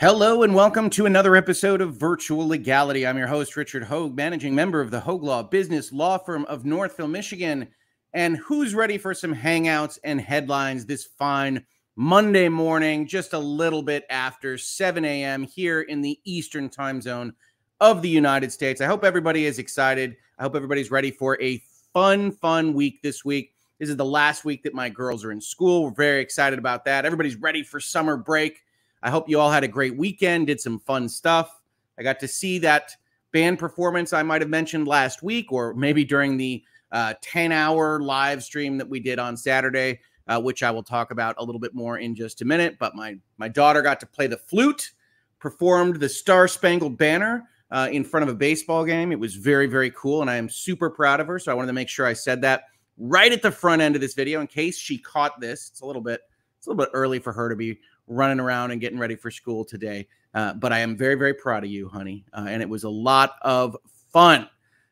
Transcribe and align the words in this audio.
Hello 0.00 0.44
and 0.44 0.54
welcome 0.54 0.88
to 0.88 1.04
another 1.04 1.36
episode 1.36 1.82
of 1.82 1.96
Virtual 1.96 2.48
Legality. 2.48 3.06
I'm 3.06 3.18
your 3.18 3.26
host, 3.26 3.54
Richard 3.54 3.82
Hoeg, 3.82 4.14
managing 4.14 4.54
member 4.54 4.80
of 4.80 4.90
the 4.90 5.00
Hoeg 5.00 5.22
Law 5.22 5.42
Business 5.42 5.92
Law 5.92 6.16
Firm 6.16 6.46
of 6.46 6.64
Northville, 6.64 7.06
Michigan. 7.06 7.68
And 8.14 8.38
who's 8.38 8.74
ready 8.74 8.96
for 8.96 9.12
some 9.12 9.34
hangouts 9.34 9.98
and 10.02 10.18
headlines 10.18 10.86
this 10.86 11.04
fine 11.04 11.66
Monday 11.96 12.48
morning, 12.48 13.06
just 13.06 13.34
a 13.34 13.38
little 13.38 13.82
bit 13.82 14.06
after 14.08 14.56
7 14.56 15.04
a.m. 15.04 15.42
here 15.42 15.82
in 15.82 16.00
the 16.00 16.18
Eastern 16.24 16.70
time 16.70 17.02
zone 17.02 17.34
of 17.78 18.00
the 18.00 18.08
United 18.08 18.50
States? 18.50 18.80
I 18.80 18.86
hope 18.86 19.04
everybody 19.04 19.44
is 19.44 19.58
excited. 19.58 20.16
I 20.38 20.44
hope 20.44 20.56
everybody's 20.56 20.90
ready 20.90 21.10
for 21.10 21.38
a 21.42 21.62
fun, 21.92 22.32
fun 22.32 22.72
week 22.72 23.02
this 23.02 23.22
week. 23.22 23.52
This 23.78 23.90
is 23.90 23.98
the 23.98 24.04
last 24.06 24.46
week 24.46 24.62
that 24.62 24.72
my 24.72 24.88
girls 24.88 25.26
are 25.26 25.30
in 25.30 25.42
school. 25.42 25.84
We're 25.84 25.90
very 25.90 26.22
excited 26.22 26.58
about 26.58 26.86
that. 26.86 27.04
Everybody's 27.04 27.36
ready 27.36 27.62
for 27.62 27.80
summer 27.80 28.16
break. 28.16 28.62
I 29.02 29.10
hope 29.10 29.28
you 29.28 29.40
all 29.40 29.50
had 29.50 29.64
a 29.64 29.68
great 29.68 29.96
weekend, 29.96 30.46
did 30.46 30.60
some 30.60 30.78
fun 30.78 31.08
stuff. 31.08 31.60
I 31.98 32.02
got 32.02 32.20
to 32.20 32.28
see 32.28 32.58
that 32.60 32.96
band 33.32 33.58
performance 33.58 34.12
I 34.12 34.22
might 34.22 34.42
have 34.42 34.50
mentioned 34.50 34.88
last 34.88 35.22
week, 35.22 35.52
or 35.52 35.74
maybe 35.74 36.04
during 36.04 36.36
the 36.36 36.62
uh, 36.92 37.14
10 37.22 37.52
hour 37.52 38.00
live 38.00 38.42
stream 38.42 38.78
that 38.78 38.88
we 38.88 39.00
did 39.00 39.18
on 39.18 39.36
Saturday, 39.36 40.00
uh, 40.26 40.40
which 40.40 40.62
I 40.62 40.70
will 40.70 40.82
talk 40.82 41.10
about 41.10 41.36
a 41.38 41.44
little 41.44 41.60
bit 41.60 41.74
more 41.74 41.98
in 41.98 42.14
just 42.14 42.42
a 42.42 42.44
minute. 42.44 42.76
But 42.78 42.94
my, 42.94 43.16
my 43.38 43.48
daughter 43.48 43.82
got 43.82 44.00
to 44.00 44.06
play 44.06 44.26
the 44.26 44.36
flute, 44.36 44.92
performed 45.38 45.96
the 45.96 46.08
Star 46.08 46.48
Spangled 46.48 46.98
Banner 46.98 47.48
uh, 47.70 47.88
in 47.90 48.04
front 48.04 48.22
of 48.22 48.28
a 48.28 48.36
baseball 48.36 48.84
game. 48.84 49.12
It 49.12 49.20
was 49.20 49.36
very, 49.36 49.66
very 49.66 49.90
cool. 49.92 50.20
And 50.20 50.30
I 50.30 50.36
am 50.36 50.48
super 50.48 50.90
proud 50.90 51.20
of 51.20 51.26
her. 51.28 51.38
So 51.38 51.52
I 51.52 51.54
wanted 51.54 51.68
to 51.68 51.72
make 51.72 51.88
sure 51.88 52.06
I 52.06 52.12
said 52.12 52.42
that 52.42 52.64
right 52.98 53.32
at 53.32 53.42
the 53.42 53.50
front 53.50 53.80
end 53.82 53.94
of 53.94 54.00
this 54.00 54.14
video 54.14 54.40
in 54.40 54.46
case 54.46 54.76
she 54.76 54.98
caught 54.98 55.40
this. 55.40 55.68
It's 55.70 55.80
a 55.80 55.86
little 55.86 56.02
bit, 56.02 56.20
it's 56.58 56.66
a 56.66 56.70
little 56.70 56.84
bit 56.84 56.90
early 56.92 57.18
for 57.18 57.32
her 57.32 57.48
to 57.48 57.56
be 57.56 57.78
running 58.10 58.40
around 58.40 58.72
and 58.72 58.80
getting 58.80 58.98
ready 58.98 59.16
for 59.16 59.30
school 59.30 59.64
today. 59.64 60.06
Uh, 60.34 60.52
but 60.54 60.72
I 60.72 60.80
am 60.80 60.96
very, 60.96 61.14
very 61.14 61.32
proud 61.32 61.64
of 61.64 61.70
you, 61.70 61.88
honey. 61.88 62.24
Uh, 62.32 62.46
and 62.48 62.60
it 62.60 62.68
was 62.68 62.84
a 62.84 62.90
lot 62.90 63.36
of 63.42 63.76
fun. 64.12 64.48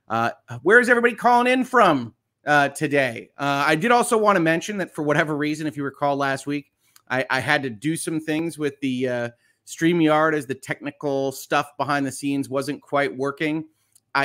Uh, 0.09 0.31
where 0.63 0.81
is 0.81 0.89
everybody 0.89 1.15
calling 1.15 1.53
in 1.53 1.65
from 1.65 2.15
uh, 2.47 2.69
today? 2.71 3.31
Uh, 3.37 3.65
I 3.67 3.75
did 3.75 3.91
also 3.91 4.17
want 4.17 4.37
to 4.37 4.41
mention 4.41 4.79
that 4.79 4.95
for 4.95 5.03
whatever 5.03 5.37
reason, 5.37 5.67
if 5.67 5.77
you 5.77 5.85
recall 5.85 6.17
last 6.17 6.47
week, 6.47 6.73
I, 7.11 7.27
I 7.29 7.41
had 7.41 7.63
to 7.65 7.71
do 7.71 7.97
some 7.97 8.21
things 8.21 8.59
with 8.59 8.79
the 8.81 9.09
uh, 9.09 9.29
StreamYard 9.67 10.35
as 10.35 10.47
the 10.47 10.55
technical 10.55 11.33
stuff 11.33 11.77
behind 11.77 12.07
the 12.07 12.13
scenes 12.13 12.49
wasn't 12.49 12.81
quite 12.81 13.15
working. 13.15 13.65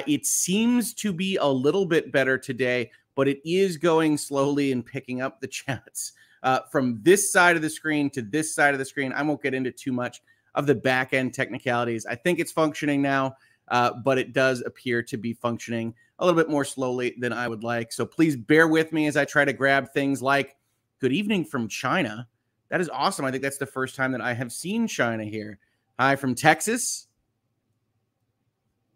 it 0.08 0.26
seems 0.26 0.94
to 0.95 1.12
be 1.12 1.38
a 1.38 1.48
little 1.48 1.86
bit 1.86 2.12
better 2.12 2.38
today, 2.38 2.92
but 3.16 3.28
it 3.28 3.39
is 3.44 3.78
going 3.78 4.17
slowly 4.17 4.72
and 4.72 4.86
picking 4.86 5.22
up 5.22 5.42
the 5.42 5.48
chats 5.48 6.14
uh, 6.44 6.59
from 6.72 6.99
this 7.02 7.31
side 7.31 7.55
of 7.55 7.61
the 7.61 7.69
screen 7.69 8.09
to 8.11 8.22
this 8.22 8.53
side 8.53 8.73
of 8.73 8.80
the 8.80 8.86
screen. 8.86 9.11
I 9.13 9.23
won't 9.23 9.41
get 9.41 9.53
into 9.53 9.72
too 9.72 9.94
much 9.94 10.22
of 10.53 10.67
the 10.67 10.75
back 10.75 11.13
end 11.13 11.33
technicalities. 11.33 12.05
I 12.05 12.16
think 12.16 12.39
it's 12.39 12.52
functioning 12.52 13.02
now, 13.02 13.38
uh, 13.69 13.94
but 14.03 14.17
it 14.17 14.33
does 14.33 14.61
appear 14.61 15.02
to 15.03 15.17
be 15.17 15.33
functioning 15.33 15.95
a 16.19 16.25
little 16.25 16.39
bit 16.39 16.49
more 16.49 16.66
slowly 16.66 17.16
than 17.17 17.33
I 17.33 17.47
would 17.47 17.64
like. 17.64 17.91
So 17.91 18.05
please 18.05 18.36
bear 18.36 18.67
with 18.67 18.94
me 18.94 19.08
as 19.08 19.17
I 19.17 19.25
try 19.25 19.45
to 19.45 19.53
grab 19.53 19.91
things 19.94 20.21
like 20.21 20.55
good 20.99 21.14
evening 21.14 21.45
from 21.45 21.67
China. 21.67 22.27
That 22.69 22.81
is 22.81 22.89
awesome. 22.89 23.25
I 23.25 23.31
think 23.31 23.41
that's 23.41 23.58
the 23.58 23.66
first 23.66 23.95
time 23.95 24.11
that 24.11 24.21
I 24.21 24.33
have 24.33 24.52
seen 24.52 24.88
China 24.88 25.23
here. 25.23 25.59
Hi 25.97 26.16
from 26.16 26.36
Texas. 26.36 27.08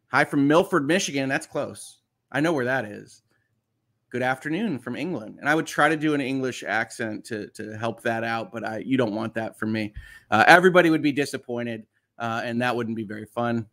Hi 0.09 0.25
from 0.25 0.47
Milford, 0.47 0.85
Michigan. 0.85 1.27
That's 1.29 1.47
close. 1.47 1.99
I 2.31 2.39
know 2.39 2.53
where 2.53 2.65
that 2.65 2.85
is 2.85 3.23
good 4.09 4.21
afternoon 4.21 4.79
from 4.79 4.95
England. 4.95 5.37
And 5.39 5.49
I 5.49 5.55
would 5.55 5.67
try 5.67 5.89
to 5.89 5.97
do 5.97 6.13
an 6.13 6.21
English 6.21 6.63
accent 6.63 7.25
to, 7.25 7.47
to 7.49 7.77
help 7.77 8.01
that 8.03 8.23
out, 8.23 8.51
but 8.51 8.63
I, 8.63 8.77
you 8.79 8.97
don't 8.97 9.13
want 9.13 9.33
that 9.35 9.59
from 9.59 9.71
me. 9.71 9.93
Uh, 10.31 10.43
everybody 10.47 10.89
would 10.89 11.01
be 11.01 11.11
disappointed, 11.11 11.85
uh, 12.17 12.41
and 12.43 12.61
that 12.61 12.75
wouldn't 12.75 12.95
be 12.95 13.03
very 13.03 13.25
fun. 13.25 13.65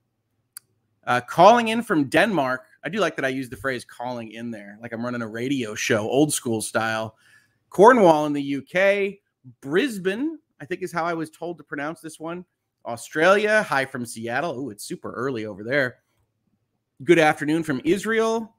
Uh, 1.07 1.21
calling 1.21 1.69
in 1.69 1.83
from 1.83 2.09
Denmark. 2.09 2.65
I 2.85 2.89
do 2.89 2.99
like 2.99 3.17
that 3.17 3.25
I 3.25 3.29
use 3.29 3.49
the 3.49 3.57
phrase 3.57 3.85
calling 3.85 4.33
in 4.33 4.51
there, 4.51 4.79
like 4.81 4.93
I'm 4.93 5.05
running 5.05 5.23
a 5.23 5.29
radio 5.29 5.75
show, 5.75 6.09
old 6.09 6.33
school 6.33 6.61
style. 6.61 7.17
Cornwall 7.71 8.27
in 8.27 8.33
the 8.33 8.57
UK. 8.57 9.19
Brisbane, 9.61 10.39
I 10.61 10.65
think 10.65 10.83
is 10.83 10.93
how 10.93 11.05
I 11.05 11.15
was 11.15 11.31
told 11.31 11.59
to 11.59 11.65
pronounce 11.65 12.01
this 12.01 12.19
one. 12.19 12.45
Australia. 12.87 13.63
Hi 13.63 13.85
from 13.85 14.05
Seattle. 14.05 14.55
Oh, 14.57 14.71
it's 14.71 14.85
super 14.85 15.13
early 15.13 15.47
over 15.47 15.65
there. 15.65 15.97
Good 17.03 17.19
afternoon 17.19 17.63
from 17.63 17.81
Israel. 17.85 18.54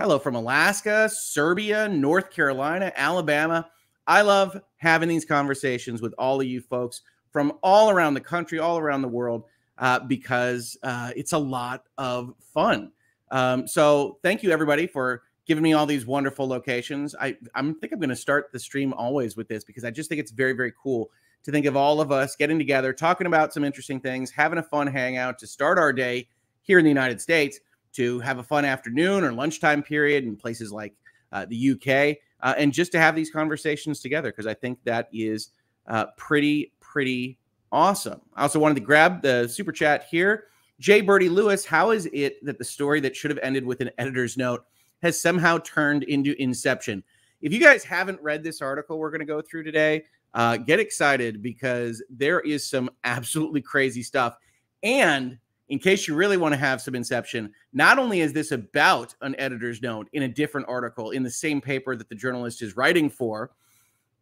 Hello 0.00 0.20
from 0.20 0.36
Alaska, 0.36 1.08
Serbia, 1.08 1.88
North 1.88 2.30
Carolina, 2.30 2.92
Alabama. 2.94 3.68
I 4.06 4.22
love 4.22 4.62
having 4.76 5.08
these 5.08 5.24
conversations 5.24 6.00
with 6.00 6.14
all 6.16 6.40
of 6.40 6.46
you 6.46 6.60
folks 6.60 7.00
from 7.32 7.54
all 7.64 7.90
around 7.90 8.14
the 8.14 8.20
country, 8.20 8.60
all 8.60 8.78
around 8.78 9.02
the 9.02 9.08
world, 9.08 9.42
uh, 9.76 9.98
because 9.98 10.78
uh, 10.84 11.10
it's 11.16 11.32
a 11.32 11.38
lot 11.38 11.82
of 11.98 12.32
fun. 12.38 12.92
Um, 13.32 13.66
so 13.66 14.20
thank 14.22 14.44
you 14.44 14.52
everybody 14.52 14.86
for 14.86 15.24
giving 15.46 15.64
me 15.64 15.72
all 15.72 15.84
these 15.84 16.06
wonderful 16.06 16.46
locations. 16.46 17.16
I 17.16 17.36
I 17.56 17.62
think 17.62 17.92
I'm 17.92 17.98
going 17.98 18.08
to 18.08 18.14
start 18.14 18.52
the 18.52 18.60
stream 18.60 18.92
always 18.92 19.36
with 19.36 19.48
this 19.48 19.64
because 19.64 19.82
I 19.84 19.90
just 19.90 20.08
think 20.08 20.20
it's 20.20 20.30
very 20.30 20.52
very 20.52 20.72
cool 20.80 21.10
to 21.42 21.50
think 21.50 21.66
of 21.66 21.76
all 21.76 22.00
of 22.00 22.12
us 22.12 22.36
getting 22.36 22.58
together, 22.58 22.92
talking 22.92 23.26
about 23.26 23.52
some 23.52 23.64
interesting 23.64 23.98
things, 23.98 24.30
having 24.30 24.60
a 24.60 24.62
fun 24.62 24.86
hangout 24.86 25.40
to 25.40 25.48
start 25.48 25.76
our 25.76 25.92
day 25.92 26.28
here 26.62 26.78
in 26.78 26.84
the 26.84 26.90
United 26.90 27.20
States 27.20 27.58
to 27.92 28.20
have 28.20 28.38
a 28.38 28.42
fun 28.42 28.64
afternoon 28.64 29.24
or 29.24 29.32
lunchtime 29.32 29.82
period 29.82 30.24
in 30.24 30.36
places 30.36 30.72
like 30.72 30.94
uh, 31.32 31.46
the 31.48 31.72
UK, 31.72 32.18
uh, 32.40 32.54
and 32.56 32.72
just 32.72 32.92
to 32.92 32.98
have 32.98 33.14
these 33.14 33.30
conversations 33.30 34.00
together 34.00 34.30
because 34.30 34.46
I 34.46 34.54
think 34.54 34.78
that 34.84 35.08
is 35.12 35.50
uh, 35.86 36.06
pretty 36.16 36.72
pretty 36.80 37.38
awesome. 37.72 38.20
I 38.34 38.42
also 38.42 38.58
wanted 38.58 38.76
to 38.76 38.80
grab 38.80 39.22
the 39.22 39.48
super 39.48 39.72
chat 39.72 40.06
here. 40.10 40.44
Jay 40.80 41.00
Birdie 41.00 41.28
Lewis, 41.28 41.64
how 41.64 41.90
is 41.90 42.06
it 42.12 42.44
that 42.44 42.58
the 42.58 42.64
story 42.64 43.00
that 43.00 43.16
should 43.16 43.30
have 43.30 43.40
ended 43.42 43.64
with 43.64 43.80
an 43.80 43.90
editor's 43.98 44.36
note 44.36 44.64
has 45.02 45.20
somehow 45.20 45.58
turned 45.58 46.04
into 46.04 46.40
Inception? 46.40 47.02
If 47.42 47.52
you 47.52 47.60
guys 47.60 47.84
haven't 47.84 48.20
read 48.22 48.42
this 48.42 48.62
article 48.62 48.98
we're 48.98 49.10
going 49.10 49.20
to 49.20 49.26
go 49.26 49.40
through 49.40 49.64
today, 49.64 50.04
uh, 50.34 50.56
get 50.56 50.78
excited 50.78 51.42
because 51.42 52.02
there 52.10 52.40
is 52.40 52.66
some 52.66 52.90
absolutely 53.04 53.62
crazy 53.62 54.02
stuff. 54.02 54.36
And 54.82 55.38
in 55.68 55.78
case 55.78 56.08
you 56.08 56.14
really 56.14 56.36
want 56.36 56.52
to 56.52 56.58
have 56.58 56.80
some 56.80 56.94
inception, 56.94 57.52
not 57.72 57.98
only 57.98 58.20
is 58.20 58.32
this 58.32 58.52
about 58.52 59.14
an 59.20 59.34
editor's 59.38 59.82
note 59.82 60.08
in 60.12 60.22
a 60.22 60.28
different 60.28 60.66
article 60.68 61.10
in 61.10 61.22
the 61.22 61.30
same 61.30 61.60
paper 61.60 61.94
that 61.94 62.08
the 62.08 62.14
journalist 62.14 62.62
is 62.62 62.76
writing 62.76 63.10
for, 63.10 63.50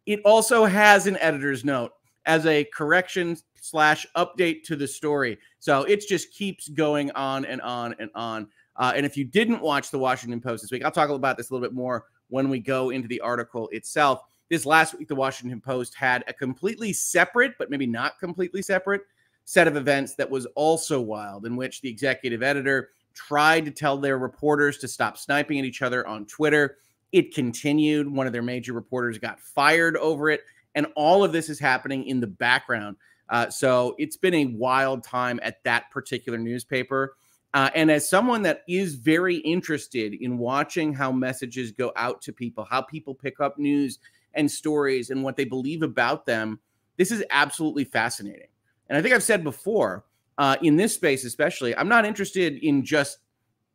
it 0.05 0.19
also 0.25 0.65
has 0.65 1.07
an 1.07 1.17
editor's 1.17 1.63
note 1.63 1.91
as 2.25 2.45
a 2.45 2.65
correction 2.65 3.37
slash 3.61 4.05
update 4.15 4.63
to 4.63 4.75
the 4.75 4.87
story. 4.87 5.37
So 5.59 5.83
it 5.83 6.01
just 6.07 6.33
keeps 6.33 6.67
going 6.69 7.11
on 7.11 7.45
and 7.45 7.61
on 7.61 7.95
and 7.99 8.09
on. 8.13 8.47
Uh, 8.75 8.93
and 8.95 9.05
if 9.05 9.17
you 9.17 9.23
didn't 9.23 9.61
watch 9.61 9.89
the 9.89 9.99
Washington 9.99 10.41
Post 10.41 10.63
this 10.63 10.71
week, 10.71 10.83
I'll 10.83 10.91
talk 10.91 11.09
about 11.09 11.37
this 11.37 11.49
a 11.49 11.53
little 11.53 11.65
bit 11.65 11.73
more 11.73 12.05
when 12.29 12.49
we 12.49 12.59
go 12.59 12.89
into 12.89 13.07
the 13.07 13.21
article 13.21 13.69
itself. 13.69 14.21
This 14.49 14.65
last 14.65 14.97
week, 14.97 15.07
the 15.07 15.15
Washington 15.15 15.59
Post 15.59 15.95
had 15.95 16.23
a 16.27 16.33
completely 16.33 16.93
separate, 16.93 17.53
but 17.57 17.69
maybe 17.69 17.87
not 17.87 18.19
completely 18.19 18.61
separate 18.61 19.01
set 19.47 19.65
of 19.65 19.77
events 19.77 20.13
that 20.15 20.29
was 20.29 20.45
also 20.55 20.99
wild, 20.99 21.45
in 21.45 21.55
which 21.55 21.79
the 21.79 21.89
executive 21.89 22.43
editor 22.43 22.89
tried 23.13 23.63
to 23.63 23.71
tell 23.71 23.97
their 23.97 24.17
reporters 24.17 24.77
to 24.77 24.89
stop 24.89 25.17
sniping 25.17 25.57
at 25.57 25.63
each 25.63 25.81
other 25.81 26.05
on 26.05 26.25
Twitter. 26.25 26.75
It 27.13 27.33
continued. 27.33 28.11
One 28.11 28.27
of 28.27 28.33
their 28.33 28.41
major 28.41 28.73
reporters 28.73 29.17
got 29.17 29.39
fired 29.39 29.95
over 29.95 30.29
it. 30.29 30.41
And 30.75 30.85
all 30.97 31.23
of 31.23 31.31
this 31.31 31.47
is 31.47 31.59
happening 31.59 32.05
in 32.07 32.19
the 32.19 32.27
background. 32.27 32.97
Uh, 33.29 33.49
so 33.49 33.95
it's 33.97 34.17
been 34.17 34.33
a 34.33 34.45
wild 34.47 35.01
time 35.01 35.39
at 35.41 35.63
that 35.63 35.89
particular 35.91 36.37
newspaper. 36.37 37.15
Uh, 37.53 37.69
and 37.73 37.89
as 37.89 38.09
someone 38.09 38.41
that 38.41 38.63
is 38.67 38.95
very 38.95 39.37
interested 39.37 40.13
in 40.13 40.37
watching 40.37 40.93
how 40.93 41.09
messages 41.09 41.71
go 41.71 41.93
out 41.95 42.21
to 42.23 42.33
people, 42.33 42.67
how 42.69 42.81
people 42.81 43.15
pick 43.15 43.39
up 43.39 43.57
news 43.57 43.99
and 44.33 44.51
stories 44.51 45.09
and 45.09 45.23
what 45.23 45.37
they 45.37 45.45
believe 45.45 45.83
about 45.83 46.25
them, 46.25 46.59
this 46.97 47.11
is 47.11 47.23
absolutely 47.29 47.85
fascinating. 47.85 48.47
And 48.89 48.97
I 48.97 49.01
think 49.01 49.13
I've 49.13 49.23
said 49.23 49.43
before, 49.43 50.05
uh, 50.37 50.55
in 50.61 50.75
this 50.75 50.93
space 50.93 51.25
especially, 51.25 51.75
I'm 51.75 51.89
not 51.89 52.05
interested 52.05 52.57
in 52.63 52.85
just 52.85 53.19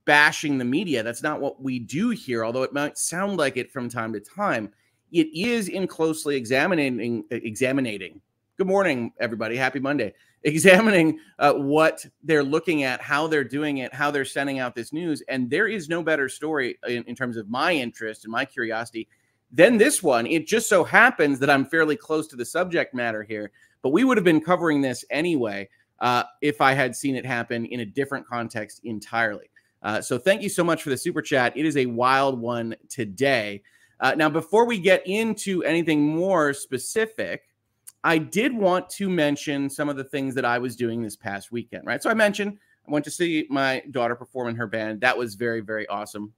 bashing 0.05 0.59
the 0.59 0.65
media. 0.65 1.03
That's 1.03 1.23
not 1.23 1.41
what 1.41 1.63
we 1.63 1.79
do 1.79 2.11
here, 2.11 2.45
although 2.45 2.63
it 2.63 2.73
might 2.73 2.99
sound 2.99 3.37
like 3.37 3.57
it 3.57 3.71
from 3.71 3.89
time 3.89 4.13
to 4.13 4.21
time. 4.21 4.71
It 5.13 5.29
is 5.35 5.69
in 5.69 5.87
closely 5.87 6.37
examining, 6.37 7.25
examining. 7.31 8.21
Good 8.57 8.67
morning, 8.67 9.13
everybody. 9.21 9.57
Happy 9.57 9.81
Monday. 9.81 10.15
Examining 10.45 11.21
uh, 11.39 11.53
what 11.53 12.05
they're 12.25 12.43
looking 12.43 12.83
at, 12.83 13.01
how 13.01 13.29
they're 13.29 13.45
doing 13.45 13.79
it, 13.79 13.95
how 13.95 14.11
they're 14.11 14.25
sending 14.25 14.59
out 14.59 14.75
this 14.75 14.93
news. 14.93 15.23
And 15.29 15.49
there 15.49 15.69
is 15.69 15.89
no 15.89 16.03
better 16.03 16.29
story 16.29 16.81
in, 16.89 17.05
in 17.05 17.15
terms 17.15 17.37
of 17.37 17.49
my 17.49 17.73
interest 17.73 18.25
and 18.25 18.33
my 18.33 18.45
curiosity 18.45 19.07
than 19.53 19.77
this 19.77 20.03
one. 20.03 20.27
It 20.27 20.49
just 20.49 20.69
so 20.69 20.83
happens 20.83 21.39
that 21.39 21.49
I'm 21.49 21.65
fairly 21.65 21.95
close 21.95 22.27
to 22.27 22.37
the 22.37 22.45
subject 22.45 22.93
matter 22.93 23.23
here. 23.23 23.53
But 23.83 23.91
we 23.91 24.05
would 24.05 24.17
have 24.17 24.25
been 24.25 24.41
covering 24.41 24.81
this 24.81 25.05
anyway 25.11 25.69
uh, 26.01 26.25
if 26.41 26.61
I 26.61 26.73
had 26.73 26.97
seen 26.97 27.17
it 27.17 27.27
happen 27.27 27.67
in 27.67 27.81
a 27.81 27.85
different 27.85 28.27
context 28.27 28.81
entirely. 28.85 29.51
Uh, 29.83 30.01
so 30.01 30.19
thank 30.19 30.43
you 30.43 30.49
so 30.49 30.63
much 30.63 30.83
for 30.83 30.91
the 30.91 30.97
super 30.97 31.23
chat. 31.23 31.57
It 31.57 31.67
is 31.67 31.77
a 31.77 31.87
wild 31.87 32.41
one 32.41 32.75
today. 32.89 33.63
Uh, 34.01 34.15
now, 34.17 34.29
before 34.29 34.65
we 34.65 34.79
get 34.79 35.07
into 35.07 35.63
anything 35.65 36.03
more 36.03 36.53
specific, 36.55 37.45
I 38.05 38.19
did 38.19 38.53
want 38.53 38.89
to 38.91 39.09
mention 39.09 39.71
some 39.71 39.89
of 39.89 39.97
the 39.97 40.05
things 40.05 40.35
that 40.35 40.45
I 40.45 40.59
was 40.59 40.75
doing 40.75 41.03
this 41.03 41.15
past 41.15 41.53
weekend, 41.53 41.87
right? 41.87 42.03
So 42.03 42.11
I 42.11 42.15
mentioned 42.15 42.59
I 42.87 42.91
went 42.91 43.05
to 43.05 43.13
see 43.13 43.47
my 43.49 43.83
daughter 43.91 44.17
perform 44.17 44.49
in 44.49 44.57
her 44.57 44.67
band. 44.67 45.01
That 45.01 45.17
was 45.17 45.35
very, 45.35 45.61
very 45.61 45.87
awesome. 45.87 46.33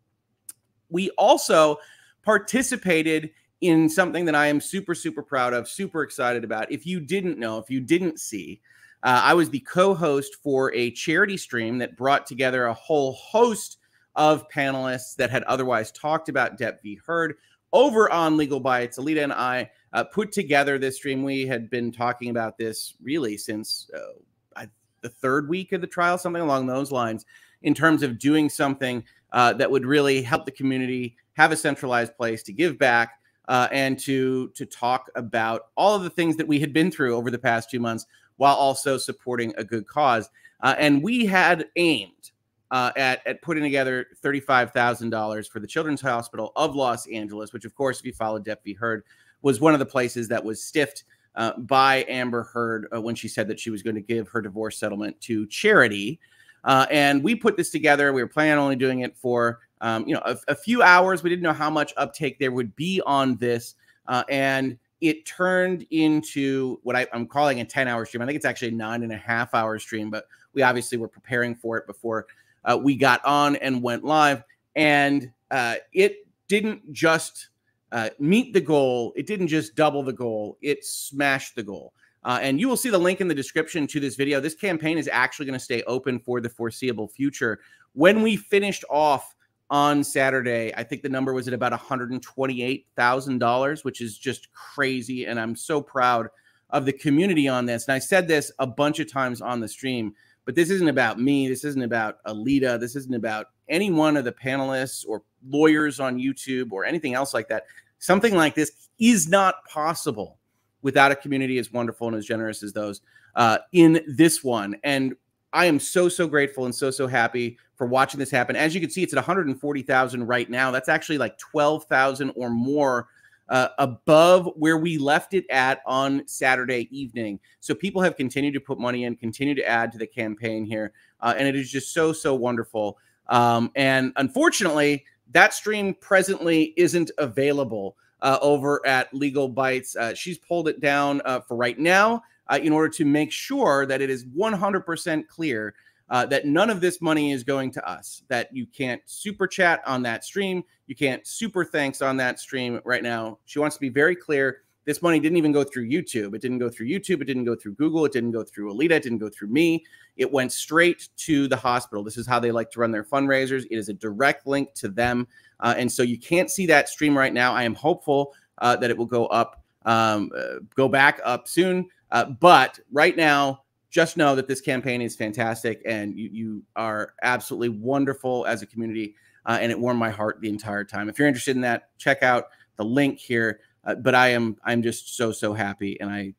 We 0.90 1.10
also 1.10 1.78
participated 2.22 3.30
in 3.64 3.88
something 3.88 4.26
that 4.26 4.34
I 4.34 4.48
am 4.48 4.60
super, 4.60 4.94
super 4.94 5.22
proud 5.22 5.54
of, 5.54 5.66
super 5.66 6.02
excited 6.02 6.44
about. 6.44 6.70
If 6.70 6.86
you 6.86 7.00
didn't 7.00 7.38
know, 7.38 7.58
if 7.58 7.70
you 7.70 7.80
didn't 7.80 8.20
see, 8.20 8.60
uh, 9.02 9.22
I 9.24 9.32
was 9.32 9.48
the 9.48 9.60
co 9.60 9.94
host 9.94 10.36
for 10.42 10.72
a 10.74 10.90
charity 10.90 11.38
stream 11.38 11.78
that 11.78 11.96
brought 11.96 12.26
together 12.26 12.66
a 12.66 12.74
whole 12.74 13.14
host 13.14 13.78
of 14.16 14.46
panelists 14.50 15.16
that 15.16 15.30
had 15.30 15.44
otherwise 15.44 15.90
talked 15.92 16.28
about 16.28 16.58
Depp 16.58 16.82
v. 16.82 17.00
Heard 17.06 17.36
over 17.72 18.12
on 18.12 18.36
Legal 18.36 18.60
Bytes. 18.60 18.98
Alyte 18.98 19.24
and 19.24 19.32
I 19.32 19.70
uh, 19.94 20.04
put 20.04 20.30
together 20.30 20.78
this 20.78 20.96
stream. 20.96 21.22
We 21.22 21.46
had 21.46 21.70
been 21.70 21.90
talking 21.90 22.28
about 22.28 22.58
this 22.58 22.94
really 23.02 23.38
since 23.38 23.90
uh, 23.96 24.66
the 25.00 25.08
third 25.08 25.48
week 25.48 25.72
of 25.72 25.80
the 25.80 25.86
trial, 25.86 26.18
something 26.18 26.42
along 26.42 26.66
those 26.66 26.92
lines, 26.92 27.24
in 27.62 27.74
terms 27.74 28.02
of 28.02 28.18
doing 28.18 28.50
something 28.50 29.04
uh, 29.32 29.52
that 29.54 29.70
would 29.70 29.86
really 29.86 30.22
help 30.22 30.44
the 30.44 30.50
community 30.50 31.16
have 31.34 31.52
a 31.52 31.56
centralized 31.56 32.16
place 32.16 32.42
to 32.42 32.52
give 32.52 32.78
back 32.78 33.20
uh, 33.48 33.68
and 33.72 33.98
to 34.00 34.48
to 34.50 34.66
talk 34.66 35.10
about 35.14 35.66
all 35.76 35.94
of 35.94 36.02
the 36.02 36.10
things 36.10 36.36
that 36.36 36.48
we 36.48 36.60
had 36.60 36.72
been 36.72 36.90
through 36.90 37.14
over 37.14 37.30
the 37.30 37.38
past 37.38 37.70
two 37.70 37.80
months, 37.80 38.06
while 38.36 38.54
also 38.54 38.96
supporting 38.96 39.52
a 39.56 39.64
good 39.64 39.86
cause. 39.86 40.30
Uh, 40.60 40.74
and 40.78 41.02
we 41.02 41.26
had 41.26 41.66
aimed 41.76 42.30
uh, 42.70 42.90
at, 42.96 43.24
at 43.26 43.42
putting 43.42 43.62
together 43.62 44.06
$35,000 44.22 45.48
for 45.48 45.60
the 45.60 45.66
Children's 45.66 46.00
Hospital 46.00 46.52
of 46.56 46.74
Los 46.74 47.06
Angeles, 47.06 47.52
which, 47.52 47.64
of 47.64 47.74
course, 47.74 48.00
if 48.00 48.06
you 48.06 48.12
followed 48.12 48.44
Depp. 48.44 48.76
Heard, 48.76 49.04
was 49.42 49.60
one 49.60 49.74
of 49.74 49.78
the 49.78 49.86
places 49.86 50.26
that 50.28 50.42
was 50.42 50.62
stiffed 50.62 51.04
uh, 51.36 51.56
by 51.58 52.04
Amber 52.08 52.44
Heard 52.44 52.86
uh, 52.94 53.00
when 53.00 53.14
she 53.14 53.28
said 53.28 53.46
that 53.48 53.60
she 53.60 53.70
was 53.70 53.82
going 53.82 53.94
to 53.94 54.00
give 54.00 54.28
her 54.28 54.40
divorce 54.40 54.78
settlement 54.78 55.20
to 55.22 55.46
charity. 55.46 56.18
Uh, 56.64 56.86
and 56.90 57.22
we 57.22 57.34
put 57.34 57.56
this 57.56 57.70
together. 57.70 58.12
We 58.12 58.22
were 58.22 58.28
planning 58.28 58.54
on 58.54 58.58
only 58.58 58.76
doing 58.76 59.00
it 59.00 59.16
for 59.16 59.60
um, 59.84 60.08
you 60.08 60.14
know 60.14 60.22
a, 60.24 60.36
a, 60.48 60.54
few 60.54 60.82
hours. 60.82 61.22
We 61.22 61.28
didn't 61.28 61.42
know 61.42 61.52
how 61.52 61.68
much 61.68 61.92
uptake 61.98 62.38
there 62.38 62.50
would 62.50 62.74
be 62.74 63.02
on 63.04 63.36
this, 63.36 63.74
uh, 64.08 64.24
and 64.30 64.78
it 65.02 65.26
turned 65.26 65.86
into 65.90 66.80
what 66.84 66.96
I, 66.96 67.06
am 67.12 67.26
calling 67.26 67.60
a 67.60 67.64
10 67.66 67.86
hour 67.86 68.06
stream. 68.06 68.22
I 68.22 68.26
think 68.26 68.36
it's 68.36 68.46
actually 68.46 68.68
a 68.68 68.72
nine 68.72 69.02
and 69.02 69.12
a 69.12 69.18
half 69.18 69.52
hour 69.52 69.78
stream, 69.78 70.08
but 70.08 70.26
we 70.54 70.62
obviously 70.62 70.96
were 70.96 71.08
preparing 71.08 71.54
for 71.54 71.76
it 71.76 71.86
before 71.86 72.26
uh, 72.64 72.78
we 72.80 72.96
got 72.96 73.22
on 73.26 73.56
and 73.56 73.82
went 73.82 74.04
live. 74.04 74.42
And 74.74 75.30
uh, 75.50 75.74
it 75.92 76.26
didn't 76.48 76.90
just 76.90 77.50
uh, 77.92 78.08
meet 78.18 78.54
the 78.54 78.62
goal. 78.62 79.12
It 79.16 79.26
didn't 79.26 79.48
just 79.48 79.74
double 79.74 80.02
the 80.02 80.14
goal, 80.14 80.56
it 80.62 80.82
smashed 80.82 81.56
the 81.56 81.62
goal. 81.62 81.92
Uh, 82.24 82.38
and 82.40 82.58
you 82.58 82.70
will 82.70 82.76
see 82.78 82.88
the 82.88 82.96
link 82.96 83.20
in 83.20 83.28
the 83.28 83.34
description 83.34 83.86
to 83.88 84.00
this 84.00 84.16
video. 84.16 84.40
This 84.40 84.54
campaign 84.54 84.96
is 84.96 85.10
actually 85.12 85.44
going 85.44 85.58
to 85.58 85.64
stay 85.64 85.82
open 85.82 86.18
for 86.18 86.40
the 86.40 86.48
foreseeable 86.48 87.08
future. 87.08 87.60
When 87.92 88.22
we 88.22 88.36
finished 88.36 88.82
off 88.88 89.34
on 89.70 90.04
Saturday, 90.04 90.72
I 90.76 90.84
think 90.84 91.02
the 91.02 91.08
number 91.08 91.32
was 91.32 91.48
at 91.48 91.54
about 91.54 91.72
$128,000, 91.72 93.84
which 93.84 94.00
is 94.00 94.18
just 94.18 94.52
crazy. 94.52 95.26
And 95.26 95.40
I'm 95.40 95.56
so 95.56 95.80
proud 95.80 96.28
of 96.70 96.84
the 96.84 96.92
community 96.92 97.48
on 97.48 97.66
this. 97.66 97.86
And 97.86 97.94
I 97.94 97.98
said 97.98 98.28
this 98.28 98.52
a 98.58 98.66
bunch 98.66 99.00
of 99.00 99.10
times 99.10 99.40
on 99.40 99.60
the 99.60 99.68
stream, 99.68 100.14
but 100.44 100.54
this 100.54 100.70
isn't 100.70 100.88
about 100.88 101.20
me. 101.20 101.48
This 101.48 101.64
isn't 101.64 101.82
about 101.82 102.22
Alyte. 102.24 102.80
This 102.80 102.96
isn't 102.96 103.14
about 103.14 103.46
any 103.68 103.90
one 103.90 104.16
of 104.16 104.24
the 104.24 104.32
panelists 104.32 105.04
or 105.06 105.22
lawyers 105.46 106.00
on 106.00 106.18
YouTube 106.18 106.72
or 106.72 106.84
anything 106.84 107.14
else 107.14 107.32
like 107.32 107.48
that. 107.48 107.64
Something 107.98 108.34
like 108.34 108.54
this 108.54 108.88
is 108.98 109.28
not 109.28 109.64
possible 109.64 110.38
without 110.82 111.10
a 111.10 111.16
community 111.16 111.58
as 111.58 111.72
wonderful 111.72 112.08
and 112.08 112.16
as 112.16 112.26
generous 112.26 112.62
as 112.62 112.74
those 112.74 113.00
uh, 113.34 113.58
in 113.72 114.04
this 114.06 114.44
one. 114.44 114.76
And 114.84 115.14
I 115.52 115.66
am 115.66 115.80
so 115.80 116.08
so 116.08 116.26
grateful 116.26 116.64
and 116.64 116.74
so 116.74 116.90
so 116.90 117.06
happy 117.06 117.58
for 117.76 117.86
watching 117.86 118.20
this 118.20 118.30
happen. 118.30 118.56
As 118.56 118.74
you 118.74 118.80
can 118.80 118.90
see, 118.90 119.02
it's 119.02 119.12
at 119.12 119.16
140,000 119.16 120.26
right 120.26 120.48
now. 120.48 120.70
That's 120.70 120.88
actually 120.88 121.18
like 121.18 121.38
12,000 121.38 122.32
or 122.36 122.50
more 122.50 123.08
uh, 123.48 123.68
above 123.78 124.48
where 124.56 124.78
we 124.78 124.98
left 124.98 125.34
it 125.34 125.44
at 125.50 125.80
on 125.86 126.26
Saturday 126.26 126.88
evening. 126.90 127.38
So 127.60 127.74
people 127.74 128.00
have 128.02 128.16
continued 128.16 128.54
to 128.54 128.60
put 128.60 128.78
money 128.78 129.04
in, 129.04 129.16
continue 129.16 129.54
to 129.54 129.68
add 129.68 129.92
to 129.92 129.98
the 129.98 130.06
campaign 130.06 130.64
here, 130.64 130.92
uh, 131.20 131.34
and 131.36 131.46
it 131.46 131.56
is 131.56 131.70
just 131.70 131.92
so 131.92 132.12
so 132.12 132.34
wonderful. 132.34 132.98
Um, 133.28 133.70
and 133.74 134.12
unfortunately, 134.16 135.04
that 135.32 135.54
stream 135.54 135.94
presently 135.94 136.74
isn't 136.76 137.10
available 137.18 137.96
uh, 138.22 138.38
over 138.40 138.84
at 138.86 139.12
Legal 139.12 139.50
Bytes. 139.50 139.96
Uh, 139.96 140.14
she's 140.14 140.38
pulled 140.38 140.68
it 140.68 140.80
down 140.80 141.20
uh, 141.24 141.40
for 141.40 141.56
right 141.56 141.78
now 141.78 142.22
uh, 142.48 142.58
in 142.62 142.72
order 142.72 142.88
to 142.88 143.04
make 143.04 143.32
sure 143.32 143.86
that 143.86 144.00
it 144.00 144.10
is 144.10 144.24
100% 144.24 145.28
clear 145.28 145.74
uh, 146.10 146.26
that 146.26 146.46
none 146.46 146.70
of 146.70 146.80
this 146.80 147.00
money 147.00 147.32
is 147.32 147.44
going 147.44 147.70
to 147.72 147.88
us, 147.88 148.22
that 148.28 148.48
you 148.52 148.66
can't 148.66 149.00
super 149.06 149.46
chat 149.46 149.80
on 149.86 150.02
that 150.02 150.24
stream. 150.24 150.62
You 150.86 150.94
can't 150.94 151.26
super 151.26 151.64
thanks 151.64 152.02
on 152.02 152.16
that 152.18 152.38
stream 152.38 152.80
right 152.84 153.02
now. 153.02 153.38
She 153.46 153.58
wants 153.58 153.76
to 153.76 153.80
be 153.80 153.88
very 153.88 154.14
clear. 154.14 154.62
This 154.84 155.00
money 155.00 155.18
didn't 155.18 155.38
even 155.38 155.52
go 155.52 155.64
through 155.64 155.88
YouTube. 155.88 156.34
It 156.34 156.42
didn't 156.42 156.58
go 156.58 156.68
through 156.68 156.88
YouTube. 156.88 157.22
It 157.22 157.24
didn't 157.24 157.44
go 157.44 157.56
through 157.56 157.74
Google. 157.76 158.04
It 158.04 158.12
didn't 158.12 158.32
go 158.32 158.44
through 158.44 158.74
Alyte. 158.74 158.90
It 158.90 159.02
didn't 159.02 159.18
go 159.18 159.30
through 159.30 159.48
me. 159.48 159.82
It 160.18 160.30
went 160.30 160.52
straight 160.52 161.08
to 161.16 161.48
the 161.48 161.56
hospital. 161.56 162.04
This 162.04 162.18
is 162.18 162.26
how 162.26 162.38
they 162.38 162.52
like 162.52 162.70
to 162.72 162.80
run 162.80 162.90
their 162.90 163.04
fundraisers. 163.04 163.64
It 163.70 163.78
is 163.78 163.88
a 163.88 163.94
direct 163.94 164.46
link 164.46 164.74
to 164.74 164.88
them. 164.88 165.26
Uh, 165.60 165.74
and 165.78 165.90
so 165.90 166.02
you 166.02 166.18
can't 166.18 166.50
see 166.50 166.66
that 166.66 166.90
stream 166.90 167.16
right 167.16 167.32
now. 167.32 167.54
I 167.54 167.62
am 167.62 167.74
hopeful 167.74 168.34
uh, 168.58 168.76
that 168.76 168.90
it 168.90 168.98
will 168.98 169.06
go 169.06 169.24
up, 169.26 169.64
um, 169.86 170.30
uh, 170.36 170.56
go 170.76 170.86
back 170.86 171.18
up 171.24 171.48
soon. 171.48 171.88
Uh, 172.10 172.26
but 172.26 172.78
right 172.92 173.16
now, 173.16 173.63
just 173.94 174.16
know 174.16 174.34
that 174.34 174.48
this 174.48 174.60
campaign 174.60 175.00
is 175.00 175.14
fantastic 175.14 175.80
and 175.86 176.18
you, 176.18 176.28
you 176.32 176.62
are 176.74 177.14
absolutely 177.22 177.68
wonderful 177.68 178.44
as 178.44 178.60
a 178.60 178.66
community. 178.66 179.14
Uh, 179.46 179.58
and 179.60 179.70
it 179.70 179.78
warmed 179.78 180.00
my 180.00 180.10
heart 180.10 180.40
the 180.40 180.48
entire 180.48 180.84
time. 180.84 181.08
If 181.08 181.16
you're 181.16 181.28
interested 181.28 181.54
in 181.54 181.62
that, 181.62 181.96
check 181.96 182.24
out 182.24 182.46
the 182.74 182.84
link 182.84 183.20
here. 183.20 183.60
Uh, 183.84 183.94
but 183.94 184.14
I 184.16 184.28
am 184.28 184.56
I'm 184.64 184.82
just 184.82 185.16
so 185.16 185.30
so 185.30 185.52
happy, 185.52 186.00
and 186.00 186.10
I 186.10 186.32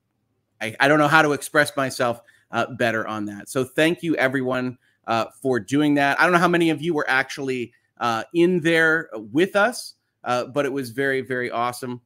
I, 0.59 0.75
I 0.79 0.87
don't 0.87 0.97
know 0.97 1.07
how 1.07 1.21
to 1.21 1.33
express 1.33 1.77
myself 1.77 2.19
uh, 2.51 2.65
better 2.73 3.07
on 3.07 3.25
that. 3.25 3.47
So 3.47 3.63
thank 3.63 4.01
you 4.01 4.15
everyone 4.15 4.79
uh, 5.05 5.25
for 5.41 5.59
doing 5.59 5.93
that. 5.93 6.19
I 6.19 6.23
don't 6.23 6.33
know 6.33 6.39
how 6.39 6.47
many 6.47 6.71
of 6.71 6.81
you 6.81 6.95
were 6.95 7.05
actually 7.07 7.71
uh, 7.99 8.23
in 8.33 8.61
there 8.61 9.09
with 9.13 9.55
us, 9.55 9.93
uh, 10.23 10.45
but 10.45 10.65
it 10.65 10.73
was 10.73 10.89
very 10.89 11.21
very 11.21 11.51
awesome 11.51 12.01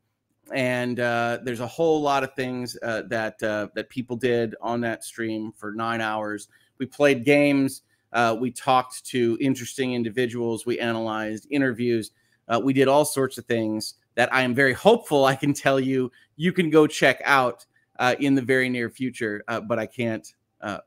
and 0.54 1.00
uh, 1.00 1.40
there's 1.44 1.60
a 1.60 1.68
whole 1.68 2.01
lot 2.01 2.24
of 2.24 2.34
things 2.34 2.78
uh, 2.84 3.04
that 3.07 3.42
uh, 3.44 3.68
that 3.75 3.90
people 3.90 4.16
did 4.16 4.56
on 4.62 4.81
that 4.81 5.04
stream 5.04 5.51
for 5.56 5.72
nine 5.72 6.01
hours. 6.01 6.48
We 6.78 6.85
played 6.85 7.26
games. 7.26 7.83
Uh, 8.12 8.35
we 8.40 8.52
talked 8.52 9.06
to 9.06 9.38
interesting 9.40 9.94
individuals. 9.94 10.66
We 10.66 10.80
analyzed 10.80 11.47
interviews. 11.52 12.12
Uh, 12.47 12.59
we 12.64 12.73
did 12.73 12.88
all 12.88 13.06
sorts 13.06 13.38
of 13.38 13.45
things 13.45 13.95
that 14.16 14.33
I 14.33 14.42
am 14.42 14.56
very 14.56 14.73
hopeful 14.73 15.26
I 15.26 15.35
can 15.35 15.54
tell 15.54 15.80
you 15.80 16.12
you 16.35 16.52
can 16.52 16.69
go 16.69 16.88
check 16.88 17.21
out 17.23 17.66
uh, 18.00 18.16
in 18.19 18.33
the 18.33 18.42
very 18.42 18.69
near 18.69 18.90
future, 18.90 19.44
but 19.68 19.78
I 19.78 19.85
can't 19.85 20.28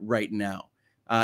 right 0.00 0.32
now. 0.32 0.70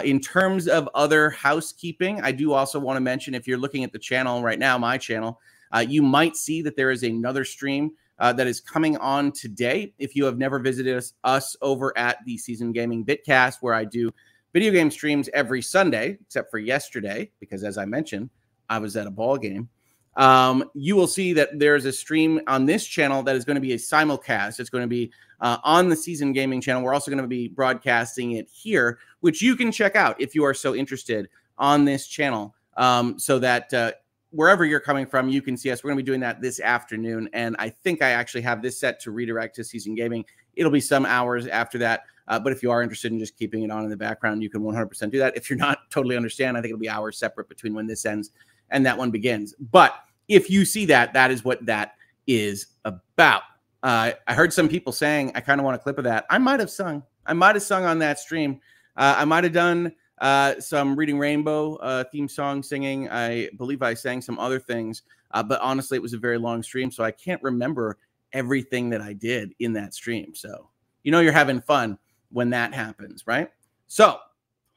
in 0.05 0.21
terms 0.21 0.69
of 0.69 0.89
other 0.95 1.31
housekeeping, 1.31 2.21
I 2.21 2.31
do 2.33 2.53
also 2.53 2.79
want 2.79 2.97
to 2.97 3.01
mention 3.01 3.35
if 3.35 3.49
you're 3.49 3.59
looking 3.59 3.85
at 3.85 3.93
the 3.93 3.99
channel 3.99 4.43
right 4.43 4.59
now, 4.59 4.79
my 4.79 4.99
channel, 4.99 5.41
you 5.87 6.03
might 6.03 6.37
see 6.37 6.62
that 6.62 6.77
there 6.77 6.91
is 6.91 7.03
another 7.03 7.45
stream 7.45 7.93
uh, 8.19 8.33
that 8.33 8.47
is 8.47 8.61
coming 8.61 8.97
on 8.99 9.33
today. 9.33 9.93
If 9.99 10.17
you 10.17 10.25
have 10.25 10.39
never 10.39 10.59
visited 10.59 10.97
us, 10.97 11.15
us 11.25 11.57
over 11.63 11.97
at 11.97 12.19
the 12.25 12.37
Season 12.37 12.73
Gaming 12.73 13.05
Bitcast, 13.05 13.59
where 13.61 13.75
I 13.75 13.85
do 13.85 14.13
video 14.53 14.73
game 14.73 14.91
streams 14.91 15.29
every 15.33 15.63
Sunday, 15.63 16.19
except 16.21 16.51
for 16.51 16.59
yesterday, 16.59 17.31
because 17.41 17.65
as 17.65 17.79
I 17.79 17.85
mentioned, 17.85 18.31
I 18.69 18.79
was 18.79 18.97
at 18.97 19.07
a 19.07 19.11
ball 19.11 19.37
game. 19.37 19.69
Um, 20.17 20.69
you 20.75 20.97
will 20.97 21.07
see 21.07 21.33
that 21.35 21.59
there's 21.59 21.85
a 21.85 21.93
stream 21.93 22.41
on 22.49 22.67
this 22.67 22.85
channel 22.85 23.23
that 23.23 23.37
is 23.37 23.45
going 23.45 23.55
to 23.55 23.61
be 23.61 23.75
a 23.75 23.77
simulcast. 23.77 24.59
It's 24.59 24.71
going 24.71 24.83
to 24.83 24.89
be 24.89 25.13
uh, 25.41 25.59
on 25.63 25.89
the 25.89 25.95
Season 25.95 26.33
Gaming 26.33 26.61
channel. 26.61 26.83
We're 26.83 26.95
also 26.95 27.13
going 27.13 27.23
to 27.23 27.29
be 27.29 27.47
broadcasting 27.47 28.33
it 28.33 28.49
here, 28.51 28.99
which 29.21 29.41
you 29.41 29.55
can 29.55 29.71
check 29.71 29.95
out 29.95 30.21
if 30.21 30.35
you 30.35 30.45
are 30.45 30.55
so 30.55 30.75
interested 30.75 31.29
on 31.57 31.85
this 31.85 32.09
channel. 32.09 32.55
Um, 32.77 33.19
so 33.19 33.39
that 33.39 33.73
uh, 33.73 33.93
wherever 34.31 34.65
you're 34.65 34.81
coming 34.81 35.07
from, 35.07 35.29
you 35.29 35.43
can 35.43 35.57
see 35.57 35.71
us. 35.71 35.83
We're 35.83 35.91
going 35.91 35.99
to 35.99 36.03
be 36.03 36.07
doing 36.07 36.21
that 36.21 36.41
this 36.41 36.61
afternoon. 36.61 37.29
And 37.33 37.57
I 37.59 37.71
think 37.71 38.03
I 38.03 38.11
actually 38.11 38.43
have 38.43 38.63
this 38.63 38.79
set 38.79 39.01
to 39.01 39.11
redirect 39.11 39.57
to 39.57 39.65
Season 39.65 39.95
Gaming. 39.95 40.25
It'll 40.55 40.73
be 40.73 40.81
some 40.81 41.07
hours 41.07 41.47
after 41.47 41.79
that. 41.79 42.05
Uh, 42.27 42.39
but 42.39 42.53
if 42.53 42.63
you 42.63 42.71
are 42.71 42.83
interested 42.83 43.11
in 43.11 43.19
just 43.19 43.37
keeping 43.37 43.63
it 43.63 43.71
on 43.71 43.85
in 43.85 43.91
the 43.91 43.97
background, 43.97 44.43
you 44.43 44.51
can 44.51 44.61
100% 44.61 45.11
do 45.11 45.19
that. 45.19 45.37
If 45.37 45.49
you're 45.49 45.59
not 45.59 45.79
totally 45.91 46.17
understand, 46.17 46.57
I 46.57 46.61
think 46.61 46.71
it'll 46.71 46.81
be 46.81 46.89
hours 46.89 47.19
separate 47.19 47.49
between 47.49 47.75
when 47.75 47.87
this 47.87 48.05
ends 48.05 48.31
and 48.71 48.85
that 48.85 48.99
one 48.99 49.11
begins. 49.11 49.55
But 49.59 49.95
if 50.29 50.51
you 50.51 50.65
see 50.67 50.85
that, 50.87 51.15
that 51.15 51.31
is 51.31 51.43
what 51.43 51.65
that 51.65 51.95
is 52.27 52.67
about. 52.85 53.43
Uh, 53.83 54.13
I 54.27 54.35
heard 54.35 54.53
some 54.53 54.69
people 54.69 54.93
saying, 54.93 55.33
I 55.35 55.41
kind 55.41 55.61
of 55.61 55.65
want 55.65 55.77
a 55.77 55.79
clip 55.79 55.97
of 55.97 56.05
that. 56.05 56.27
I 56.29 56.37
might 56.37 56.61
have 56.61 56.71
sung. 56.71 57.03
I 57.25 57.33
might 57.33 57.55
have 57.57 57.63
sung 57.63 57.85
on 57.85 57.99
that 58.01 58.19
stream. 58.19 58.61
Uh, 58.97 59.15
I 59.19 59.25
might 59.25 59.45
have 59.45 59.53
done 59.53 59.93
uh, 60.21 60.61
some 60.61 60.97
Reading 60.97 61.19
Rainbow 61.19 61.77
uh, 61.77 62.05
theme 62.11 62.29
song 62.29 62.63
singing. 62.63 63.09
I 63.11 63.51
believe 63.57 63.83
I 63.83 63.95
sang 63.95 64.21
some 64.21 64.39
other 64.39 64.59
things, 64.59 65.03
uh, 65.33 65.43
but 65.43 65.61
honestly, 65.61 65.97
it 65.97 66.03
was 66.03 66.13
a 66.13 66.19
very 66.19 66.39
long 66.39 66.63
stream, 66.63 66.91
so 66.91 67.05
I 67.05 67.11
can't 67.11 67.43
remember 67.43 67.99
everything 68.33 68.91
that 68.91 69.01
I 69.01 69.13
did 69.13 69.55
in 69.59 69.73
that 69.75 69.95
stream. 69.95 70.35
So 70.35 70.69
You 71.03 71.13
know 71.13 71.21
you're 71.21 71.33
having 71.33 71.61
fun 71.61 71.99
when 72.31 72.51
that 72.51 72.75
happens, 72.75 73.27
right? 73.27 73.51
So 73.87 74.19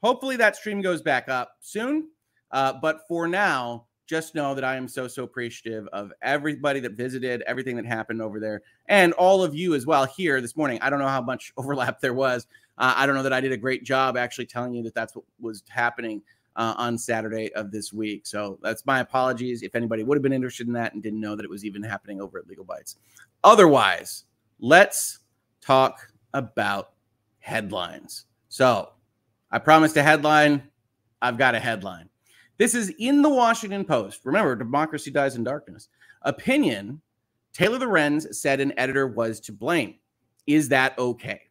hopefully 0.02 0.36
that 0.36 0.56
stream 0.56 0.80
goes 0.80 1.02
back 1.02 1.28
up 1.28 1.56
soon. 1.60 2.08
Uh, 2.50 2.74
but 2.80 3.06
for 3.08 3.26
now, 3.26 3.86
just 4.06 4.34
know 4.34 4.54
that 4.54 4.64
I 4.64 4.76
am 4.76 4.88
so, 4.88 5.08
so 5.08 5.24
appreciative 5.24 5.88
of 5.92 6.12
everybody 6.22 6.80
that 6.80 6.92
visited, 6.92 7.42
everything 7.46 7.76
that 7.76 7.86
happened 7.86 8.20
over 8.20 8.40
there, 8.40 8.62
and 8.86 9.12
all 9.14 9.42
of 9.42 9.54
you 9.54 9.74
as 9.74 9.86
well 9.86 10.04
here 10.04 10.40
this 10.40 10.56
morning. 10.56 10.78
I 10.82 10.90
don't 10.90 10.98
know 10.98 11.08
how 11.08 11.22
much 11.22 11.52
overlap 11.56 12.00
there 12.00 12.14
was. 12.14 12.46
Uh, 12.78 12.94
I 12.96 13.06
don't 13.06 13.14
know 13.14 13.22
that 13.22 13.32
I 13.32 13.40
did 13.40 13.52
a 13.52 13.56
great 13.56 13.84
job 13.84 14.16
actually 14.16 14.46
telling 14.46 14.74
you 14.74 14.82
that 14.84 14.94
that's 14.94 15.14
what 15.14 15.24
was 15.40 15.62
happening 15.68 16.22
uh, 16.56 16.74
on 16.76 16.98
Saturday 16.98 17.52
of 17.54 17.70
this 17.70 17.92
week. 17.92 18.26
So 18.26 18.58
that's 18.62 18.84
my 18.86 19.00
apologies 19.00 19.62
if 19.62 19.74
anybody 19.74 20.02
would 20.02 20.16
have 20.16 20.22
been 20.22 20.32
interested 20.32 20.66
in 20.66 20.72
that 20.74 20.94
and 20.94 21.02
didn't 21.02 21.20
know 21.20 21.36
that 21.36 21.44
it 21.44 21.50
was 21.50 21.64
even 21.64 21.82
happening 21.82 22.20
over 22.20 22.38
at 22.38 22.46
Legal 22.46 22.64
Bytes. 22.64 22.96
Otherwise, 23.44 24.24
let's 24.60 25.20
talk 25.60 26.12
about 26.34 26.92
headlines. 27.38 28.26
So 28.48 28.90
I 29.50 29.58
promised 29.58 29.96
a 29.96 30.02
headline. 30.02 30.62
I've 31.20 31.38
got 31.38 31.54
a 31.54 31.60
headline. 31.60 32.08
This 32.58 32.74
is 32.74 32.92
in 32.98 33.22
the 33.22 33.28
Washington 33.28 33.84
Post. 33.84 34.20
Remember, 34.24 34.54
democracy 34.54 35.10
dies 35.10 35.36
in 35.36 35.44
darkness. 35.44 35.88
Opinion 36.22 37.00
Taylor 37.52 37.78
Lorenz 37.78 38.40
said 38.40 38.60
an 38.60 38.72
editor 38.78 39.06
was 39.06 39.40
to 39.40 39.52
blame. 39.52 39.96
Is 40.46 40.68
that 40.70 40.98
okay? 40.98 41.42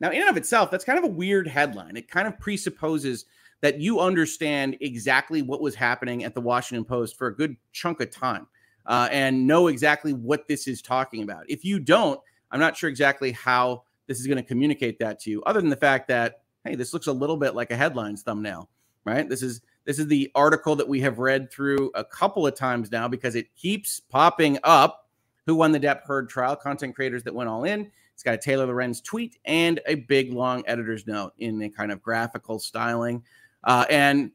Now, 0.00 0.10
in 0.10 0.20
and 0.20 0.30
of 0.30 0.36
itself, 0.36 0.70
that's 0.70 0.84
kind 0.84 0.98
of 0.98 1.04
a 1.04 1.08
weird 1.08 1.48
headline. 1.48 1.96
It 1.96 2.08
kind 2.08 2.28
of 2.28 2.38
presupposes 2.38 3.24
that 3.60 3.80
you 3.80 4.00
understand 4.00 4.76
exactly 4.80 5.42
what 5.42 5.60
was 5.60 5.74
happening 5.74 6.24
at 6.24 6.34
the 6.34 6.40
Washington 6.40 6.84
Post 6.84 7.16
for 7.18 7.26
a 7.26 7.34
good 7.34 7.56
chunk 7.72 8.00
of 8.00 8.10
time 8.10 8.46
uh, 8.86 9.08
and 9.10 9.46
know 9.46 9.66
exactly 9.66 10.12
what 10.12 10.46
this 10.46 10.68
is 10.68 10.80
talking 10.80 11.22
about. 11.22 11.44
If 11.48 11.64
you 11.64 11.80
don't, 11.80 12.20
I'm 12.50 12.60
not 12.60 12.76
sure 12.76 12.88
exactly 12.88 13.32
how 13.32 13.82
this 14.06 14.20
is 14.20 14.26
going 14.26 14.38
to 14.38 14.42
communicate 14.42 14.98
that 15.00 15.20
to 15.20 15.30
you, 15.30 15.42
other 15.42 15.60
than 15.60 15.70
the 15.70 15.76
fact 15.76 16.08
that, 16.08 16.42
hey, 16.64 16.74
this 16.74 16.92
looks 16.92 17.08
a 17.08 17.12
little 17.12 17.36
bit 17.36 17.54
like 17.54 17.70
a 17.70 17.76
headlines 17.76 18.22
thumbnail, 18.22 18.70
right? 19.04 19.28
This 19.28 19.42
is 19.42 19.60
this 19.84 19.98
is 19.98 20.06
the 20.06 20.30
article 20.34 20.76
that 20.76 20.88
we 20.88 21.00
have 21.00 21.18
read 21.18 21.50
through 21.50 21.90
a 21.94 22.04
couple 22.04 22.46
of 22.46 22.54
times 22.54 22.90
now 22.92 23.08
because 23.08 23.34
it 23.34 23.54
keeps 23.56 24.00
popping 24.00 24.58
up. 24.62 25.08
Who 25.46 25.54
won 25.54 25.72
the 25.72 25.80
Depp 25.80 26.02
Heard 26.02 26.28
trial? 26.28 26.56
Content 26.56 26.94
creators 26.94 27.22
that 27.22 27.34
went 27.34 27.48
all 27.48 27.64
in. 27.64 27.90
It's 28.18 28.24
got 28.24 28.34
a 28.34 28.38
Taylor 28.38 28.66
Lorenz 28.66 29.00
tweet 29.00 29.38
and 29.44 29.78
a 29.86 29.94
big 29.94 30.32
long 30.32 30.64
editor's 30.66 31.06
note 31.06 31.34
in 31.38 31.62
a 31.62 31.70
kind 31.70 31.92
of 31.92 32.02
graphical 32.02 32.58
styling. 32.58 33.22
Uh, 33.62 33.84
and 33.88 34.32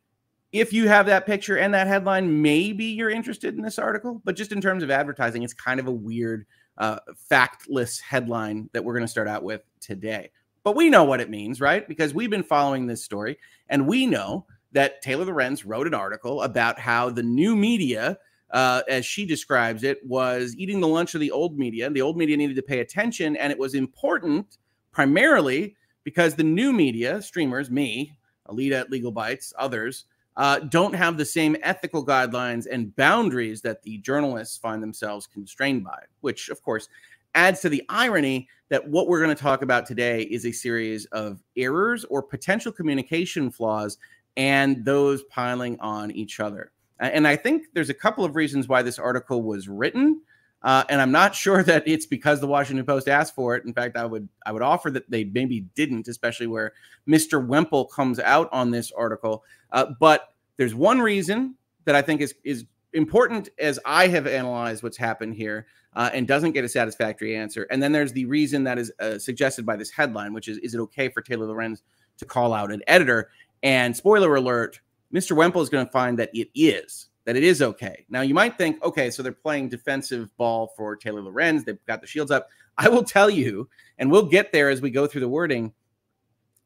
if 0.54 0.72
you 0.72 0.88
have 0.88 1.06
that 1.08 1.26
picture 1.26 1.58
and 1.58 1.74
that 1.74 1.88
headline, 1.88 2.42
maybe 2.42 2.86
you're 2.86 3.10
interested 3.10 3.58
in 3.58 3.62
this 3.62 3.78
article. 3.78 4.22
But 4.24 4.38
just 4.38 4.54
in 4.54 4.62
terms 4.62 4.84
of 4.84 4.90
advertising, 4.90 5.44
it's 5.44 5.54
kind 5.54 5.82
of 5.82 5.88
a 5.88 5.92
weird, 5.92 6.46
uh, 6.78 7.00
factless 7.30 8.00
headline 8.00 8.70
that 8.72 8.86
we're 8.86 8.94
going 8.94 9.04
to 9.04 9.12
start 9.12 9.28
out 9.28 9.44
with 9.44 9.64
today. 9.82 10.32
But 10.64 10.78
we 10.78 10.90
know 10.90 11.04
what 11.04 11.20
it 11.20 11.30
means, 11.30 11.60
right? 11.60 11.86
Because 11.86 12.14
we've 12.14 12.30
been 12.30 12.42
following 12.42 12.88
this 12.88 13.04
story 13.04 13.38
and 13.68 13.86
we 13.86 14.06
know 14.06 14.46
that 14.72 15.02
Taylor 15.02 15.26
Lorenz 15.26 15.66
wrote 15.66 15.88
an 15.88 15.94
article 15.94 16.44
about 16.44 16.80
how 16.80 17.10
the 17.10 17.22
new 17.22 17.54
media, 17.54 18.18
uh, 18.54 18.84
as 18.88 19.06
she 19.06 19.26
describes 19.26 19.84
it, 19.84 20.00
was 20.06 20.56
eating 20.58 20.80
the 20.80 20.88
lunch 20.88 21.16
of 21.16 21.22
the 21.22 21.32
old 21.32 21.58
media. 21.58 21.90
The 21.90 22.02
old 22.02 22.18
media 22.18 22.38
needed 22.38 22.56
to 22.56 22.62
pay 22.62 22.80
attention, 22.80 23.36
and 23.36 23.52
it 23.52 23.60
was 23.60 23.74
important 23.74 24.58
primarily 24.92 25.76
because 26.04 26.36
the 26.36 26.44
new 26.44 26.72
media, 26.72 27.22
streamers, 27.22 27.70
me, 27.70 28.16
Alyte 28.48 28.74
at 28.74 28.92
Legal 28.92 29.12
Bytes, 29.12 29.54
others, 29.58 30.06
uh, 30.36 30.60
don't 30.60 30.94
have 30.94 31.18
the 31.18 31.26
same 31.26 31.56
ethical 31.62 32.06
guidelines 32.06 32.66
and 32.70 32.96
boundaries 32.96 33.62
that 33.62 33.82
the 33.84 33.98
journalists 34.00 34.58
find 34.58 34.82
themselves 34.82 35.28
constrained 35.28 35.84
by, 35.84 36.00
which, 36.22 36.50
of 36.50 36.62
course, 36.62 36.90
adds 37.36 37.62
to 37.62 37.70
the 37.70 37.84
irony 37.90 38.48
that 38.70 38.88
what 38.88 39.08
we're 39.08 39.22
going 39.22 39.36
to 39.36 39.42
talk 39.42 39.62
about 39.62 39.86
today 39.86 40.24
is 40.24 40.46
a 40.46 40.52
series 40.52 41.06
of 41.08 41.42
errors 41.58 42.04
or 42.06 42.22
potential 42.22 42.72
communication 42.72 43.50
flaws 43.50 43.98
and 44.36 44.84
those 44.84 45.24
piling 45.24 45.80
on 45.80 46.12
each 46.12 46.40
other. 46.40 46.73
And 47.00 47.28
I 47.28 47.36
think 47.36 47.68
there's 47.74 47.90
a 47.90 47.94
couple 47.94 48.24
of 48.24 48.36
reasons 48.36 48.68
why 48.68 48.82
this 48.82 49.00
article 49.00 49.42
was 49.42 49.68
written. 49.68 50.22
Uh, 50.62 50.84
and 50.90 51.02
I'm 51.02 51.12
not 51.12 51.36
sure 51.44 51.64
that 51.64 51.84
it's 51.86 52.06
because 52.06 52.40
the 52.40 52.48
Washington 52.48 52.86
Post 52.86 53.08
asked 53.08 53.36
for 53.36 53.56
it. 53.56 53.66
In 53.66 53.74
fact, 53.74 53.98
I 53.98 54.06
would 54.06 54.28
I 54.46 54.52
would 54.52 54.62
offer 54.62 54.90
that 54.92 55.10
they 55.10 55.26
maybe 55.26 55.62
didn't, 55.76 56.08
especially 56.08 56.48
where 56.48 56.74
Mr. 57.08 57.46
Wemple 57.46 57.86
comes 57.86 58.20
out 58.20 58.50
on 58.52 58.72
this 58.72 58.92
article. 58.92 59.44
Uh, 59.72 59.88
but 60.00 60.34
there's 60.58 60.76
one 60.76 61.00
reason 61.00 61.56
that 61.86 61.96
I 61.96 62.02
think 62.02 62.22
is 62.22 62.36
is 62.44 62.66
important 62.94 63.50
as 63.60 63.80
I 63.86 64.08
have 64.08 64.28
analyzed 64.28 64.84
what's 64.84 64.98
happened 64.98 65.36
here 65.36 65.66
uh, 65.96 66.10
and 66.14 66.28
doesn't 66.28 66.52
get 66.52 66.64
a 66.64 66.70
satisfactory 66.70 67.36
answer. 67.36 67.68
And 67.70 67.82
then 67.82 67.92
there's 67.92 68.14
the 68.14 68.26
reason 68.26 68.64
that 68.66 68.78
is 68.78 68.92
uh, 69.00 69.18
suggested 69.18 69.66
by 69.66 69.76
this 69.76 69.90
headline, 69.90 70.34
which 70.34 70.48
is 70.48 70.58
is 70.60 70.74
it 70.76 70.80
okay 70.80 71.10
for 71.10 71.22
Taylor 71.22 71.48
Lorenz 71.48 71.82
to 72.18 72.26
call 72.26 72.54
out 72.54 72.72
an 72.72 72.82
editor? 72.88 73.30
And 73.64 73.96
spoiler 73.96 74.36
alert, 74.36 74.82
Mr. 75.14 75.36
Wemple 75.36 75.62
is 75.62 75.70
going 75.70 75.86
to 75.86 75.92
find 75.92 76.18
that 76.18 76.32
it 76.34 76.50
is, 76.56 77.10
that 77.26 77.36
it 77.36 77.44
is 77.44 77.62
okay. 77.62 78.06
Now, 78.10 78.22
you 78.22 78.34
might 78.34 78.58
think, 78.58 78.84
okay, 78.84 79.12
so 79.12 79.22
they're 79.22 79.32
playing 79.32 79.70
defensive 79.70 80.36
ball 80.38 80.74
for 80.76 80.96
Taylor 80.96 81.22
Lorenz. 81.22 81.64
They've 81.64 81.86
got 81.86 82.02
the 82.02 82.08
shields 82.08 82.32
up. 82.32 82.50
I 82.78 82.90
will 82.90 83.04
tell 83.04 83.30
you, 83.30 83.70
and 84.00 84.12
we'll 84.12 84.26
get 84.26 84.52
there 84.52 84.70
as 84.70 84.82
we 84.82 84.90
go 84.90 85.06
through 85.06 85.22
the 85.22 85.30
wording. 85.30 85.74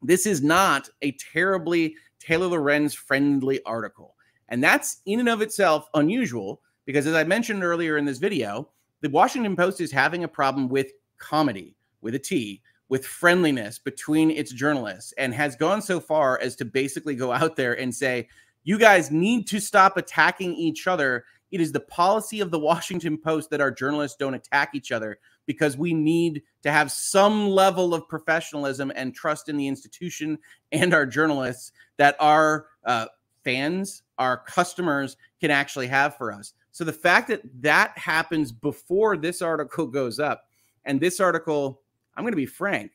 This 0.01 0.25
is 0.25 0.41
not 0.41 0.89
a 1.01 1.11
terribly 1.13 1.95
Taylor 2.19 2.47
Lorenz 2.47 2.93
friendly 2.93 3.61
article. 3.63 4.15
And 4.49 4.63
that's 4.63 5.01
in 5.05 5.19
and 5.19 5.27
of 5.27 5.41
itself 5.41 5.89
unusual 5.93 6.61
because, 6.85 7.05
as 7.05 7.15
I 7.15 7.25
mentioned 7.25 7.63
earlier 7.63 7.97
in 7.97 8.05
this 8.05 8.17
video, 8.17 8.69
the 9.01 9.09
Washington 9.09 9.55
Post 9.55 9.81
is 9.81 9.91
having 9.91 10.23
a 10.23 10.27
problem 10.27 10.69
with 10.69 10.91
comedy 11.17 11.75
with 12.01 12.15
a 12.15 12.19
T 12.19 12.61
with 12.89 13.05
friendliness 13.05 13.79
between 13.79 14.31
its 14.31 14.51
journalists 14.51 15.13
and 15.17 15.33
has 15.33 15.55
gone 15.55 15.81
so 15.81 15.99
far 15.99 16.39
as 16.39 16.55
to 16.55 16.65
basically 16.65 17.15
go 17.15 17.31
out 17.31 17.55
there 17.55 17.77
and 17.77 17.93
say, 17.93 18.27
you 18.63 18.77
guys 18.77 19.11
need 19.11 19.47
to 19.47 19.59
stop 19.59 19.97
attacking 19.97 20.53
each 20.53 20.87
other. 20.87 21.25
It 21.51 21.61
is 21.61 21.71
the 21.71 21.79
policy 21.79 22.41
of 22.41 22.51
the 22.51 22.59
Washington 22.71 23.17
Post 23.17 23.49
that 23.49 23.61
our 23.61 23.71
journalists 23.71 24.17
don't 24.17 24.33
attack 24.33 24.71
each 24.73 24.91
other 24.91 25.19
because 25.45 25.77
we 25.77 25.93
need 25.93 26.43
to 26.63 26.71
have 26.71 26.91
some 26.91 27.47
level 27.47 27.93
of 27.93 28.07
professionalism 28.07 28.91
and 28.95 29.15
trust 29.15 29.47
in 29.47 29.57
the 29.57 29.67
institution 29.67 30.37
and 30.71 30.93
our 30.93 31.05
journalists 31.05 31.71
that 31.97 32.15
our 32.19 32.67
uh, 32.85 33.05
fans, 33.43 34.03
our 34.17 34.37
customers 34.37 35.15
can 35.39 35.51
actually 35.51 35.87
have 35.87 36.17
for 36.17 36.33
us. 36.33 36.53
So 36.73 36.83
the 36.83 36.93
fact 36.93 37.29
that 37.29 37.41
that 37.61 37.97
happens 37.97 38.51
before 38.51 39.17
this 39.17 39.41
article 39.41 39.87
goes 39.87 40.19
up, 40.19 40.43
and 40.83 40.99
this 40.99 41.19
article 41.19 41.81
I'm 42.17 42.23
going 42.23 42.33
to 42.33 42.37
be 42.37 42.47
frank, 42.47 42.91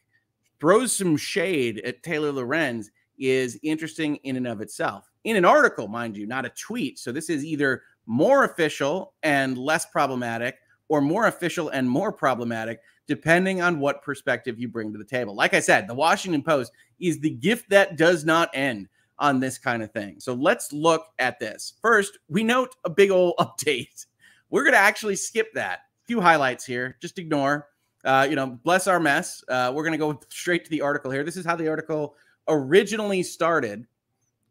throws 0.60 0.94
some 0.94 1.16
shade 1.16 1.78
at 1.80 2.02
Taylor 2.02 2.32
Lorenz 2.32 2.90
is 3.18 3.58
interesting 3.62 4.16
in 4.16 4.36
and 4.36 4.48
of 4.48 4.60
itself. 4.60 5.08
In 5.24 5.36
an 5.36 5.44
article, 5.44 5.86
mind 5.86 6.16
you, 6.16 6.26
not 6.26 6.44
a 6.44 6.50
tweet. 6.50 6.98
So 6.98 7.12
this 7.12 7.30
is 7.30 7.44
either 7.44 7.82
more 8.06 8.44
official 8.44 9.14
and 9.22 9.56
less 9.56 9.86
problematic 9.86 10.56
or 10.88 11.00
more 11.00 11.28
official 11.28 11.68
and 11.68 11.88
more 11.88 12.12
problematic, 12.12 12.80
depending 13.06 13.62
on 13.62 13.78
what 13.78 14.02
perspective 14.02 14.58
you 14.58 14.66
bring 14.66 14.92
to 14.92 14.98
the 14.98 15.04
table. 15.04 15.36
Like 15.36 15.54
I 15.54 15.60
said, 15.60 15.86
the 15.86 15.94
Washington 15.94 16.42
Post 16.42 16.72
is 16.98 17.20
the 17.20 17.30
gift 17.30 17.70
that 17.70 17.96
does 17.96 18.24
not 18.24 18.50
end 18.52 18.88
on 19.20 19.38
this 19.38 19.56
kind 19.58 19.84
of 19.84 19.92
thing. 19.92 20.18
So 20.18 20.34
let's 20.34 20.72
look 20.72 21.06
at 21.20 21.38
this. 21.38 21.74
First, 21.80 22.18
we 22.28 22.42
note 22.42 22.74
a 22.84 22.90
big 22.90 23.12
old 23.12 23.34
update. 23.38 24.06
We're 24.50 24.64
going 24.64 24.74
to 24.74 24.78
actually 24.78 25.16
skip 25.16 25.54
that. 25.54 25.78
A 25.78 26.06
few 26.06 26.20
highlights 26.20 26.66
here. 26.66 26.96
Just 27.00 27.18
ignore. 27.18 27.68
Uh, 28.04 28.26
you 28.28 28.36
know, 28.36 28.46
bless 28.46 28.86
our 28.86 28.98
mess. 28.98 29.44
Uh, 29.48 29.72
we're 29.74 29.84
going 29.84 29.92
to 29.92 29.98
go 29.98 30.18
straight 30.28 30.64
to 30.64 30.70
the 30.70 30.80
article 30.80 31.10
here. 31.10 31.24
This 31.24 31.36
is 31.36 31.46
how 31.46 31.56
the 31.56 31.68
article 31.68 32.16
originally 32.48 33.22
started. 33.22 33.86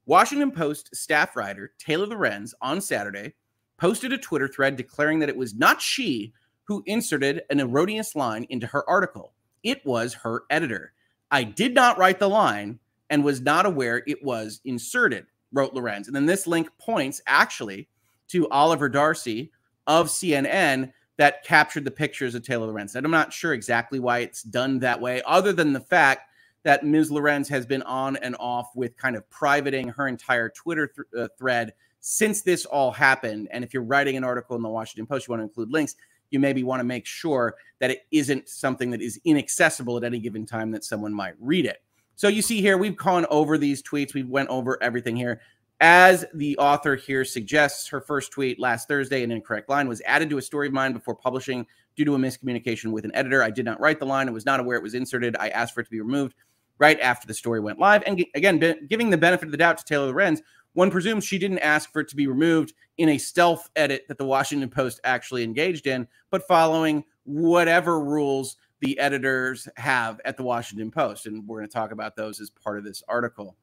Washington 0.06 0.52
Post 0.52 0.96
staff 0.96 1.36
writer 1.36 1.74
Taylor 1.78 2.08
Lorenz 2.08 2.54
on 2.62 2.82
Saturday 2.82 3.34
posted 3.78 4.14
a 4.14 4.18
Twitter 4.18 4.48
thread 4.48 4.76
declaring 4.76 5.20
that 5.20 5.30
it 5.30 5.36
was 5.36 5.54
not 5.54 5.82
she 5.82 6.34
who 6.64 6.84
inserted 6.86 7.42
an 7.50 7.60
erroneous 7.60 8.16
line 8.16 8.46
into 8.50 8.68
her 8.68 8.88
article. 8.90 9.34
It 9.64 9.86
was 9.86 10.14
her 10.14 10.44
editor. 10.50 10.94
I 11.30 11.44
did 11.44 11.74
not 11.74 11.98
write 11.98 12.20
the 12.20 12.30
line 12.30 12.80
and 13.10 13.24
was 13.24 13.42
not 13.42 13.66
aware 13.66 14.04
it 14.08 14.24
was 14.24 14.62
inserted, 14.66 15.26
wrote 15.52 15.74
Lorenz. 15.74 16.08
And 16.08 16.16
then 16.16 16.26
this 16.26 16.48
link 16.48 16.70
points 16.78 17.22
actually 17.28 17.90
to 18.30 18.48
Oliver 18.50 18.88
Darcy 18.88 19.52
of 19.88 20.08
CNN 20.08 20.94
that 21.18 21.44
captured 21.44 21.86
the 21.86 21.92
pictures 21.92 22.36
of 22.36 22.44
Taylor 22.44 22.68
Lorenz. 22.68 22.96
And 22.96 23.06
I'm 23.06 23.12
not 23.12 23.34
sure 23.34 23.54
exactly 23.54 24.00
why 24.00 24.20
it's 24.20 24.44
done 24.44 24.80
that 24.80 25.00
way, 25.00 25.22
other 25.26 25.54
than 25.54 25.74
the 25.74 25.80
fact 25.80 26.30
that 26.64 26.86
Ms. 26.86 27.12
Lorenz 27.12 27.50
has 27.50 27.66
been 27.66 27.82
on 27.84 28.16
and 28.18 28.36
off 28.40 28.70
with 28.76 28.96
kind 28.98 29.16
of 29.16 29.28
privating 29.30 29.90
her 29.90 30.08
entire 30.08 30.50
Twitter 30.50 30.88
th- 30.88 31.08
uh, 31.18 31.28
thread 31.38 31.74
since 32.00 32.42
this 32.42 32.66
all 32.66 32.92
happened. 32.92 33.48
And 33.52 33.64
if 33.64 33.74
you're 33.74 33.84
writing 33.84 34.18
an 34.18 34.24
article 34.24 34.56
in 34.56 34.62
the 34.62 34.70
Washington 34.70 35.06
Post, 35.06 35.28
you 35.28 35.32
want 35.32 35.42
to 35.42 35.46
include 35.46 35.72
links, 35.72 35.96
you 36.30 36.40
maybe 36.40 36.64
want 36.64 36.80
to 36.80 36.84
make 36.84 37.06
sure 37.06 37.56
that 37.80 37.92
it 37.92 38.06
isn't 38.12 38.48
something 38.48 38.90
that 38.92 39.02
is 39.02 39.20
inaccessible 39.26 39.98
at 39.98 40.04
any 40.04 40.20
given 40.20 40.46
time 40.46 40.72
that 40.72 40.84
someone 40.84 41.14
might 41.14 41.34
read 41.40 41.66
it. 41.66 41.84
So 42.16 42.28
you 42.28 42.42
see 42.42 42.62
here, 42.62 42.78
we've 42.78 42.96
gone 42.96 43.26
over 43.30 43.58
these 43.58 43.82
tweets. 43.82 44.14
We 44.14 44.24
went 44.24 44.50
over 44.50 44.82
everything 44.82 45.16
here. 45.16 45.42
As 45.84 46.26
the 46.36 46.56
author 46.60 46.96
here 46.96 47.26
suggests, 47.26 47.88
her 47.88 48.02
first 48.02 48.32
tweet 48.32 48.60
last 48.60 48.88
Thursday, 48.88 49.24
an 49.24 49.32
incorrect 49.32 49.68
line 49.68 49.88
was 49.88 50.00
added 50.06 50.30
to 50.30 50.38
a 50.38 50.42
story 50.42 50.68
of 50.68 50.74
mine 50.74 50.94
before 50.94 51.16
publishing 51.16 51.66
due 51.96 52.06
to 52.06 52.14
a 52.14 52.20
miscommunication 52.20 52.92
with 52.92 53.04
an 53.04 53.16
editor. 53.16 53.42
I 53.42 53.50
did 53.50 53.66
not 53.66 53.80
write 53.80 54.00
the 54.00 54.06
line. 54.06 54.30
I 54.30 54.32
was 54.32 54.46
not 54.46 54.60
aware 54.60 54.78
it 54.78 54.84
was 54.84 54.94
inserted. 54.94 55.36
I 55.40 55.50
asked 55.50 55.74
for 55.74 55.82
it 55.82 55.86
to 55.86 55.90
be 55.90 56.00
removed 56.00 56.36
right 56.78 57.00
after 57.00 57.26
the 57.26 57.34
story 57.34 57.60
went 57.60 57.80
live. 57.80 58.04
And 58.06 58.24
again, 58.36 58.60
giving 58.90 59.10
the 59.10 59.18
benefit 59.18 59.48
of 59.48 59.52
the 59.52 59.58
doubt 59.58 59.80
to 59.80 59.84
Taylor 59.84 60.08
Lorenz, 60.08 60.44
one 60.74 60.92
presumes 60.92 61.26
she 61.26 61.40
didn't 61.40 61.60
ask 61.60 61.92
for 61.92 62.02
it 62.02 62.08
to 62.10 62.16
be 62.16 62.28
removed 62.28 62.74
in 63.00 63.10
a 63.10 63.18
stealth 63.18 63.68
edit 63.76 64.04
that 64.08 64.20
the 64.20 64.26
Washington 64.26 64.70
Post 64.70 65.00
actually 65.04 65.44
engaged 65.44 65.88
in, 65.88 66.08
but 66.30 66.48
following 66.48 67.04
whatever 67.24 68.00
rules 68.00 68.56
the 68.82 69.00
editors 69.00 69.68
have 69.78 70.22
at 70.26 70.38
the 70.38 70.44
Washington 70.44 70.92
Post. 70.92 71.26
And 71.26 71.48
we're 71.48 71.58
going 71.58 71.70
to 71.70 71.74
talk 71.74 71.92
about 71.92 72.16
those 72.16 72.40
as 72.40 72.52
part 72.52 72.78
of 72.78 72.84
this 72.84 73.02
article. 73.08 73.56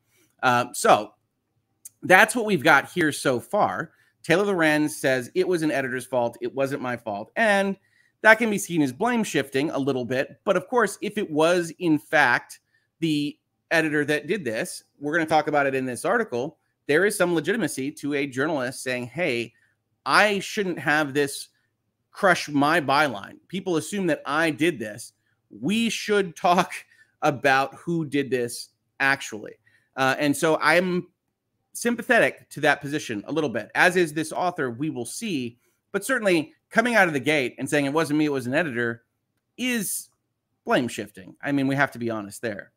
Um, 0.43 0.71
so 0.75 1.13
that's 2.03 2.35
what 2.35 2.45
we've 2.45 2.63
got 2.63 2.91
here 2.91 3.13
so 3.13 3.41
far. 3.41 3.93
Taylor 4.23 4.45
Lorenz 4.45 4.97
says 4.97 5.31
it 5.35 5.47
was 5.47 5.63
an 5.63 5.71
editor's 5.71 6.07
fault. 6.07 6.37
It 6.41 6.55
wasn't 6.55 6.83
my 6.83 6.97
fault. 6.97 7.31
And 7.37 7.77
that 8.23 8.39
can 8.39 8.51
be 8.51 8.59
seen 8.59 8.83
as 8.83 8.93
blame 8.93 9.25
shifting 9.25 9.71
a 9.71 9.79
little 9.79 10.05
bit. 10.05 10.41
But 10.45 10.57
of 10.57 10.69
course, 10.69 10.99
if 11.01 11.19
it 11.19 11.31
was 11.31 11.73
in 11.79 11.99
fact 11.99 12.61
the 13.01 13.39
editor 13.71 14.05
that 14.05 14.27
did 14.27 14.45
this, 14.45 14.85
we're 14.99 15.15
going 15.15 15.27
to 15.27 15.31
talk 15.31 15.49
about 15.49 15.67
it 15.67 15.75
in 15.75 15.85
this 15.85 16.05
article. 16.05 16.59
There 16.87 17.05
is 17.05 17.17
some 17.17 17.35
legitimacy 17.35 17.93
to 17.93 18.15
a 18.15 18.27
journalist 18.27 18.83
saying, 18.83 19.07
hey, 19.07 19.53
I 20.05 20.39
shouldn't 20.41 20.79
have 20.79 21.15
this 21.15 21.49
crush 22.11 22.49
my 22.49 22.81
byline. 22.81 23.37
People 23.49 23.77
assume 23.77 24.07
that 24.09 24.23
I 24.27 24.51
did 24.51 24.79
this. 24.79 25.13
We 25.51 25.89
should 25.91 26.35
talk 26.35 26.73
about 27.23 27.75
who 27.75 28.05
did 28.05 28.31
this 28.31 28.71
actually. 29.01 29.55
Uh, 29.97 30.15
and 30.19 30.37
so 30.37 30.59
I'm 30.61 31.09
sympathetic 31.79 32.49
to 32.51 32.61
that 32.61 32.81
position 32.81 33.23
a 33.27 33.33
little 33.33 33.51
bit, 33.51 33.71
as 33.75 33.97
is 33.97 34.13
this 34.13 34.33
author. 34.33 34.71
We 34.71 34.91
will 34.91 35.05
see. 35.05 35.59
But 35.93 36.05
certainly 36.05 36.53
coming 36.71 36.97
out 36.97 37.09
of 37.09 37.15
the 37.15 37.21
gate 37.21 37.55
and 37.59 37.69
saying 37.69 37.87
it 37.87 37.93
wasn't 37.93 38.19
me, 38.19 38.27
it 38.27 38.33
was 38.33 38.47
an 38.47 38.55
editor 38.55 39.05
is 39.57 40.09
blame 40.65 40.89
shifting. 40.89 41.37
I 41.43 41.53
mean, 41.53 41.67
we 41.67 41.77
have 41.77 41.93
to 41.93 41.99
be 41.99 42.11
honest 42.11 42.43
there. 42.43 42.73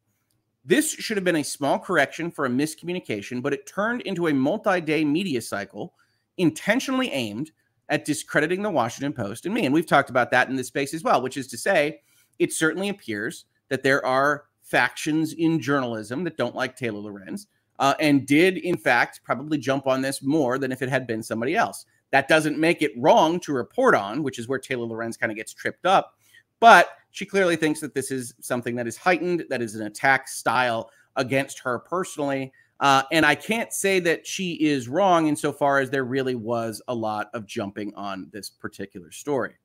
This 0.63 0.91
should 0.91 1.17
have 1.17 1.23
been 1.23 1.35
a 1.35 1.43
small 1.43 1.79
correction 1.79 2.29
for 2.29 2.45
a 2.45 2.49
miscommunication, 2.49 3.41
but 3.41 3.53
it 3.53 3.65
turned 3.65 4.01
into 4.01 4.27
a 4.27 4.33
multi 4.33 4.79
day 4.79 5.03
media 5.03 5.41
cycle 5.41 5.93
intentionally 6.37 7.11
aimed 7.11 7.51
at 7.89 8.05
discrediting 8.05 8.61
the 8.61 8.69
Washington 8.69 9.13
Post 9.13 9.45
and 9.45 9.53
me. 9.53 9.65
And 9.65 9.73
we've 9.73 9.85
talked 9.85 10.09
about 10.09 10.31
that 10.31 10.49
in 10.49 10.55
this 10.55 10.67
space 10.67 10.93
as 10.93 11.03
well, 11.03 11.21
which 11.21 11.37
is 11.37 11.47
to 11.47 11.57
say, 11.57 12.01
it 12.39 12.53
certainly 12.53 12.89
appears 12.89 13.45
that 13.69 13.83
there 13.83 14.05
are 14.05 14.45
factions 14.61 15.33
in 15.33 15.59
journalism 15.59 16.23
that 16.23 16.37
don't 16.37 16.55
like 16.55 16.75
Taylor 16.75 16.99
Lorenz 16.99 17.47
uh, 17.81 17.95
and 17.99 18.25
did, 18.27 18.57
in 18.57 18.77
fact, 18.77 19.19
probably 19.23 19.57
jump 19.57 19.87
on 19.87 20.01
this 20.01 20.21
more 20.21 20.57
than 20.57 20.71
if 20.71 20.81
it 20.81 20.87
had 20.87 21.07
been 21.07 21.21
somebody 21.21 21.55
else. 21.55 21.85
That 22.11 22.27
doesn't 22.27 22.59
make 22.59 22.81
it 22.81 22.91
wrong 22.95 23.39
to 23.41 23.53
report 23.53 23.95
on, 23.95 24.21
which 24.21 24.37
is 24.37 24.47
where 24.47 24.59
Taylor 24.59 24.85
Lorenz 24.85 25.17
kind 25.17 25.31
of 25.31 25.35
gets 25.35 25.53
tripped 25.53 25.85
up. 25.85 26.15
But 26.59 26.89
she 27.09 27.25
clearly 27.25 27.55
thinks 27.55 27.81
that 27.81 27.95
this 27.95 28.11
is 28.11 28.35
something 28.39 28.75
that 28.75 28.87
is 28.87 28.97
heightened, 28.97 29.45
that 29.49 29.63
is 29.63 29.75
an 29.75 29.87
attack 29.87 30.27
style 30.27 30.91
against 31.15 31.59
her 31.59 31.79
personally. 31.79 32.53
Uh, 32.79 33.01
and 33.11 33.25
I 33.25 33.33
can't 33.33 33.73
say 33.73 33.99
that 34.01 34.27
she 34.27 34.53
is 34.53 34.87
wrong 34.87 35.27
insofar 35.27 35.79
as 35.79 35.89
there 35.89 36.05
really 36.05 36.35
was 36.35 36.81
a 36.87 36.93
lot 36.93 37.29
of 37.33 37.47
jumping 37.47 37.93
on 37.95 38.29
this 38.31 38.49
particular 38.49 39.11
story. 39.11 39.55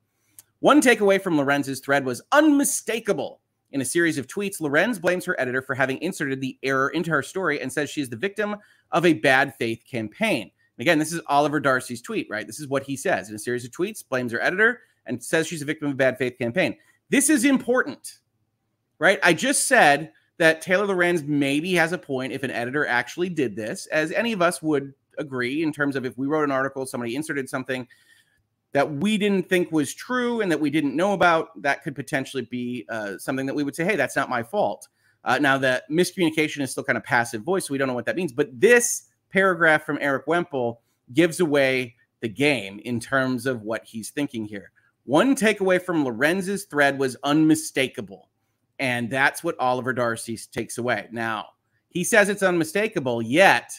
One 0.59 0.81
takeaway 0.81 1.21
from 1.21 1.37
Lorenz's 1.37 1.81
thread 1.81 2.03
was 2.03 2.23
unmistakable. 2.31 3.41
In 3.71 3.81
a 3.81 3.85
series 3.85 4.17
of 4.17 4.27
tweets, 4.27 4.61
Lorenz 4.61 4.97
blames 4.97 5.25
her 5.25 5.39
editor 5.39 5.61
for 5.61 5.75
having 5.75 6.01
inserted 6.01 6.39
the 6.39 6.57
error 6.63 6.89
into 6.89 7.11
her 7.11 7.21
story 7.21 7.61
and 7.61 7.71
says 7.71 7.89
she 7.89 8.01
is 8.01 8.09
the 8.09 8.15
victim 8.15 8.55
of 8.91 9.05
a 9.05 9.13
bad 9.13 9.53
faith 9.55 9.83
campaign. 9.89 10.43
And 10.77 10.81
again, 10.81 10.99
this 10.99 11.11
is 11.11 11.21
Oliver 11.27 11.59
Darcy's 11.59 12.01
tweet, 12.01 12.27
right? 12.29 12.47
This 12.47 12.59
is 12.59 12.67
what 12.67 12.83
he 12.83 12.95
says 12.95 13.29
in 13.29 13.35
a 13.35 13.39
series 13.39 13.65
of 13.65 13.71
tweets, 13.71 14.07
blames 14.07 14.31
her 14.31 14.41
editor 14.41 14.81
and 15.05 15.21
says 15.23 15.47
she's 15.47 15.61
a 15.61 15.65
victim 15.65 15.87
of 15.87 15.93
a 15.93 15.97
bad 15.97 16.17
faith 16.17 16.37
campaign. 16.37 16.77
This 17.09 17.29
is 17.29 17.45
important, 17.45 18.19
right? 18.99 19.19
I 19.23 19.33
just 19.33 19.67
said 19.67 20.11
that 20.37 20.61
Taylor 20.61 20.85
Lorenz 20.85 21.23
maybe 21.23 21.73
has 21.73 21.93
a 21.93 21.97
point 21.97 22.31
if 22.31 22.43
an 22.43 22.51
editor 22.51 22.85
actually 22.85 23.29
did 23.29 23.55
this, 23.55 23.87
as 23.87 24.11
any 24.11 24.33
of 24.33 24.41
us 24.41 24.61
would 24.61 24.93
agree 25.17 25.63
in 25.63 25.73
terms 25.73 25.95
of 25.95 26.05
if 26.05 26.17
we 26.17 26.27
wrote 26.27 26.43
an 26.43 26.51
article, 26.51 26.85
somebody 26.85 27.15
inserted 27.15 27.49
something 27.49 27.87
that 28.77 28.93
we 28.93 29.17
didn't 29.17 29.49
think 29.49 29.71
was 29.71 29.91
true 29.91 30.41
and 30.41 30.51
that 30.51 30.59
we 30.59 30.69
didn't 30.69 30.95
know 30.95 31.13
about, 31.13 31.59
that 31.63 31.81
could 31.81 31.95
potentially 31.95 32.43
be 32.43 32.85
uh, 32.89 33.17
something 33.17 33.47
that 33.47 33.55
we 33.55 33.63
would 33.63 33.75
say, 33.75 33.83
hey, 33.83 33.95
that's 33.95 34.15
not 34.15 34.29
my 34.29 34.43
fault. 34.43 34.87
Uh, 35.23 35.39
now, 35.39 35.57
the 35.57 35.83
miscommunication 35.89 36.61
is 36.61 36.69
still 36.69 36.83
kind 36.83 36.95
of 36.95 37.03
passive 37.03 37.41
voice, 37.41 37.65
so 37.65 37.71
we 37.71 37.79
don't 37.79 37.87
know 37.87 37.95
what 37.95 38.05
that 38.05 38.15
means. 38.15 38.31
But 38.31 38.49
this 38.53 39.05
paragraph 39.31 39.83
from 39.83 39.97
Erik 39.99 40.27
Wemple 40.27 40.79
gives 41.11 41.39
away 41.39 41.95
the 42.19 42.29
game 42.29 42.79
in 42.85 42.99
terms 42.99 43.47
of 43.47 43.63
what 43.63 43.83
he's 43.83 44.11
thinking 44.11 44.45
here. 44.45 44.71
One 45.05 45.35
takeaway 45.35 45.81
from 45.81 46.05
Lorenz's 46.05 46.65
thread 46.65 46.99
was 46.99 47.17
unmistakable. 47.23 48.29
And 48.77 49.09
that's 49.09 49.43
what 49.43 49.59
Oliver 49.59 49.91
Darcy 49.91 50.37
takes 50.51 50.77
away. 50.77 51.07
Now, 51.11 51.47
he 51.89 52.03
says 52.03 52.29
it's 52.29 52.43
unmistakable, 52.43 53.23
yet, 53.23 53.71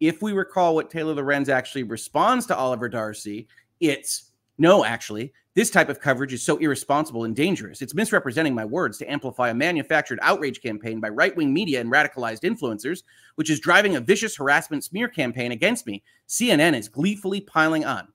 if 0.00 0.22
we 0.22 0.32
recall 0.32 0.74
what 0.74 0.90
Taylor 0.90 1.14
Lorenz 1.14 1.48
actually 1.48 1.84
responds 1.84 2.46
to 2.46 2.56
Oliver 2.56 2.88
Darcy, 2.88 3.46
it's 3.78 4.29
no, 4.60 4.84
actually, 4.84 5.32
this 5.54 5.70
type 5.70 5.88
of 5.88 6.00
coverage 6.00 6.34
is 6.34 6.42
so 6.42 6.58
irresponsible 6.58 7.24
and 7.24 7.34
dangerous. 7.34 7.80
It's 7.80 7.94
misrepresenting 7.94 8.54
my 8.54 8.66
words 8.66 8.98
to 8.98 9.10
amplify 9.10 9.48
a 9.48 9.54
manufactured 9.54 10.18
outrage 10.20 10.60
campaign 10.60 11.00
by 11.00 11.08
right 11.08 11.34
wing 11.34 11.54
media 11.54 11.80
and 11.80 11.90
radicalized 11.90 12.42
influencers, 12.42 13.02
which 13.36 13.48
is 13.48 13.58
driving 13.58 13.96
a 13.96 14.00
vicious 14.00 14.36
harassment 14.36 14.84
smear 14.84 15.08
campaign 15.08 15.52
against 15.52 15.86
me. 15.86 16.02
CNN 16.28 16.78
is 16.78 16.90
gleefully 16.90 17.40
piling 17.40 17.86
on. 17.86 18.08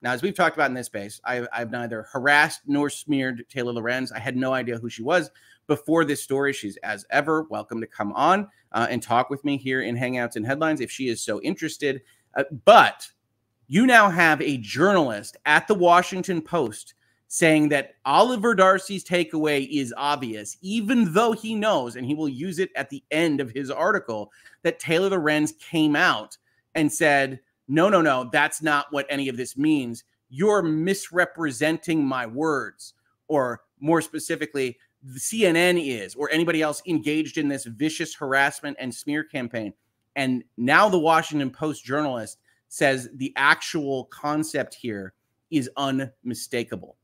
Now, 0.00 0.12
as 0.12 0.22
we've 0.22 0.34
talked 0.34 0.56
about 0.56 0.70
in 0.70 0.74
this 0.74 0.86
space, 0.86 1.20
I've, 1.22 1.70
neither 1.70 2.06
harassed 2.10 2.62
nor 2.66 2.88
smeared 2.88 3.44
Taylor 3.50 3.74
Lorenz. 3.74 4.10
I 4.10 4.20
had 4.20 4.38
no 4.38 4.54
idea 4.54 4.78
who 4.78 4.88
she 4.88 5.02
was 5.02 5.30
before 5.66 6.06
this 6.06 6.22
story. 6.22 6.54
She's, 6.54 6.78
as 6.78 7.04
ever, 7.10 7.42
welcome 7.50 7.78
to 7.82 7.86
come 7.86 8.12
on 8.14 8.48
uh, 8.72 8.86
and 8.88 9.02
talk 9.02 9.28
with 9.28 9.44
me 9.44 9.58
here 9.58 9.82
in 9.82 9.98
Hangouts 9.98 10.36
and 10.36 10.46
Headlines 10.46 10.80
if 10.80 10.90
she 10.90 11.08
is 11.08 11.22
so 11.22 11.42
interested. 11.42 12.00
Uh, 12.34 12.44
but 12.64 13.06
you 13.70 13.86
now 13.86 14.10
have 14.10 14.42
a 14.42 14.56
journalist 14.56 15.36
at 15.46 15.68
the 15.68 15.74
Washington 15.76 16.42
Post 16.42 16.94
saying 17.28 17.68
that 17.68 17.94
Oliver 18.04 18.52
Darcy's 18.52 19.04
takeaway 19.04 19.68
is 19.70 19.94
obvious, 19.96 20.58
even 20.60 21.12
though 21.12 21.30
he 21.30 21.54
knows, 21.54 21.94
and 21.94 22.04
he 22.04 22.12
will 22.12 22.28
use 22.28 22.58
it 22.58 22.70
at 22.74 22.90
the 22.90 23.04
end 23.12 23.40
of 23.40 23.52
his 23.52 23.70
article, 23.70 24.32
that 24.64 24.80
Taylor 24.80 25.10
Lorenz 25.10 25.52
came 25.52 25.94
out 25.94 26.36
and 26.74 26.92
said, 26.92 27.38
no, 27.68 27.88
no, 27.88 28.02
no, 28.02 28.28
that's 28.32 28.60
not 28.60 28.86
what 28.90 29.06
any 29.08 29.28
of 29.28 29.36
this 29.36 29.56
means. 29.56 30.02
You're 30.30 30.62
misrepresenting 30.62 32.04
my 32.04 32.26
words. 32.26 32.94
Or 33.28 33.60
more 33.78 34.02
specifically, 34.02 34.78
CNN 35.10 35.80
is, 35.80 36.16
or 36.16 36.28
anybody 36.32 36.60
else 36.60 36.82
engaged 36.88 37.38
in 37.38 37.46
this 37.46 37.66
vicious 37.66 38.16
harassment 38.16 38.78
and 38.80 38.92
smear 38.92 39.22
campaign. 39.22 39.74
And 40.16 40.42
now 40.56 40.88
the 40.88 40.98
Washington 40.98 41.50
Post 41.50 41.84
journalist 41.84 42.38
says 42.70 43.10
the 43.14 43.32
actual 43.36 44.04
concept 44.06 44.74
here 44.74 45.12
is 45.50 45.68
unmistakable. 45.76 46.96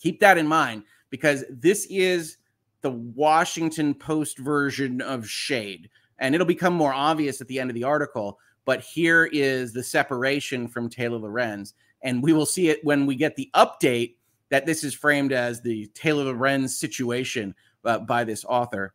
Keep 0.00 0.20
that 0.20 0.36
in 0.36 0.46
mind 0.46 0.82
because 1.08 1.44
this 1.48 1.86
is 1.88 2.36
the 2.82 2.90
Washington 2.90 3.94
Post 3.94 4.38
version 4.38 5.00
of 5.00 5.26
shade. 5.26 5.88
And 6.18 6.34
it'll 6.34 6.46
become 6.46 6.74
more 6.74 6.92
obvious 6.92 7.40
at 7.40 7.48
the 7.48 7.58
end 7.58 7.70
of 7.70 7.74
the 7.74 7.84
article. 7.84 8.38
But 8.66 8.82
here 8.82 9.30
is 9.32 9.72
the 9.72 9.82
separation 9.82 10.68
from 10.68 10.90
Taylor 10.90 11.18
Lorenz. 11.18 11.74
And 12.02 12.22
we 12.22 12.32
will 12.32 12.44
see 12.44 12.68
it 12.68 12.84
when 12.84 13.06
we 13.06 13.14
get 13.14 13.36
the 13.36 13.50
update 13.54 14.16
that 14.50 14.66
this 14.66 14.84
is 14.84 14.92
framed 14.92 15.32
as 15.32 15.62
the 15.62 15.86
Taylor 15.94 16.24
Lorenz 16.24 16.78
situation 16.78 17.54
uh, 17.84 18.00
by 18.00 18.24
this 18.24 18.44
author. 18.44 18.92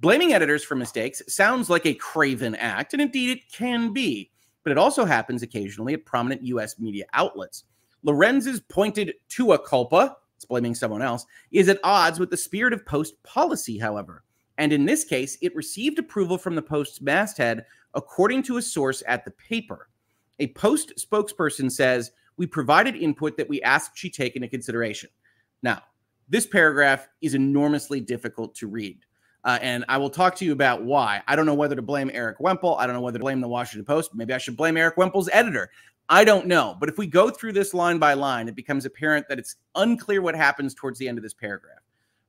Blaming 0.00 0.32
editors 0.32 0.64
for 0.64 0.74
mistakes 0.74 1.22
sounds 1.28 1.70
like 1.70 1.86
a 1.86 1.94
craven 1.94 2.56
act, 2.56 2.92
and 2.92 3.00
indeed 3.00 3.38
it 3.38 3.52
can 3.52 3.92
be 3.92 4.31
but 4.64 4.70
it 4.70 4.78
also 4.78 5.04
happens 5.04 5.42
occasionally 5.42 5.94
at 5.94 6.04
prominent 6.04 6.42
US 6.42 6.78
media 6.78 7.04
outlets. 7.12 7.64
Lorenz's 8.04 8.60
pointed 8.60 9.14
tua 9.28 9.58
culpa, 9.58 10.16
it's 10.36 10.44
blaming 10.44 10.74
someone 10.74 11.02
else, 11.02 11.24
is 11.50 11.68
at 11.68 11.80
odds 11.84 12.18
with 12.18 12.30
the 12.30 12.36
spirit 12.36 12.72
of 12.72 12.84
Post 12.84 13.22
policy, 13.22 13.78
however. 13.78 14.24
And 14.58 14.72
in 14.72 14.84
this 14.84 15.04
case, 15.04 15.38
it 15.40 15.54
received 15.54 15.98
approval 15.98 16.38
from 16.38 16.54
the 16.54 16.62
Post's 16.62 17.00
masthead, 17.00 17.64
according 17.94 18.42
to 18.44 18.56
a 18.56 18.62
source 18.62 19.02
at 19.06 19.24
the 19.24 19.30
paper. 19.32 19.88
A 20.38 20.48
Post 20.48 20.94
spokesperson 20.96 21.70
says, 21.70 22.10
We 22.36 22.46
provided 22.46 22.96
input 22.96 23.36
that 23.36 23.48
we 23.48 23.62
asked 23.62 23.96
she 23.96 24.10
take 24.10 24.36
into 24.36 24.48
consideration. 24.48 25.10
Now, 25.62 25.82
this 26.28 26.46
paragraph 26.46 27.08
is 27.20 27.34
enormously 27.34 28.00
difficult 28.00 28.54
to 28.56 28.66
read. 28.66 28.98
Uh, 29.44 29.58
and 29.60 29.84
I 29.88 29.96
will 29.98 30.10
talk 30.10 30.36
to 30.36 30.44
you 30.44 30.52
about 30.52 30.84
why. 30.84 31.22
I 31.26 31.34
don't 31.34 31.46
know 31.46 31.54
whether 31.54 31.74
to 31.74 31.82
blame 31.82 32.10
Erik 32.12 32.38
Wemple. 32.38 32.76
I 32.76 32.86
don't 32.86 32.94
know 32.94 33.00
whether 33.00 33.18
to 33.18 33.22
blame 33.22 33.40
the 33.40 33.48
Washington 33.48 33.84
Post. 33.84 34.14
Maybe 34.14 34.32
I 34.32 34.38
should 34.38 34.56
blame 34.56 34.76
Erik 34.76 34.96
Wemple's 34.96 35.28
editor. 35.32 35.70
I 36.08 36.24
don't 36.24 36.46
know. 36.46 36.76
But 36.78 36.88
if 36.88 36.98
we 36.98 37.06
go 37.06 37.30
through 37.30 37.52
this 37.52 37.74
line 37.74 37.98
by 37.98 38.14
line, 38.14 38.48
it 38.48 38.54
becomes 38.54 38.84
apparent 38.84 39.28
that 39.28 39.38
it's 39.38 39.56
unclear 39.74 40.22
what 40.22 40.36
happens 40.36 40.74
towards 40.74 40.98
the 40.98 41.08
end 41.08 41.18
of 41.18 41.24
this 41.24 41.34
paragraph. 41.34 41.80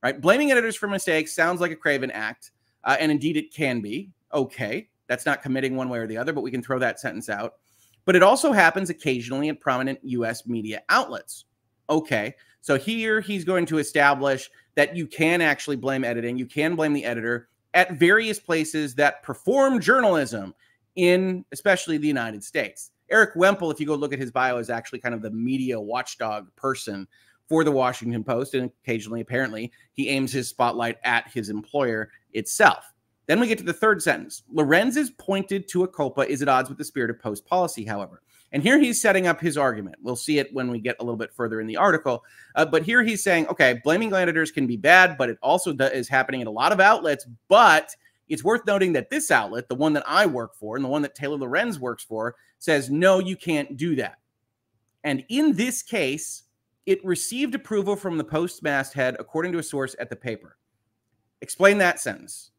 Right? 0.02 0.20
Blaming 0.20 0.52
editors 0.52 0.76
for 0.76 0.88
mistakes 0.88 1.34
sounds 1.34 1.62
like 1.62 1.72
a 1.72 1.76
craven 1.76 2.12
act. 2.12 2.52
Uh, 2.84 2.98
and 3.00 3.12
indeed, 3.12 3.38
it 3.38 3.54
can 3.54 3.82
be. 3.82 4.10
Okay. 4.34 4.90
That's 5.08 5.26
not 5.26 5.42
committing 5.42 5.76
one 5.76 5.90
way 5.90 6.00
or 6.00 6.08
the 6.08 6.18
other, 6.18 6.34
but 6.34 6.42
we 6.42 6.52
can 6.52 6.64
throw 6.64 6.80
that 6.80 7.00
sentence 7.00 7.30
out. 7.30 7.56
But 8.06 8.16
it 8.16 8.24
also 8.24 8.52
happens 8.52 8.90
occasionally 8.90 9.50
at 9.50 9.60
prominent 9.60 10.00
US 10.04 10.48
media 10.48 10.82
outlets. 10.90 11.46
Okay. 11.90 12.36
So 12.62 12.78
here 12.78 13.22
he's 13.22 13.44
going 13.44 13.66
to 13.68 13.78
establish 13.78 14.50
that 14.76 14.96
you 14.96 15.08
can 15.08 15.42
actually 15.42 15.76
blame 15.76 16.04
editing, 16.04 16.38
you 16.38 16.46
can 16.46 16.76
blame 16.76 16.94
the 16.94 17.06
editor 17.06 17.50
at 17.74 17.94
various 17.94 18.40
places 18.40 18.96
that 18.96 19.24
perform 19.24 19.80
journalism 19.80 20.54
in 20.96 21.44
especially 21.52 21.98
the 21.98 22.08
United 22.08 22.44
States. 22.44 22.92
Erik 23.10 23.36
Wemple, 23.36 23.72
if 23.72 23.80
you 23.80 23.86
go 23.86 23.96
look 23.96 24.14
at 24.14 24.20
his 24.20 24.32
bio, 24.32 24.58
is 24.58 24.70
actually 24.70 25.00
kind 25.00 25.16
of 25.16 25.22
the 25.22 25.32
media 25.32 25.80
watchdog 25.80 26.54
person 26.56 27.08
for 27.48 27.64
the 27.64 27.72
Washington 27.72 28.24
Post. 28.24 28.54
And 28.54 28.72
occasionally, 28.84 29.22
apparently, 29.22 29.72
he 29.94 30.10
aims 30.10 30.32
his 30.32 30.48
spotlight 30.48 30.98
at 31.04 31.30
his 31.30 31.50
employer 31.50 32.10
itself. 32.32 32.94
Then 33.26 33.40
we 33.40 33.48
get 33.48 33.58
to 33.60 33.64
the 33.64 33.74
third 33.74 34.02
sentence. 34.02 34.44
Lorenz's 34.52 35.12
pointed 35.12 35.68
tua 35.68 35.88
culpa 35.88 36.22
is 36.22 36.42
at 36.42 36.50
odds 36.50 36.70
with 36.70 36.78
the 36.78 36.84
spirit 36.84 37.10
of 37.10 37.20
post 37.20 37.46
policy, 37.46 37.86
however. 37.86 38.22
And 38.54 38.62
here 38.62 38.80
he's 38.80 39.02
setting 39.02 39.26
up 39.26 39.42
his 39.42 39.58
argument. 39.58 39.96
We'll 40.02 40.16
see 40.16 40.38
it 40.38 40.54
when 40.54 40.70
we 40.70 40.80
get 40.80 40.96
a 41.00 41.04
little 41.04 41.18
bit 41.18 41.34
further 41.34 41.60
in 41.60 41.66
the 41.66 41.76
article. 41.76 42.24
Uh, 42.56 42.66
but 42.66 42.84
here 42.84 43.04
he's 43.04 43.24
saying, 43.24 43.48
okay, 43.48 43.82
blaming 43.84 44.14
editors 44.14 44.52
can 44.52 44.68
be 44.68 44.78
bad, 44.78 45.18
but 45.18 45.30
it 45.30 45.40
also 45.42 45.74
is 45.74 46.08
happening 46.08 46.42
in 46.42 46.48
a 46.48 46.52
lot 46.52 46.72
of 46.72 46.80
outlets. 46.80 47.26
But 47.48 47.90
it's 48.30 48.44
worth 48.44 48.66
noting 48.68 48.94
that 48.94 49.10
this 49.10 49.32
outlet, 49.32 49.68
the 49.70 49.76
one 49.76 49.94
that 49.94 50.04
I 50.08 50.28
work 50.28 50.56
for 50.56 50.76
and 50.76 50.86
the 50.86 50.90
one 50.90 51.02
that 51.02 51.16
Taylor 51.16 51.38
Lorenz 51.38 51.80
works 51.80 52.04
for, 52.04 52.36
says, 52.60 52.92
no, 52.92 53.20
you 53.20 53.36
can't 53.36 53.76
do 53.76 53.96
that. 53.96 54.20
And 55.04 55.26
in 55.30 55.54
this 55.54 55.82
case, 55.82 56.44
it 56.86 57.04
received 57.04 57.56
approval 57.56 57.96
from 57.96 58.18
the 58.18 58.24
Post 58.24 58.62
masthead, 58.62 59.16
according 59.20 59.52
to 59.54 59.58
a 59.58 59.64
source 59.64 59.96
at 60.00 60.10
the 60.10 60.16
paper. 60.16 60.58
Explain 61.42 61.80
that 61.80 62.00
sentence. 62.00 62.52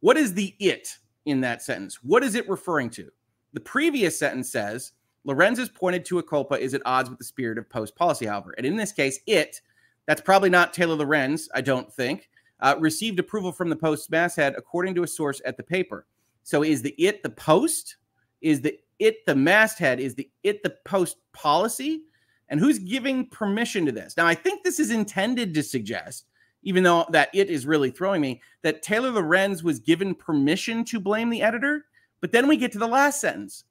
What 0.00 0.16
is 0.16 0.34
the 0.34 0.54
it 0.58 0.98
in 1.24 1.40
that 1.40 1.62
sentence? 1.62 1.98
What 2.02 2.22
is 2.22 2.34
it 2.34 2.48
referring 2.48 2.90
to? 2.90 3.10
The 3.52 3.60
previous 3.60 4.18
sentence 4.18 4.50
says, 4.50 4.92
Lorenz 5.24 5.58
has 5.58 5.68
pointed 5.68 6.04
tua 6.04 6.22
culpa 6.22 6.54
is 6.54 6.74
at 6.74 6.82
odds 6.84 7.10
with 7.10 7.18
the 7.18 7.24
spirit 7.24 7.58
of 7.58 7.68
post 7.68 7.94
policy, 7.96 8.26
however. 8.26 8.54
And 8.56 8.66
in 8.66 8.76
this 8.76 8.92
case, 8.92 9.20
it, 9.26 9.60
that's 10.06 10.20
probably 10.20 10.50
not 10.50 10.72
Taylor 10.72 10.96
Lorenz, 10.96 11.48
I 11.54 11.60
don't 11.60 11.92
think, 11.92 12.30
uh, 12.60 12.76
received 12.78 13.18
approval 13.18 13.52
from 13.52 13.68
the 13.68 13.76
Post 13.76 14.10
masthead, 14.10 14.54
according 14.56 14.94
to 14.94 15.02
a 15.02 15.08
source 15.08 15.40
at 15.44 15.56
the 15.56 15.62
paper. 15.62 16.06
So 16.42 16.62
is 16.62 16.82
the 16.82 16.94
it 16.98 17.22
the 17.22 17.30
Post? 17.30 17.96
Is 18.40 18.60
the 18.60 18.78
it 18.98 19.24
the 19.26 19.34
masthead? 19.34 20.00
Is 20.00 20.14
the 20.14 20.28
it 20.42 20.62
the 20.62 20.76
Post 20.84 21.18
policy? 21.32 22.02
And 22.48 22.58
who's 22.58 22.78
giving 22.78 23.28
permission 23.28 23.86
to 23.86 23.92
this? 23.92 24.16
Now, 24.16 24.26
I 24.26 24.34
think 24.34 24.64
this 24.64 24.80
is 24.80 24.90
intended 24.90 25.54
to 25.54 25.62
suggest, 25.62 26.26
even 26.64 26.82
though 26.82 27.06
that 27.10 27.28
it 27.32 27.48
is 27.48 27.64
really 27.64 27.90
throwing 27.90 28.20
me, 28.20 28.42
that 28.62 28.82
Taylor 28.82 29.10
Lorenz 29.10 29.62
was 29.62 29.78
given 29.78 30.14
permission 30.14 30.84
to 30.86 30.98
blame 30.98 31.30
the 31.30 31.42
editor. 31.42 31.86
But 32.20 32.32
then 32.32 32.48
we 32.48 32.56
get 32.56 32.72
to 32.72 32.78
the 32.78 32.88
last 32.88 33.20
sentence 33.20 33.64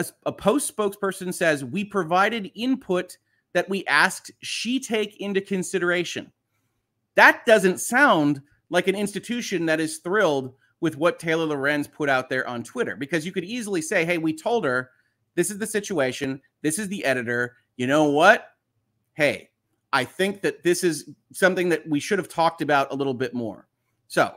a, 0.00 0.28
a 0.28 0.32
post 0.32 0.74
spokesperson 0.74 1.32
says, 1.32 1.64
We 1.64 1.84
provided 1.84 2.50
input 2.54 3.16
that 3.52 3.68
we 3.68 3.84
asked 3.86 4.30
she 4.40 4.80
take 4.80 5.20
into 5.20 5.40
consideration. 5.40 6.32
That 7.16 7.44
doesn't 7.46 7.80
sound 7.80 8.40
like 8.70 8.88
an 8.88 8.94
institution 8.94 9.66
that 9.66 9.80
is 9.80 9.98
thrilled 9.98 10.54
with 10.80 10.96
what 10.96 11.18
Taylor 11.18 11.46
Lorenz 11.46 11.86
put 11.86 12.08
out 12.08 12.30
there 12.30 12.46
on 12.48 12.62
Twitter 12.62 12.96
because 12.96 13.26
you 13.26 13.32
could 13.32 13.44
easily 13.44 13.82
say, 13.82 14.04
Hey, 14.04 14.18
we 14.18 14.32
told 14.32 14.64
her 14.64 14.90
this 15.34 15.50
is 15.50 15.58
the 15.58 15.66
situation, 15.66 16.40
this 16.62 16.78
is 16.78 16.88
the 16.88 17.04
editor. 17.04 17.56
You 17.76 17.86
know 17.86 18.04
what? 18.04 18.48
Hey, 19.14 19.50
I 19.92 20.04
think 20.04 20.40
that 20.42 20.62
this 20.62 20.84
is 20.84 21.10
something 21.32 21.68
that 21.70 21.88
we 21.88 22.00
should 22.00 22.18
have 22.18 22.28
talked 22.28 22.62
about 22.62 22.92
a 22.92 22.96
little 22.96 23.14
bit 23.14 23.34
more. 23.34 23.68
So, 24.08 24.34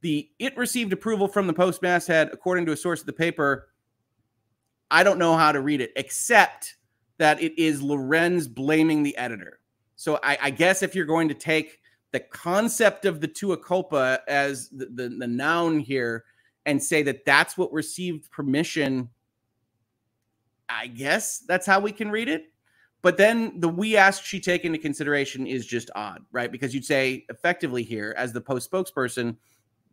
the 0.00 0.30
it 0.38 0.56
received 0.56 0.92
approval 0.92 1.26
from 1.26 1.46
the 1.46 1.52
Post 1.52 1.82
masthead, 1.82 2.30
according 2.32 2.66
to 2.66 2.72
a 2.72 2.76
source 2.76 3.00
of 3.00 3.06
the 3.06 3.12
paper, 3.12 3.67
I 4.90 5.02
don't 5.02 5.18
know 5.18 5.36
how 5.36 5.52
to 5.52 5.60
read 5.60 5.80
it 5.80 5.92
except 5.96 6.76
that 7.18 7.42
it 7.42 7.58
is 7.58 7.82
Lorenz 7.82 8.46
blaming 8.46 9.02
the 9.02 9.16
editor. 9.16 9.60
So 9.96 10.18
I, 10.22 10.38
I 10.42 10.50
guess 10.50 10.82
if 10.82 10.94
you're 10.94 11.04
going 11.04 11.28
to 11.28 11.34
take 11.34 11.78
the 12.12 12.20
concept 12.20 13.04
of 13.04 13.20
the 13.20 13.28
tua 13.28 13.56
culpa 13.56 14.20
as 14.28 14.68
the, 14.70 14.86
the, 14.86 15.08
the 15.08 15.26
noun 15.26 15.80
here 15.80 16.24
and 16.64 16.82
say 16.82 17.02
that 17.02 17.24
that's 17.24 17.58
what 17.58 17.72
received 17.72 18.30
permission, 18.30 19.10
I 20.68 20.86
guess 20.86 21.40
that's 21.40 21.66
how 21.66 21.80
we 21.80 21.92
can 21.92 22.10
read 22.10 22.28
it. 22.28 22.52
But 23.00 23.16
then 23.16 23.60
the 23.60 23.68
we 23.68 23.96
asked 23.96 24.24
she 24.24 24.40
take 24.40 24.64
into 24.64 24.78
consideration 24.78 25.46
is 25.46 25.66
just 25.66 25.90
odd, 25.94 26.22
right? 26.32 26.50
Because 26.50 26.74
you'd 26.74 26.84
say 26.84 27.24
effectively 27.28 27.82
here, 27.82 28.14
as 28.16 28.32
the 28.32 28.40
post 28.40 28.70
spokesperson, 28.70 29.36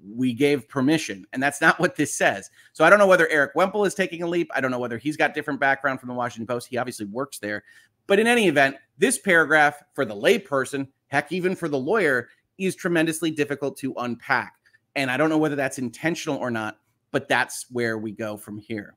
we 0.03 0.34
gave 0.34 0.67
permission. 0.67 1.25
And 1.34 1.41
that's 1.41 1.62
not 1.62 1.79
what 1.79 1.95
this 1.95 2.13
says. 2.13 2.49
So 2.73 2.84
I 2.84 2.89
don't 2.89 2.99
know 2.99 3.08
whether 3.08 3.27
Erik 3.29 3.55
Wemple 3.55 3.86
is 3.86 3.93
taking 3.93 4.21
a 4.21 4.27
leap. 4.27 4.49
I 4.53 4.62
don't 4.62 4.71
know 4.71 4.79
whether 4.79 4.97
he's 4.97 5.17
got 5.17 5.34
different 5.34 5.60
background 5.60 5.99
from 5.99 6.10
the 6.10 6.15
Washington 6.15 6.47
Post. 6.47 6.67
He 6.67 6.77
obviously 6.77 7.05
works 7.05 7.39
there. 7.39 7.63
But 8.08 8.19
in 8.19 8.27
any 8.27 8.47
event, 8.47 8.75
this 8.97 9.17
paragraph 9.17 9.81
for 9.93 10.05
the 10.05 10.15
layperson, 10.15 10.88
heck, 11.08 11.31
even 11.31 11.55
for 11.55 11.67
the 11.67 11.77
lawyer, 11.77 12.29
is 12.58 12.75
tremendously 12.75 13.31
difficult 13.31 13.77
to 13.77 13.93
unpack. 13.97 14.53
And 14.95 15.12
I 15.12 15.17
don't 15.17 15.29
know 15.29 15.38
whether 15.38 15.55
that's 15.55 15.79
intentional 15.79 16.38
or 16.38 16.51
not, 16.51 16.77
but 17.12 17.27
that's 17.27 17.65
where 17.71 17.97
we 17.97 18.12
go 18.12 18.38
from 18.38 18.58
here. 18.58 18.95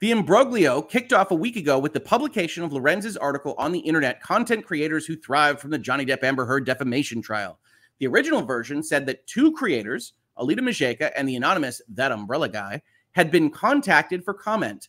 The 0.00 0.12
imbroglio 0.12 0.88
kicked 0.88 1.12
off 1.12 1.32
a 1.32 1.34
week 1.34 1.56
ago 1.56 1.78
with 1.78 1.92
the 1.92 2.00
publication 2.00 2.62
of 2.62 2.72
Lorenz's 2.72 3.16
article 3.16 3.54
on 3.58 3.72
the 3.72 3.80
internet 3.80 4.22
Content 4.22 4.64
Creators 4.64 5.06
Who 5.06 5.16
Thrived 5.16 5.58
from 5.58 5.70
the 5.70 5.78
Johnny 5.78 6.06
Depp 6.06 6.22
Amber 6.22 6.46
Heard 6.46 6.64
Defamation 6.64 7.20
Trial. 7.20 7.58
The 7.98 8.06
original 8.06 8.42
version 8.42 8.82
said 8.82 9.06
that 9.06 9.26
two 9.26 9.52
creators, 9.52 10.14
Alyte 10.38 10.60
Mazeika 10.60 11.10
and 11.16 11.28
the 11.28 11.36
anonymous 11.36 11.82
That 11.88 12.12
Umbrella 12.12 12.48
Guy, 12.48 12.82
had 13.12 13.30
been 13.30 13.50
contacted 13.50 14.24
for 14.24 14.34
comment. 14.34 14.88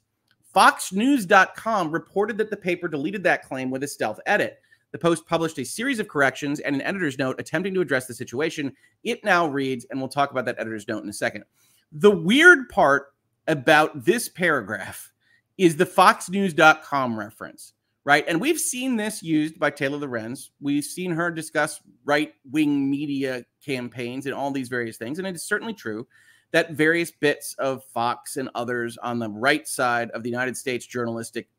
FoxNews.com 0.56 1.92
reported 1.92 2.38
that 2.38 2.50
the 2.50 2.58
paper 2.58 2.88
deleted 2.88 3.24
that 3.24 3.44
claim 3.44 3.70
with 3.70 3.84
a 3.84 3.88
stealth 3.88 4.20
edit. 4.26 4.60
The 4.92 4.98
Post 4.98 5.28
published 5.28 5.60
a 5.60 5.66
series 5.66 6.00
of 6.00 6.08
corrections 6.08 6.60
and 6.60 6.76
an 6.76 6.82
editor's 6.82 7.20
note 7.20 7.40
attempting 7.40 7.74
to 7.76 7.82
address 7.82 8.08
the 8.08 8.14
situation. 8.14 8.74
It 9.04 9.24
now 9.24 9.48
reads, 9.48 9.86
and 9.90 10.00
we'll 10.00 10.10
talk 10.10 10.32
about 10.32 10.46
that 10.46 10.60
editor's 10.60 10.88
note 10.88 11.04
in 11.04 11.10
a 11.10 11.14
second. 11.14 11.44
The 11.92 12.12
weird 12.12 12.70
part 12.70 13.14
about 13.48 14.06
this 14.06 14.30
paragraph 14.30 15.12
is 15.58 15.76
the 15.76 15.86
FoxNews.com 15.86 17.20
reference 17.20 17.74
right? 18.10 18.26
And 18.28 18.42
we've 18.42 18.60
seen 18.60 18.96
this 18.96 19.22
used 19.22 19.60
by 19.60 19.70
Taylor 19.70 20.00
Lorenz. 20.00 20.50
We've 20.60 20.84
seen 20.84 21.12
her 21.12 21.30
discuss 21.30 21.80
right 22.04 22.34
wing 22.52 22.90
media 22.90 23.46
campaigns 23.64 24.26
and 24.26 24.34
all 24.34 24.50
these 24.50 24.68
various 24.68 24.98
things. 24.98 25.20
And 25.20 25.28
it 25.28 25.36
is 25.36 25.44
certainly 25.44 25.76
true 25.76 26.08
that 26.50 26.72
various 26.72 27.12
bits 27.12 27.54
of 27.60 27.84
Fox 27.84 28.36
and 28.36 28.50
others 28.56 28.98
on 28.98 29.20
the 29.20 29.30
right 29.30 29.68
side 29.68 30.10
of 30.10 30.24
the 30.24 30.30
United 30.32 30.58
States 30.58 30.88
journalistic 30.88 31.50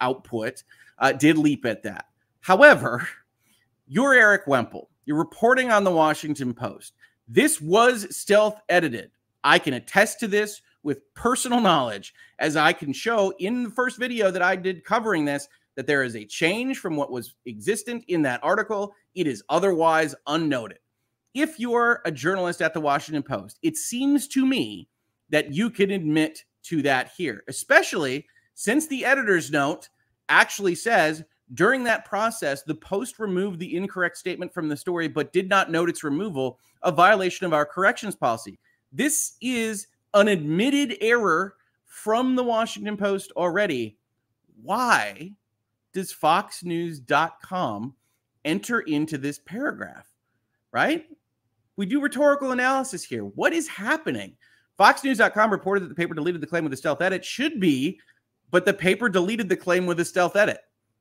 output 0.00 0.62
uh, 1.00 1.10
did 1.10 1.36
leap 1.36 1.66
at 1.66 1.82
that. 1.82 2.04
However, 2.42 3.08
you're 3.88 4.14
Erik 4.14 4.46
Wemple. 4.46 4.90
You're 5.04 5.18
reporting 5.18 5.72
on 5.72 5.82
the 5.82 5.90
Washington 5.90 6.54
Post. 6.54 6.92
This 7.26 7.60
was 7.60 8.16
stealth 8.16 8.60
edited. 8.68 9.10
I 9.42 9.58
can 9.58 9.74
attest 9.74 10.20
to 10.20 10.28
this 10.28 10.62
with 10.84 11.12
personal 11.14 11.60
knowledge, 11.60 12.14
as 12.38 12.56
I 12.56 12.72
can 12.72 12.92
show 12.92 13.32
in 13.40 13.64
the 13.64 13.70
first 13.70 13.98
video 13.98 14.30
that 14.30 14.42
I 14.42 14.54
did 14.54 14.84
covering 14.84 15.24
this 15.24 15.48
that 15.78 15.86
there 15.86 16.02
is 16.02 16.16
a 16.16 16.24
change 16.24 16.80
from 16.80 16.96
what 16.96 17.12
was 17.12 17.36
existent 17.46 18.02
in 18.08 18.20
that 18.20 18.40
article. 18.42 18.92
It 19.14 19.28
is 19.28 19.44
otherwise 19.48 20.12
unnoted. 20.26 20.80
If 21.34 21.60
you're 21.60 22.02
a 22.04 22.10
journalist 22.10 22.60
at 22.60 22.74
the 22.74 22.80
Washington 22.80 23.22
Post, 23.22 23.60
it 23.62 23.76
seems 23.76 24.26
to 24.28 24.44
me 24.44 24.88
that 25.30 25.52
you 25.52 25.70
can 25.70 25.92
admit 25.92 26.44
to 26.64 26.82
that 26.82 27.12
here, 27.16 27.44
especially 27.46 28.26
since 28.54 28.88
the 28.88 29.04
editor's 29.04 29.52
note 29.52 29.88
actually 30.28 30.74
says 30.74 31.22
during 31.54 31.84
that 31.84 32.04
process, 32.04 32.64
the 32.64 32.74
Post 32.74 33.20
removed 33.20 33.60
the 33.60 33.76
incorrect 33.76 34.16
statement 34.16 34.52
from 34.52 34.68
the 34.68 34.76
story, 34.76 35.06
but 35.06 35.32
did 35.32 35.48
not 35.48 35.70
note 35.70 35.88
its 35.88 36.02
removal, 36.02 36.58
a 36.82 36.90
violation 36.90 37.46
of 37.46 37.52
our 37.52 37.64
corrections 37.64 38.16
policy. 38.16 38.58
This 38.90 39.36
is 39.40 39.86
an 40.12 40.26
admitted 40.26 40.96
error 41.00 41.54
from 41.84 42.34
the 42.34 42.42
Washington 42.42 42.96
Post 42.96 43.30
already. 43.36 43.96
Why 44.60 45.36
does 45.98 46.12
foxnews.com 46.12 47.94
enter 48.44 48.80
into 48.80 49.18
this 49.18 49.40
paragraph? 49.40 50.06
Right? 50.72 51.06
We 51.76 51.86
do 51.86 52.00
rhetorical 52.00 52.52
analysis 52.52 53.02
here. 53.02 53.24
What 53.24 53.52
is 53.52 53.66
happening? 53.66 54.36
Foxnews.com 54.78 55.50
reported 55.50 55.82
that 55.82 55.88
the 55.88 55.94
paper 55.96 56.14
deleted 56.14 56.40
the 56.40 56.46
claim 56.46 56.62
with 56.62 56.72
a 56.72 56.76
stealth 56.76 57.02
edit. 57.02 57.24
Should 57.24 57.58
be, 57.58 57.98
but 58.52 58.64
the 58.64 58.72
paper 58.72 59.08
deleted 59.08 59.48
the 59.48 59.56
claim 59.56 59.86
with 59.86 59.98
a 59.98 60.04
stealth 60.04 60.36
edit, 60.36 60.60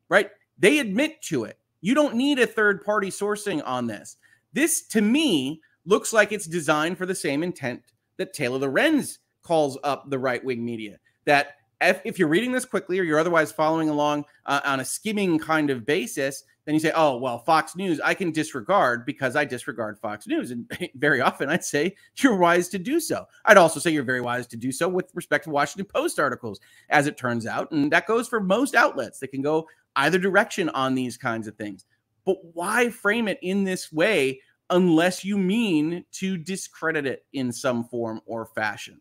right? 0.09 0.31
They 0.57 0.79
admit 0.79 1.21
to 1.23 1.43
it. 1.43 1.59
You 1.81 1.93
don't 1.93 2.15
need 2.15 2.39
a 2.39 2.47
third 2.47 2.83
party 2.83 3.09
sourcing 3.09 3.61
on 3.65 3.85
this. 3.85 4.17
This, 4.53 4.81
to 4.87 5.01
me, 5.01 5.61
looks 5.85 6.11
like 6.11 6.31
it's 6.31 6.47
designed 6.47 6.97
for 6.97 7.05
the 7.05 7.13
same 7.13 7.43
intent 7.43 7.83
that 8.17 8.33
Taylor 8.33 8.57
Lorenz 8.57 9.19
calls 9.43 9.77
up 9.83 10.09
the 10.09 10.17
right 10.17 10.43
wing 10.43 10.65
media 10.65 10.97
that 11.25 11.56
if, 11.81 12.01
if 12.05 12.19
you're 12.19 12.27
reading 12.27 12.51
this 12.51 12.65
quickly 12.65 12.99
or 12.99 13.03
you're 13.03 13.19
otherwise 13.19 13.51
following 13.51 13.89
along 13.89 14.25
uh, 14.45 14.61
on 14.65 14.79
a 14.79 14.85
skimming 14.85 15.39
kind 15.39 15.69
of 15.69 15.85
basis, 15.85 16.43
then 16.65 16.73
you 16.73 16.79
say, 16.79 16.91
oh, 16.95 17.17
well, 17.17 17.39
Fox 17.39 17.77
News, 17.77 18.01
I 18.01 18.13
can 18.13 18.31
disregard 18.31 19.05
because 19.05 19.37
I 19.37 19.45
disregard 19.45 19.97
Fox 19.99 20.27
News. 20.27 20.51
And 20.51 20.69
very 20.95 21.21
often 21.21 21.49
I'd 21.49 21.63
say 21.63 21.95
you're 22.17 22.35
wise 22.35 22.67
to 22.69 22.79
do 22.79 22.99
so. 22.99 23.25
I'd 23.45 23.57
also 23.57 23.79
say 23.79 23.91
you're 23.91 24.03
very 24.03 24.21
wise 24.21 24.47
to 24.47 24.57
do 24.57 24.71
so 24.71 24.89
with 24.89 25.09
respect 25.13 25.45
to 25.45 25.49
Washington 25.49 25.85
Post 25.85 26.19
articles, 26.19 26.59
as 26.89 27.07
it 27.07 27.17
turns 27.17 27.45
out. 27.45 27.71
And 27.71 27.89
that 27.91 28.05
goes 28.05 28.27
for 28.27 28.41
most 28.41 28.75
outlets 28.75 29.19
that 29.19 29.29
can 29.29 29.41
go 29.41 29.67
either 29.95 30.19
direction 30.19 30.67
on 30.69 30.93
these 30.93 31.15
kinds 31.15 31.47
of 31.47 31.55
things. 31.55 31.85
But 32.25 32.37
why 32.53 32.89
frame 32.89 33.29
it 33.29 33.39
in 33.41 33.63
this 33.63 33.91
way 33.91 34.41
unless 34.69 35.23
you 35.23 35.37
mean 35.37 36.03
to 36.11 36.37
discredit 36.37 37.05
it 37.05 37.25
in 37.31 37.53
some 37.53 37.85
form 37.85 38.19
or 38.25 38.45
fashion? 38.45 38.99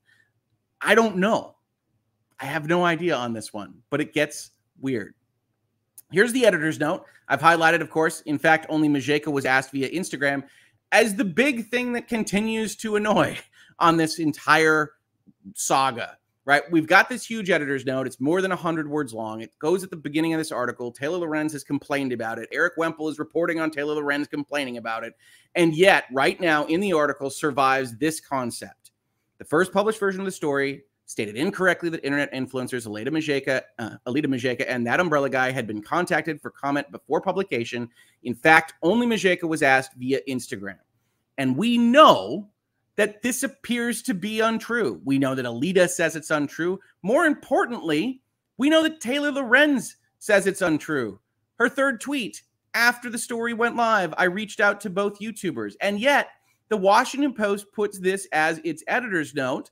I 0.81 0.95
don't 0.95 1.17
know. 1.17 1.56
I 2.41 2.47
have 2.47 2.69
no 2.69 2.85
idea 2.85 3.15
on 3.17 3.33
this 3.33 3.53
one, 3.53 3.83
but 3.91 4.01
it 4.01 4.13
gets 4.13 4.51
weird. 4.81 5.15
Here's 6.13 6.33
the 6.33 6.47
editor's 6.47 6.79
note. 6.79 7.05
I've 7.29 7.41
highlighted, 7.41 7.81
of 7.81 7.91
course. 7.91 8.21
In 8.23 8.39
fact, 8.39 8.67
only 8.69 8.89
Mazeika 8.89 9.33
was 9.33 9.45
asked 9.45 9.73
via 9.73 9.91
Instagram 9.91 10.45
as 10.93 11.15
the 11.15 11.25
big 11.25 11.69
thing 11.69 11.93
that 11.95 12.09
continues 12.09 12.77
to 12.77 12.97
annoy 12.97 13.39
on 13.79 13.97
this 13.97 14.19
entire 14.19 14.93
saga, 15.55 16.17
right? 16.45 16.63
We've 16.71 16.87
got 16.87 17.09
this 17.09 17.27
huge 17.27 17.51
editor's 17.51 17.85
note. 17.85 18.07
It's 18.07 18.21
more 18.21 18.41
than 18.41 18.51
100 18.51 18.89
words 18.89 19.13
long. 19.13 19.41
It 19.41 19.51
goes 19.59 19.83
at 19.83 19.91
the 19.91 19.97
beginning 19.97 20.33
of 20.33 20.39
this 20.39 20.53
article. 20.53 20.93
Taylor 20.93 21.19
Lorenz 21.19 21.53
has 21.53 21.65
complained 21.65 22.13
about 22.13 22.39
it. 22.39 22.49
Erik 22.53 22.75
Wemple 22.77 23.09
is 23.09 23.19
reporting 23.19 23.61
on 23.61 23.71
Taylor 23.71 23.95
Lorenz 23.95 24.29
complaining 24.29 24.77
about 24.77 25.03
it. 25.03 25.15
And 25.55 25.75
yet, 25.75 26.05
right 26.13 26.41
now 26.41 26.65
in 26.67 26.81
the 26.81 26.93
article 26.93 27.31
survives 27.31 27.97
this 27.97 28.21
concept. 28.21 28.93
The 29.39 29.45
first 29.45 29.73
published 29.73 29.99
version 29.99 30.21
of 30.21 30.25
the 30.25 30.33
story 30.33 30.85
stated 31.07 31.37
incorrectly 31.37 31.89
that 31.89 32.05
internet 32.05 32.33
influencers 32.33 32.87
Alyte 32.87 33.09
Mazeika, 33.09 33.63
uh, 33.79 33.97
Alyte 34.07 34.27
Mazeika 34.27 34.67
and 34.69 34.87
that 34.87 35.01
umbrella 35.01 35.31
guy 35.31 35.53
had 35.53 35.67
been 35.67 35.81
contacted 35.81 36.41
for 36.41 36.51
comment 36.51 36.91
before 36.91 37.21
publication. 37.21 37.89
In 38.25 38.35
fact, 38.35 38.75
only 38.83 39.07
Mazeika 39.07 39.45
was 39.45 39.63
asked 39.63 39.95
via 39.95 40.21
Instagram. 40.29 40.79
And 41.39 41.57
we 41.57 41.79
know 41.79 42.49
that 42.97 43.23
this 43.23 43.45
appears 43.45 44.03
to 44.03 44.15
be 44.15 44.41
untrue. 44.41 45.01
We 45.05 45.19
know 45.19 45.35
that 45.35 45.45
Alyte 45.45 45.89
says 45.91 46.17
it's 46.17 46.31
untrue. 46.31 46.81
More 47.03 47.25
importantly, 47.25 48.23
we 48.59 48.69
know 48.69 48.83
that 48.83 49.01
Taylor 49.01 49.31
Lorenz 49.31 49.97
says 50.19 50.47
it's 50.47 50.63
untrue. 50.63 51.21
Her 51.59 51.69
third 51.69 52.01
tweet 52.01 52.43
after 52.75 53.09
the 53.09 53.19
story 53.19 53.55
went 53.55 53.77
live, 53.77 54.13
I 54.19 54.25
reached 54.25 54.61
out 54.61 54.81
to 54.81 54.91
both 54.91 55.21
YouTubers. 55.21 55.75
And 55.81 56.01
yet, 56.01 56.29
the 56.69 56.77
Washington 56.77 57.33
Post 57.33 57.71
puts 57.73 57.99
this 57.99 58.27
as 58.33 58.61
its 58.65 58.83
editor's 58.89 59.35
note 59.35 59.71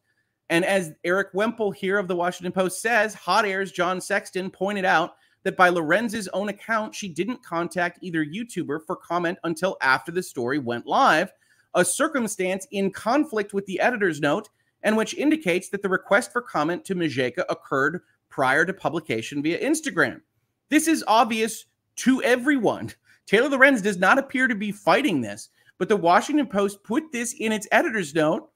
and 0.50 0.64
as 0.64 0.92
Erik 1.04 1.28
Wemple 1.33 1.70
here 1.70 1.98
of 1.98 2.09
the 2.09 2.16
Washington 2.16 2.52
Post 2.52 2.83
says, 2.83 3.14
Hot 3.14 3.46
Air's 3.46 3.72
John 3.72 4.00
Sexton 4.00 4.50
pointed 4.50 4.85
out 4.85 5.14
that 5.42 5.57
by 5.57 5.68
Lorenz's 5.68 6.28
own 6.28 6.48
account, 6.48 6.94
she 6.94 7.09
didn't 7.09 7.42
contact 7.42 7.98
either 8.02 8.24
YouTuber 8.24 8.80
for 8.87 8.96
comment 8.96 9.38
until 9.44 9.76
after 9.80 10.11
the 10.11 10.22
story 10.22 10.59
went 10.59 10.87
live, 10.87 11.33
a 11.74 11.85
circumstance 11.85 12.66
in 12.70 12.90
conflict 12.90 13.52
with 13.52 13.66
the 13.66 13.80
editor's 13.80 14.20
note, 14.20 14.48
and 14.83 14.96
which 14.96 15.14
indicates 15.14 15.68
that 15.70 15.83
the 15.83 15.88
request 15.88 16.33
for 16.33 16.42
comment 16.42 16.85
to 16.85 16.94
Mazeika 16.94 17.44
occurred 17.48 18.02
prior 18.28 18.64
to 18.64 18.74
publication 18.74 19.42
via 19.42 19.59
Instagram. 19.59 20.20
This 20.68 20.88
is 20.88 21.04
obvious 21.07 21.66
to 21.96 22.22
everyone. 22.22 22.92
Taylor 23.26 23.48
Lorenz 23.48 23.80
does 23.80 23.96
not 23.96 24.18
appear 24.18 24.46
to 24.48 24.54
be 24.54 24.72
fighting 24.72 25.22
this, 25.22 25.48
but 25.78 25.88
the 25.88 25.96
Washington 25.96 26.46
Post 26.46 26.83
put 26.85 27.11
this 27.12 27.35
in 27.35 27.52
its 27.52 27.68
editor's 27.72 28.14
note 28.14 28.50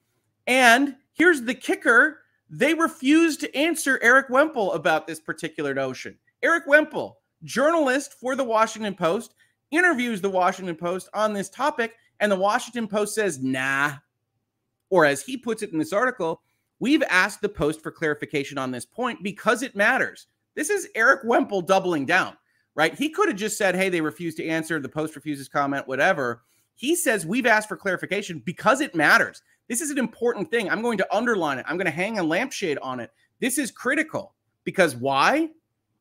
and 0.49 0.97
Here's 1.19 1.43
the 1.43 1.55
kicker 1.55 2.21
they 2.49 2.75
refused 2.75 3.41
to 3.41 3.55
answer 3.55 3.99
Erik 4.03 4.31
Wemple 4.31 4.73
about 4.73 5.09
this 5.09 5.19
particular 5.19 5.75
notion. 5.75 6.17
Erik 6.45 6.65
Wemple, 6.69 7.19
journalist 7.43 8.15
for 8.15 8.37
the 8.37 8.45
Washington 8.45 8.95
Post, 8.95 9.35
interviews 9.73 10.21
the 10.21 10.31
Washington 10.31 10.77
Post 10.77 11.09
on 11.13 11.33
this 11.33 11.51
topic, 11.51 11.97
and 12.21 12.31
the 12.31 12.37
Washington 12.37 12.87
Post 12.87 13.17
says, 13.17 13.43
nah. 13.43 13.95
Or 14.91 15.05
as 15.05 15.23
he 15.23 15.37
puts 15.37 15.63
it 15.63 15.73
in 15.73 15.79
this 15.79 15.93
article, 15.93 16.41
we've 16.79 17.03
asked 17.11 17.41
the 17.41 17.49
Post 17.49 17.83
for 17.83 17.91
clarification 17.91 18.57
on 18.57 18.71
this 18.71 18.87
point 18.87 19.21
because 19.21 19.65
it 19.65 19.75
matters. 19.75 20.29
This 20.55 20.71
is 20.71 20.89
Erik 20.95 21.23
Wemple 21.25 21.63
doubling 21.63 22.07
down, 22.07 22.37
right? 22.77 22.95
He 22.95 23.11
could 23.11 23.29
have 23.29 23.37
just 23.37 23.59
said, 23.59 23.75
hey, 23.75 23.89
they 23.89 24.01
refused 24.01 24.37
to 24.37 24.47
answer, 24.47 24.79
the 24.79 24.89
Post 24.89 25.17
refuses 25.17 25.49
comment, 25.49 25.89
whatever. 25.89 26.45
He 26.77 26.95
says, 26.95 27.27
we've 27.27 27.45
asked 27.45 27.67
for 27.67 27.77
clarification 27.77 28.41
because 28.45 28.81
it 28.81 28.95
matters. 28.95 29.43
This 29.68 29.81
is 29.81 29.90
an 29.90 29.98
important 29.98 30.50
thing. 30.50 30.70
I'm 30.70 30.83
going 30.83 30.98
to 30.98 31.14
underline 31.14 31.59
it. 31.59 31.66
I'm 31.68 31.76
going 31.76 31.87
to 31.87 31.90
hang 31.90 32.18
a 32.18 32.22
lampshade 32.22 32.78
on 32.78 33.00
it. 33.00 33.11
This 33.40 33.59
is 33.59 33.70
critical 33.70 34.35
because 34.64 34.96
why? 34.96 35.50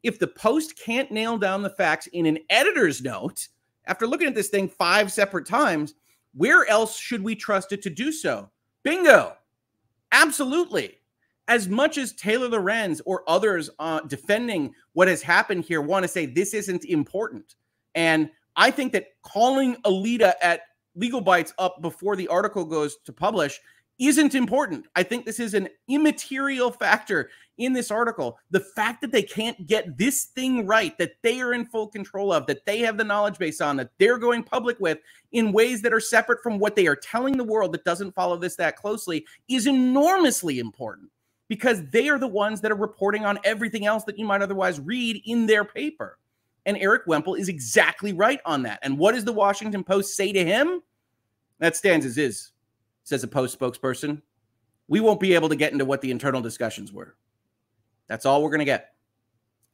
If 0.04 0.20
the 0.20 0.28
post 0.28 0.80
can't 0.80 1.12
nail 1.12 1.38
down 1.38 1.62
the 1.62 1.70
facts 1.70 2.08
in 2.08 2.26
an 2.26 2.40
editor's 2.50 3.02
note, 3.02 3.48
after 3.86 4.08
looking 4.08 4.28
at 4.28 4.36
this 4.36 4.50
thing 4.50 4.70
five 4.70 5.12
separate 5.12 5.46
times, 5.46 5.96
where 6.34 6.70
else 6.70 6.98
should 6.98 7.24
we 7.24 7.36
trust 7.36 7.72
it 7.72 7.82
to 7.82 7.90
do 7.90 8.12
so? 8.12 8.50
Bingo. 8.84 9.36
Absolutely. 10.12 11.00
As 11.48 11.68
much 11.68 11.98
as 11.98 12.14
Taylor 12.14 12.48
Lorenz 12.48 13.02
or 13.06 13.24
others 13.28 13.70
uh, 13.80 14.02
defending 14.02 14.74
what 14.94 15.08
has 15.08 15.22
happened 15.22 15.64
here 15.64 15.82
want 15.82 16.04
to 16.04 16.08
say 16.08 16.26
this 16.26 16.54
isn't 16.54 16.86
important. 16.86 17.56
And 17.96 18.30
I 18.56 18.72
think 18.72 18.92
that 18.94 19.08
calling 19.24 19.76
Alyte 19.86 20.34
at 20.42 20.62
legal 20.98 21.24
bytes 21.24 21.54
up 21.58 21.82
before 21.82 22.16
the 22.16 22.28
article 22.28 22.66
goes 22.66 22.98
to 23.06 23.14
publish 23.14 23.60
isn't 24.00 24.36
important. 24.36 24.86
I 24.96 25.04
think 25.04 25.26
this 25.26 25.40
is 25.40 25.54
an 25.54 25.70
immaterial 25.88 26.72
factor 26.72 27.30
in 27.58 27.74
this 27.74 27.90
article. 27.90 28.38
The 28.52 28.60
fact 28.60 29.02
that 29.02 29.12
they 29.12 29.24
can't 29.24 29.66
get 29.66 29.98
this 29.98 30.26
thing 30.26 30.68
right, 30.68 30.96
that 31.00 31.14
they 31.24 31.42
are 31.42 31.54
in 31.54 31.66
full 31.66 31.88
control 31.88 32.32
of, 32.32 32.46
that 32.46 32.66
they 32.66 32.80
have 32.80 32.98
the 32.98 33.04
knowledge 33.04 33.40
base 33.40 33.60
on, 33.60 33.78
that 33.78 33.90
they're 33.98 34.20
going 34.20 34.44
public 34.44 34.80
with 34.80 35.00
in 35.32 35.52
ways 35.52 35.82
that 35.82 35.94
are 35.94 36.00
separate 36.00 36.44
from 36.44 36.60
what 36.60 36.76
they 36.76 36.86
are 36.86 36.96
telling 36.96 37.38
the 37.38 37.44
world 37.44 37.72
that 37.72 37.86
doesn't 37.86 38.14
follow 38.14 38.38
this 38.38 38.56
that 38.58 38.76
closely, 38.76 39.26
is 39.48 39.66
enormously 39.66 40.60
important 40.60 41.10
because 41.48 41.84
they 41.90 42.10
are 42.10 42.20
the 42.20 42.28
ones 42.28 42.62
that 42.62 42.72
are 42.72 42.76
reporting 42.76 43.26
on 43.26 43.40
everything 43.44 43.86
else 43.86 44.04
that 44.04 44.20
you 44.20 44.26
might 44.26 44.42
otherwise 44.42 44.80
read 44.80 45.22
in 45.26 45.48
their 45.48 45.64
paper. 45.64 46.20
And 46.68 46.78
Erik 46.78 47.08
Wemple 47.08 47.34
is 47.34 47.50
exactly 47.50 48.14
right 48.14 48.42
on 48.46 48.64
that. 48.64 48.80
And 48.84 49.00
what 49.00 49.16
does 49.16 49.24
the 49.24 49.34
Washington 49.34 49.84
Post 49.84 50.16
say 50.16 50.34
to 50.34 50.46
him? 50.46 50.82
That 51.60 51.76
stands 51.76 52.06
as 52.06 52.18
is, 52.18 52.52
says 53.04 53.24
a 53.24 53.28
Post 53.28 53.58
spokesperson. 53.58 54.22
We 54.90 55.00
won't 55.00 55.22
be 55.22 55.34
able 55.34 55.50
to 55.50 55.56
get 55.56 55.72
into 55.72 55.86
what 55.86 56.02
the 56.02 56.12
internal 56.12 56.42
discussions 56.42 56.92
were. 56.92 57.16
That's 58.08 58.26
all 58.26 58.44
we're 58.44 58.50
going 58.50 58.60
to 58.60 58.66
get. 58.66 58.94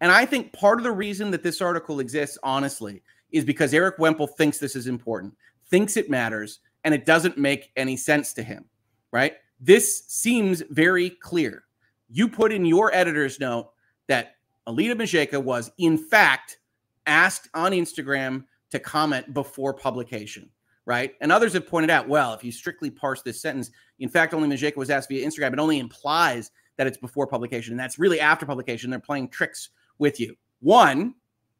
And 0.01 0.11
I 0.11 0.25
think 0.25 0.53
part 0.53 0.79
of 0.79 0.83
the 0.83 0.91
reason 0.91 1.31
that 1.31 1.43
this 1.43 1.61
article 1.61 1.99
exists, 1.99 2.37
honestly, 2.43 3.01
is 3.31 3.43
because 3.43 3.73
Erik 3.73 3.97
Wemple 3.97 4.27
thinks 4.27 4.59
this 4.59 4.75
is 4.75 4.87
important, 4.87 5.35
thinks 5.69 5.97
it 5.97 6.09
matters, 6.09 6.59
and 6.83 6.93
it 6.93 7.05
doesn't 7.05 7.37
make 7.37 7.71
any 7.75 7.97
sense 7.97 8.33
to 8.33 8.43
him, 8.43 8.65
right? 9.11 9.33
This 9.59 10.03
seems 10.07 10.61
very 10.69 11.09
clear. 11.09 11.63
You 12.09 12.29
put 12.29 12.53
in 12.53 12.65
your 12.65 12.93
editor's 12.93 13.39
note 13.39 13.71
that 14.07 14.35
Alyte 14.67 14.93
Mazeika 14.93 15.41
was, 15.41 15.71
in 15.79 15.97
fact, 15.97 16.59
asked 17.05 17.49
on 17.53 17.71
Instagram 17.71 18.45
to 18.71 18.79
comment 18.79 19.33
before 19.33 19.73
publication 19.73 20.49
right? 20.85 21.13
And 21.21 21.31
others 21.31 21.53
have 21.53 21.67
pointed 21.67 21.89
out, 21.89 22.07
well, 22.07 22.33
if 22.33 22.43
you 22.43 22.51
strictly 22.51 22.89
parse 22.89 23.21
this 23.21 23.41
sentence, 23.41 23.71
in 23.99 24.09
fact, 24.09 24.33
only 24.33 24.49
Mazeika 24.49 24.75
was 24.75 24.89
asked 24.89 25.09
via 25.09 25.25
Instagram. 25.25 25.53
It 25.53 25.59
only 25.59 25.79
implies 25.79 26.51
that 26.77 26.87
it's 26.87 26.97
before 26.97 27.27
publication, 27.27 27.73
and 27.73 27.79
that's 27.79 27.99
really 27.99 28.19
after 28.19 28.45
publication. 28.45 28.89
They're 28.89 28.99
playing 28.99 29.29
tricks 29.29 29.69
with 29.99 30.19
you. 30.19 30.35
One, 30.59 31.15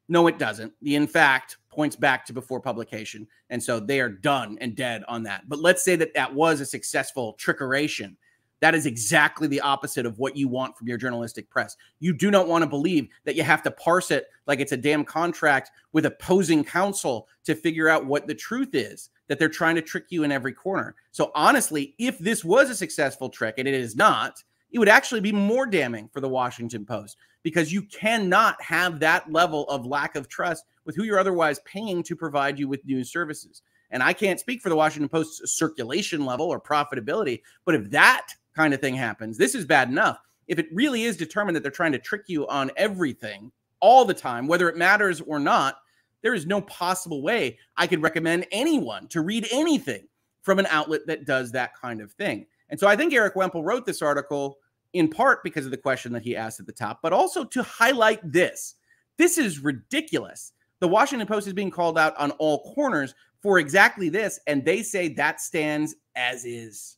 no, 0.10 0.27
it 0.27 0.39
doesn't. 0.39 0.73
The 0.82 0.95
in 0.95 1.08
fact 1.08 1.58
points 1.69 1.95
back 1.95 2.25
to 2.25 2.34
before 2.34 2.60
publication, 2.60 3.27
and 3.49 3.62
so 3.62 3.79
they 3.79 3.99
are 3.99 4.10
done 4.10 4.58
and 4.60 4.75
dead 4.75 5.03
on 5.08 5.23
that. 5.23 5.47
But 5.47 5.60
let's 5.60 5.84
say 5.84 5.95
that 5.95 6.13
that 6.15 6.34
was 6.34 6.62
a 6.62 6.65
successful 6.65 7.38
trickeration. 7.39 8.15
That 8.63 8.76
is 8.76 8.86
exactly 8.86 9.49
the 9.49 9.60
opposite 9.60 10.06
of 10.06 10.19
what 10.19 10.38
you 10.38 10.47
want 10.47 10.78
from 10.78 10.88
your 10.88 10.97
journalistic 10.97 11.49
press. 11.49 11.76
You 11.99 12.13
do 12.13 12.32
not 12.32 12.47
want 12.47 12.62
to 12.62 12.69
believe 12.69 13.10
that 13.26 13.36
you 13.36 13.43
have 13.43 13.62
to 13.63 13.71
parse 13.71 14.10
it 14.10 14.28
like 14.47 14.62
it's 14.62 14.71
a 14.71 14.78
damn 14.78 15.04
contract 15.04 15.69
with 15.91 16.06
opposing 16.06 16.63
counsel 16.63 17.28
to 17.43 17.56
figure 17.56 17.89
out 17.89 18.06
what 18.06 18.26
the 18.26 18.34
truth 18.34 18.73
is, 18.73 19.10
that 19.28 19.38
they're 19.38 19.49
trying 19.49 19.76
to 19.76 19.82
trick 19.82 20.06
you 20.12 20.23
in 20.23 20.32
every 20.32 20.54
corner. 20.54 20.95
So, 21.12 21.30
honestly, 21.36 21.93
if 21.99 22.17
this 22.19 22.45
was 22.45 22.69
a 22.69 22.76
successful 22.76 23.28
trick, 23.28 23.56
and 23.58 23.67
it 23.67 23.73
is 23.73 23.97
not, 23.97 24.41
it 24.71 24.80
would 24.80 24.88
actually 24.88 25.19
be 25.19 25.34
more 25.34 25.65
damning 25.65 26.08
for 26.13 26.21
the 26.21 26.30
Washington 26.30 26.86
Post 26.86 27.17
because 27.43 27.73
you 27.73 27.82
cannot 27.82 28.62
have 28.62 29.02
that 29.02 29.30
level 29.30 29.67
of 29.67 29.86
lack 29.86 30.15
of 30.15 30.30
trust 30.30 30.63
with 30.86 30.95
who 30.95 31.04
you're 31.04 31.19
otherwise 31.19 31.60
paying 31.65 32.02
to 32.04 32.15
provide 32.15 32.58
you 32.58 32.69
with 32.69 32.86
news 32.86 33.12
services. 33.12 33.62
And 33.91 34.02
I 34.02 34.13
can't 34.13 34.39
speak 34.39 34.62
for 34.62 34.69
the 34.69 34.78
Washington 34.78 35.10
Post's 35.10 35.52
circulation 35.52 36.26
level 36.26 36.47
or 36.47 36.62
profitability, 36.62 37.41
but 37.65 37.76
if 37.76 37.89
that 37.89 38.28
kind 38.55 38.73
of 38.73 38.81
thing 38.81 38.95
happens, 38.95 39.37
this 39.37 39.55
is 39.55 39.65
bad 39.65 39.89
enough. 39.89 40.19
If 40.47 40.59
it 40.59 40.67
really 40.73 41.03
is 41.03 41.17
determined 41.17 41.55
that 41.55 41.63
they're 41.63 41.71
trying 41.71 41.93
to 41.93 41.99
trick 41.99 42.23
you 42.27 42.47
on 42.47 42.71
everything 42.75 43.51
all 43.79 44.05
the 44.05 44.13
time, 44.13 44.47
whether 44.47 44.69
it 44.69 44.77
matters 44.77 45.21
or 45.21 45.39
not, 45.39 45.77
there 46.21 46.33
is 46.33 46.45
no 46.45 46.61
possible 46.61 47.21
way 47.21 47.57
I 47.77 47.87
could 47.87 48.01
recommend 48.01 48.47
anyone 48.51 49.07
to 49.09 49.21
read 49.21 49.47
anything 49.51 50.07
from 50.41 50.59
an 50.59 50.67
outlet 50.67 51.01
that 51.07 51.25
does 51.25 51.51
that 51.51 51.75
kind 51.79 52.01
of 52.01 52.11
thing. 52.13 52.45
And 52.69 52.79
so 52.79 52.87
I 52.87 52.95
think 52.95 53.13
Erik 53.13 53.35
Wemple 53.35 53.63
wrote 53.63 53.85
this 53.85 54.01
article 54.01 54.57
in 54.93 55.09
part 55.09 55.43
because 55.43 55.65
of 55.65 55.71
the 55.71 55.77
question 55.77 56.13
that 56.13 56.23
he 56.23 56.35
asked 56.35 56.59
at 56.59 56.65
the 56.65 56.71
top, 56.71 56.99
but 57.01 57.13
also 57.13 57.43
to 57.43 57.63
highlight 57.63 58.19
this. 58.31 58.75
This 59.17 59.37
is 59.37 59.59
ridiculous. 59.59 60.53
The 60.79 60.87
Washington 60.87 61.27
Post 61.27 61.47
is 61.47 61.53
being 61.53 61.71
called 61.71 61.97
out 61.97 62.15
on 62.17 62.31
all 62.31 62.73
corners 62.73 63.15
for 63.41 63.59
exactly 63.59 64.09
this, 64.09 64.39
and 64.47 64.63
they 64.63 64.83
say 64.83 65.09
that 65.09 65.41
stands 65.41 65.95
as 66.15 66.45
is. 66.45 66.97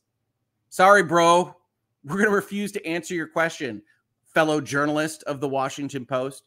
Sorry, 0.68 1.02
bro. 1.02 1.54
We're 2.04 2.16
going 2.16 2.26
to 2.26 2.34
refuse 2.34 2.72
to 2.72 2.86
answer 2.86 3.14
your 3.14 3.26
question, 3.26 3.82
fellow 4.32 4.60
journalist 4.60 5.22
of 5.24 5.40
the 5.40 5.48
Washington 5.48 6.06
Post. 6.06 6.44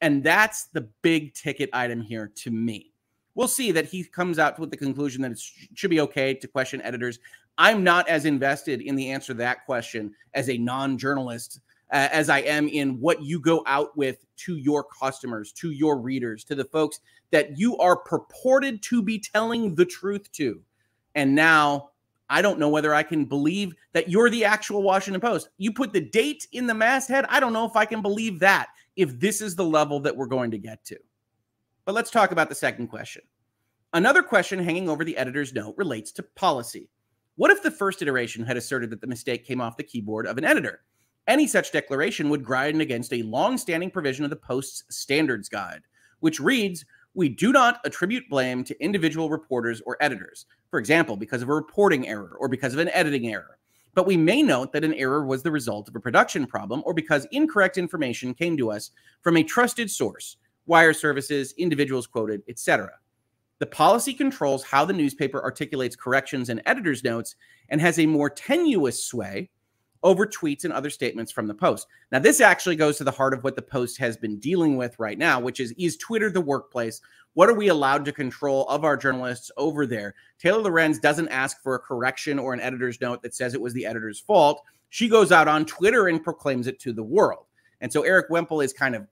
And 0.00 0.22
that's 0.22 0.66
the 0.66 0.88
big 1.02 1.34
ticket 1.34 1.70
item 1.72 2.00
here 2.00 2.30
to 2.36 2.50
me. 2.50 2.92
We'll 3.34 3.48
see 3.48 3.72
that 3.72 3.86
he 3.86 4.04
comes 4.04 4.38
out 4.38 4.58
with 4.58 4.70
the 4.70 4.76
conclusion 4.76 5.22
that 5.22 5.32
it 5.32 5.40
should 5.74 5.90
be 5.90 6.00
okay 6.00 6.34
to 6.34 6.48
question 6.48 6.82
editors. 6.82 7.18
I'm 7.58 7.84
not 7.84 8.08
as 8.08 8.24
invested 8.24 8.80
in 8.80 8.96
the 8.96 9.10
answer 9.10 9.32
to 9.32 9.38
that 9.38 9.66
question 9.66 10.14
as 10.34 10.48
a 10.48 10.56
non 10.58 10.98
journalist 10.98 11.60
uh, 11.92 12.08
as 12.12 12.28
I 12.28 12.40
am 12.40 12.68
in 12.68 13.00
what 13.00 13.22
you 13.22 13.40
go 13.40 13.62
out 13.66 13.96
with 13.96 14.24
to 14.38 14.56
your 14.56 14.84
customers, 14.84 15.52
to 15.52 15.70
your 15.70 15.98
readers, 15.98 16.44
to 16.44 16.54
the 16.54 16.64
folks 16.64 17.00
that 17.30 17.58
you 17.58 17.76
are 17.78 17.96
purported 17.96 18.82
to 18.84 19.02
be 19.02 19.18
telling 19.18 19.74
the 19.74 19.84
truth 19.84 20.30
to. 20.32 20.60
And 21.14 21.34
now 21.34 21.90
I 22.30 22.42
don't 22.42 22.60
know 22.60 22.68
whether 22.68 22.94
I 22.94 23.02
can 23.02 23.24
believe 23.24 23.74
that 23.92 24.08
you're 24.08 24.30
the 24.30 24.44
actual 24.44 24.82
Washington 24.84 25.20
Post. 25.20 25.48
You 25.58 25.72
put 25.72 25.92
the 25.92 26.00
date 26.00 26.46
in 26.52 26.68
the 26.68 26.74
masthead. 26.74 27.26
I 27.28 27.40
don't 27.40 27.52
know 27.52 27.66
if 27.66 27.74
I 27.74 27.84
can 27.84 28.00
believe 28.00 28.38
that 28.38 28.68
if 28.94 29.18
this 29.18 29.40
is 29.40 29.56
the 29.56 29.64
level 29.64 29.98
that 30.00 30.16
we're 30.16 30.26
going 30.26 30.52
to 30.52 30.58
get 30.58 30.84
to. 30.86 30.98
But 31.84 31.96
let's 31.96 32.10
talk 32.10 32.30
about 32.30 32.48
the 32.48 32.54
second 32.54 32.86
question. 32.86 33.22
Another 33.92 34.22
question 34.22 34.60
hanging 34.60 34.88
over 34.88 35.04
the 35.04 35.16
editor's 35.16 35.52
note 35.52 35.74
relates 35.76 36.12
to 36.12 36.22
policy. 36.22 36.88
What 37.34 37.50
if 37.50 37.64
the 37.64 37.70
first 37.70 38.00
iteration 38.00 38.44
had 38.44 38.56
asserted 38.56 38.90
that 38.90 39.00
the 39.00 39.08
mistake 39.08 39.44
came 39.44 39.60
off 39.60 39.76
the 39.76 39.82
keyboard 39.82 40.28
of 40.28 40.38
an 40.38 40.44
editor? 40.44 40.82
Any 41.26 41.48
such 41.48 41.72
declaration 41.72 42.28
would 42.30 42.44
grind 42.44 42.80
against 42.80 43.12
a 43.12 43.22
long 43.24 43.58
standing 43.58 43.90
provision 43.90 44.24
of 44.24 44.30
the 44.30 44.36
Post's 44.36 44.84
standards 44.96 45.48
guide, 45.48 45.82
which 46.20 46.38
reads 46.38 46.84
We 47.14 47.28
do 47.28 47.52
not 47.52 47.80
attribute 47.84 48.28
blame 48.28 48.62
to 48.64 48.82
individual 48.82 49.30
reporters 49.30 49.82
or 49.84 49.96
editors, 50.00 50.46
for 50.70 50.78
example, 50.78 51.16
because 51.16 51.42
of 51.42 51.48
a 51.48 51.54
reporting 51.54 52.06
error 52.06 52.36
or 52.38 52.48
because 52.48 52.72
of 52.72 52.78
an 52.78 52.88
editing 52.90 53.28
error. 53.28 53.58
But 53.94 54.06
we 54.06 54.16
may 54.16 54.42
note 54.42 54.72
that 54.72 54.84
an 54.84 54.94
error 54.94 55.26
was 55.26 55.42
the 55.42 55.50
result 55.50 55.88
of 55.88 55.96
a 55.96 56.00
production 56.00 56.46
problem 56.46 56.82
or 56.86 56.94
because 56.94 57.26
incorrect 57.32 57.78
information 57.78 58.34
came 58.34 58.56
to 58.56 58.70
us 58.70 58.92
from 59.22 59.36
a 59.36 59.42
trusted 59.42 59.90
source, 59.90 60.36
wire 60.66 60.94
services, 60.94 61.52
individuals 61.58 62.06
quoted, 62.06 62.42
etc. 62.48 62.90
The 63.58 63.66
policy 63.66 64.14
controls 64.14 64.62
how 64.62 64.84
the 64.84 64.92
newspaper 64.92 65.42
articulates 65.42 65.96
corrections 65.96 66.48
and 66.48 66.62
editor's 66.64 67.02
notes 67.02 67.34
and 67.68 67.80
has 67.80 67.98
a 67.98 68.06
more 68.06 68.30
tenuous 68.30 69.04
sway 69.04 69.50
over 70.02 70.26
tweets 70.26 70.64
and 70.64 70.72
other 70.72 70.90
statements 70.90 71.30
from 71.30 71.46
the 71.46 71.54
Post. 71.54 71.86
Now, 72.10 72.18
this 72.18 72.40
actually 72.40 72.76
goes 72.76 72.96
to 72.98 73.04
the 73.04 73.10
heart 73.10 73.34
of 73.34 73.44
what 73.44 73.56
the 73.56 73.62
Post 73.62 73.98
has 73.98 74.16
been 74.16 74.38
dealing 74.38 74.76
with 74.76 74.98
right 74.98 75.18
now, 75.18 75.40
which 75.40 75.60
is 75.60 75.72
is 75.78 75.96
Twitter 75.96 76.30
the 76.30 76.40
workplace? 76.40 77.00
What 77.34 77.48
are 77.48 77.54
we 77.54 77.68
allowed 77.68 78.04
to 78.06 78.12
control 78.12 78.66
of 78.68 78.84
our 78.84 78.96
journalists 78.96 79.50
over 79.56 79.86
there? 79.86 80.14
Taylor 80.38 80.62
Lorenz 80.62 80.98
doesn't 80.98 81.28
ask 81.28 81.62
for 81.62 81.74
a 81.74 81.78
correction 81.78 82.38
or 82.38 82.52
an 82.52 82.60
editor's 82.60 83.00
note 83.00 83.22
that 83.22 83.34
says 83.34 83.54
it 83.54 83.60
was 83.60 83.72
the 83.72 83.86
editor's 83.86 84.18
fault. 84.18 84.62
She 84.88 85.08
goes 85.08 85.30
out 85.30 85.46
on 85.46 85.64
Twitter 85.64 86.08
and 86.08 86.22
proclaims 86.22 86.66
it 86.66 86.80
to 86.80 86.92
the 86.92 87.04
world. 87.04 87.46
And 87.80 87.92
so 87.92 88.02
Erik 88.02 88.30
Wemple 88.30 88.60
is 88.60 88.72
kind 88.72 88.96
of 88.96 89.06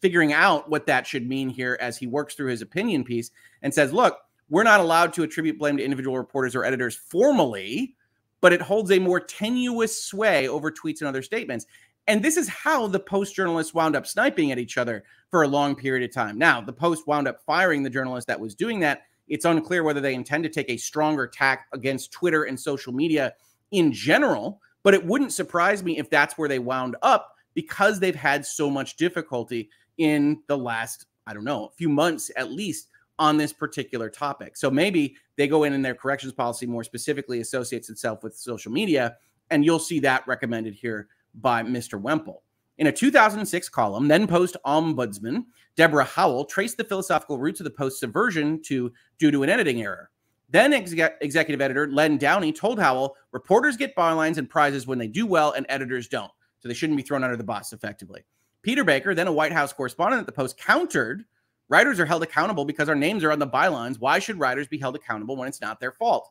figuring 0.00 0.32
out 0.32 0.68
what 0.68 0.86
that 0.86 1.06
should 1.06 1.28
mean 1.28 1.48
here 1.48 1.78
as 1.80 1.96
he 1.96 2.06
works 2.06 2.34
through 2.34 2.50
his 2.50 2.62
opinion 2.62 3.04
piece 3.04 3.30
and 3.62 3.72
says, 3.72 3.92
look, 3.92 4.18
we're 4.50 4.64
not 4.64 4.80
allowed 4.80 5.12
to 5.12 5.22
attribute 5.22 5.58
blame 5.58 5.76
to 5.76 5.84
individual 5.84 6.16
reporters 6.16 6.56
or 6.56 6.64
editors 6.64 6.96
formally, 6.96 7.96
but 8.40 8.52
it 8.52 8.62
holds 8.62 8.90
a 8.90 8.98
more 8.98 9.20
tenuous 9.20 10.02
sway 10.02 10.48
over 10.48 10.70
tweets 10.70 11.00
and 11.00 11.08
other 11.08 11.22
statements. 11.22 11.66
And 12.06 12.22
this 12.22 12.36
is 12.36 12.48
how 12.48 12.86
the 12.86 13.00
Post 13.00 13.34
journalists 13.34 13.74
wound 13.74 13.94
up 13.94 14.06
sniping 14.06 14.50
at 14.50 14.58
each 14.58 14.78
other 14.78 15.04
for 15.30 15.42
a 15.42 15.48
long 15.48 15.74
period 15.74 16.08
of 16.08 16.14
time. 16.14 16.38
Now, 16.38 16.60
the 16.60 16.72
Post 16.72 17.06
wound 17.06 17.28
up 17.28 17.42
firing 17.44 17.82
the 17.82 17.90
journalist 17.90 18.26
that 18.28 18.40
was 18.40 18.54
doing 18.54 18.80
that. 18.80 19.02
It's 19.28 19.44
unclear 19.44 19.82
whether 19.82 20.00
they 20.00 20.14
intend 20.14 20.44
to 20.44 20.50
take 20.50 20.70
a 20.70 20.78
stronger 20.78 21.26
tack 21.26 21.66
against 21.72 22.12
Twitter 22.12 22.44
and 22.44 22.58
social 22.58 22.94
media 22.94 23.34
in 23.72 23.92
general, 23.92 24.62
but 24.82 24.94
it 24.94 25.04
wouldn't 25.04 25.32
surprise 25.32 25.84
me 25.84 25.98
if 25.98 26.08
that's 26.08 26.38
where 26.38 26.48
they 26.48 26.58
wound 26.58 26.96
up 27.02 27.34
because 27.54 28.00
they've 28.00 28.14
had 28.14 28.46
so 28.46 28.70
much 28.70 28.96
difficulty 28.96 29.68
in 29.98 30.40
the 30.46 30.56
last, 30.56 31.06
I 31.26 31.34
don't 31.34 31.44
know, 31.44 31.66
a 31.66 31.72
few 31.72 31.88
months 31.90 32.30
at 32.36 32.50
least 32.50 32.88
on 33.18 33.36
this 33.36 33.52
particular 33.52 34.08
topic. 34.08 34.56
So 34.56 34.70
maybe 34.70 35.16
they 35.38 35.46
go 35.48 35.62
in 35.62 35.72
and 35.72 35.84
their 35.84 35.94
corrections 35.94 36.32
policy 36.32 36.66
more 36.66 36.84
specifically 36.84 37.40
associates 37.40 37.88
itself 37.88 38.24
with 38.24 38.36
social 38.36 38.72
media, 38.72 39.16
and 39.50 39.64
you'll 39.64 39.78
see 39.78 40.00
that 40.00 40.26
recommended 40.26 40.74
here 40.74 41.08
by 41.34 41.62
Mr. 41.62 41.98
Wemple. 41.98 42.42
In 42.76 42.88
a 42.88 42.92
2006 42.92 43.68
column, 43.68 44.08
then 44.08 44.26
Post 44.26 44.56
ombudsman 44.66 45.44
Deborah 45.76 46.04
Howell 46.04 46.44
traced 46.46 46.76
the 46.76 46.84
philosophical 46.84 47.38
roots 47.38 47.60
of 47.60 47.64
the 47.64 47.70
Post's 47.70 48.00
subversion 48.00 48.60
to 48.64 48.92
due 49.18 49.30
to 49.30 49.44
an 49.44 49.48
editing 49.48 49.80
error. 49.80 50.10
Then 50.50 50.72
ex- 50.72 50.92
executive 51.20 51.60
editor 51.60 51.88
Len 51.88 52.18
Downie 52.18 52.52
told 52.52 52.80
Howell, 52.80 53.14
reporters 53.30 53.76
get 53.76 53.94
bylines 53.94 54.38
and 54.38 54.50
prizes 54.50 54.88
when 54.88 54.98
they 54.98 55.06
do 55.06 55.24
well, 55.24 55.52
and 55.52 55.66
editors 55.68 56.08
don't. 56.08 56.32
So 56.58 56.66
they 56.68 56.74
shouldn't 56.74 56.96
be 56.96 57.02
thrown 57.04 57.22
under 57.22 57.36
the 57.36 57.44
bus 57.44 57.72
effectively. 57.72 58.24
Peter 58.62 58.82
Baker, 58.82 59.14
then 59.14 59.28
a 59.28 59.32
White 59.32 59.52
House 59.52 59.72
correspondent 59.72 60.18
at 60.18 60.26
the 60.26 60.32
Post, 60.32 60.58
countered 60.58 61.24
writers 61.68 62.00
are 62.00 62.06
held 62.06 62.22
accountable 62.22 62.64
because 62.64 62.88
our 62.88 62.94
names 62.94 63.24
are 63.24 63.32
on 63.32 63.38
the 63.38 63.46
bylines. 63.46 63.98
Why 63.98 64.18
should 64.18 64.38
writers 64.38 64.68
be 64.68 64.78
held 64.78 64.96
accountable 64.96 65.36
when 65.36 65.48
it's 65.48 65.60
not 65.60 65.80
their 65.80 65.92
fault? 65.92 66.30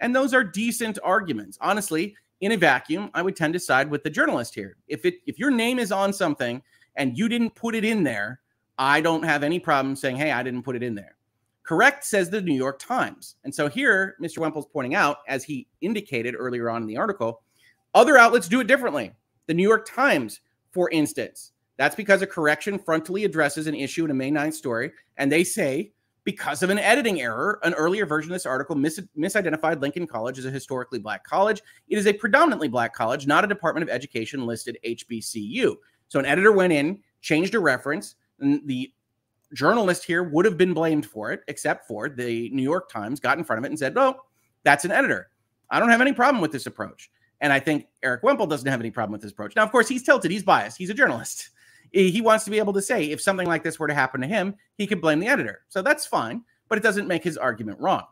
And 0.00 0.14
those 0.14 0.34
are 0.34 0.42
decent 0.42 0.98
arguments. 1.02 1.58
Honestly, 1.60 2.16
in 2.40 2.52
a 2.52 2.56
vacuum, 2.56 3.10
I 3.14 3.22
would 3.22 3.36
tend 3.36 3.54
to 3.54 3.60
side 3.60 3.90
with 3.90 4.02
the 4.02 4.10
journalist 4.10 4.54
here. 4.54 4.76
If 4.88 5.04
it 5.04 5.16
if 5.26 5.38
your 5.38 5.50
name 5.50 5.78
is 5.78 5.92
on 5.92 6.12
something 6.12 6.62
and 6.96 7.16
you 7.16 7.28
didn't 7.28 7.54
put 7.54 7.74
it 7.74 7.84
in 7.84 8.02
there, 8.02 8.40
I 8.78 9.00
don't 9.00 9.22
have 9.22 9.44
any 9.44 9.60
problem 9.60 9.94
saying, 9.94 10.16
"Hey, 10.16 10.32
I 10.32 10.42
didn't 10.42 10.64
put 10.64 10.76
it 10.76 10.82
in 10.82 10.94
there." 10.94 11.16
Correct 11.62 12.04
says 12.04 12.28
the 12.28 12.42
New 12.42 12.54
York 12.54 12.80
Times. 12.80 13.36
And 13.44 13.54
so 13.54 13.68
here, 13.68 14.16
Mr. 14.20 14.38
Wemple's 14.38 14.66
pointing 14.66 14.96
out, 14.96 15.18
as 15.28 15.44
he 15.44 15.68
indicated 15.80 16.34
earlier 16.36 16.68
on 16.68 16.82
in 16.82 16.88
the 16.88 16.96
article, 16.96 17.42
other 17.94 18.18
outlets 18.18 18.48
do 18.48 18.60
it 18.60 18.66
differently. 18.66 19.12
The 19.46 19.54
New 19.54 19.62
York 19.62 19.86
Times, 19.86 20.40
for 20.72 20.90
instance, 20.90 21.51
that's 21.76 21.96
because 21.96 22.22
a 22.22 22.26
correction 22.26 22.78
frontally 22.78 23.24
addresses 23.24 23.66
an 23.66 23.74
issue 23.74 24.04
in 24.04 24.10
a 24.10 24.14
May 24.14 24.30
9th 24.30 24.54
story, 24.54 24.92
and 25.16 25.30
they 25.30 25.44
say 25.44 25.92
because 26.24 26.62
of 26.62 26.70
an 26.70 26.78
editing 26.78 27.20
error. 27.20 27.58
An 27.62 27.74
earlier 27.74 28.06
version 28.06 28.30
of 28.30 28.34
this 28.34 28.46
article 28.46 28.76
mis- 28.76 29.00
misidentified 29.18 29.80
Lincoln 29.80 30.06
College 30.06 30.38
as 30.38 30.44
a 30.44 30.50
historically 30.50 30.98
black 30.98 31.24
college. 31.24 31.62
It 31.88 31.98
is 31.98 32.06
a 32.06 32.12
predominantly 32.12 32.68
black 32.68 32.94
college, 32.94 33.26
not 33.26 33.44
a 33.44 33.48
Department 33.48 33.82
of 33.82 33.94
Education 33.94 34.46
listed 34.46 34.78
HBCU. 34.84 35.76
So 36.08 36.18
an 36.18 36.26
editor 36.26 36.52
went 36.52 36.72
in, 36.72 37.00
changed 37.20 37.54
a 37.54 37.60
reference, 37.60 38.16
and 38.40 38.60
the 38.66 38.92
journalist 39.54 40.04
here 40.04 40.22
would 40.22 40.44
have 40.44 40.56
been 40.56 40.74
blamed 40.74 41.06
for 41.06 41.30
it, 41.32 41.40
except 41.48 41.86
for 41.86 42.08
the 42.08 42.48
New 42.50 42.62
York 42.62 42.90
Times 42.90 43.20
got 43.20 43.38
in 43.38 43.44
front 43.44 43.58
of 43.58 43.64
it 43.64 43.68
and 43.68 43.78
said, 43.78 43.96
"Oh, 43.96 44.16
that's 44.62 44.84
an 44.84 44.92
editor. 44.92 45.30
I 45.70 45.80
don't 45.80 45.90
have 45.90 46.00
any 46.00 46.12
problem 46.12 46.40
with 46.40 46.52
this 46.52 46.66
approach." 46.66 47.10
And 47.40 47.52
I 47.52 47.58
think 47.58 47.88
Erik 48.02 48.22
Wemple 48.22 48.46
doesn't 48.46 48.70
have 48.70 48.80
any 48.80 48.90
problem 48.90 49.12
with 49.12 49.22
this 49.22 49.32
approach. 49.32 49.56
Now, 49.56 49.64
of 49.64 49.72
course, 49.72 49.88
he's 49.88 50.04
tilted. 50.04 50.30
He's 50.30 50.44
biased. 50.44 50.78
He's 50.78 50.90
a 50.90 50.94
journalist 50.94 51.50
he 51.92 52.20
wants 52.20 52.44
to 52.44 52.50
be 52.50 52.58
able 52.58 52.72
to 52.72 52.82
say 52.82 53.04
if 53.04 53.20
something 53.20 53.46
like 53.46 53.62
this 53.62 53.78
were 53.78 53.88
to 53.88 53.94
happen 53.94 54.20
to 54.20 54.26
him, 54.26 54.54
he 54.76 54.86
could 54.86 55.00
blame 55.00 55.20
the 55.20 55.28
editor. 55.28 55.62
So 55.68 55.82
that's 55.82 56.06
fine, 56.06 56.42
but 56.68 56.78
it 56.78 56.82
doesn't 56.82 57.08
make 57.08 57.22
his 57.22 57.36
argument 57.36 57.80
wrong. 57.80 58.04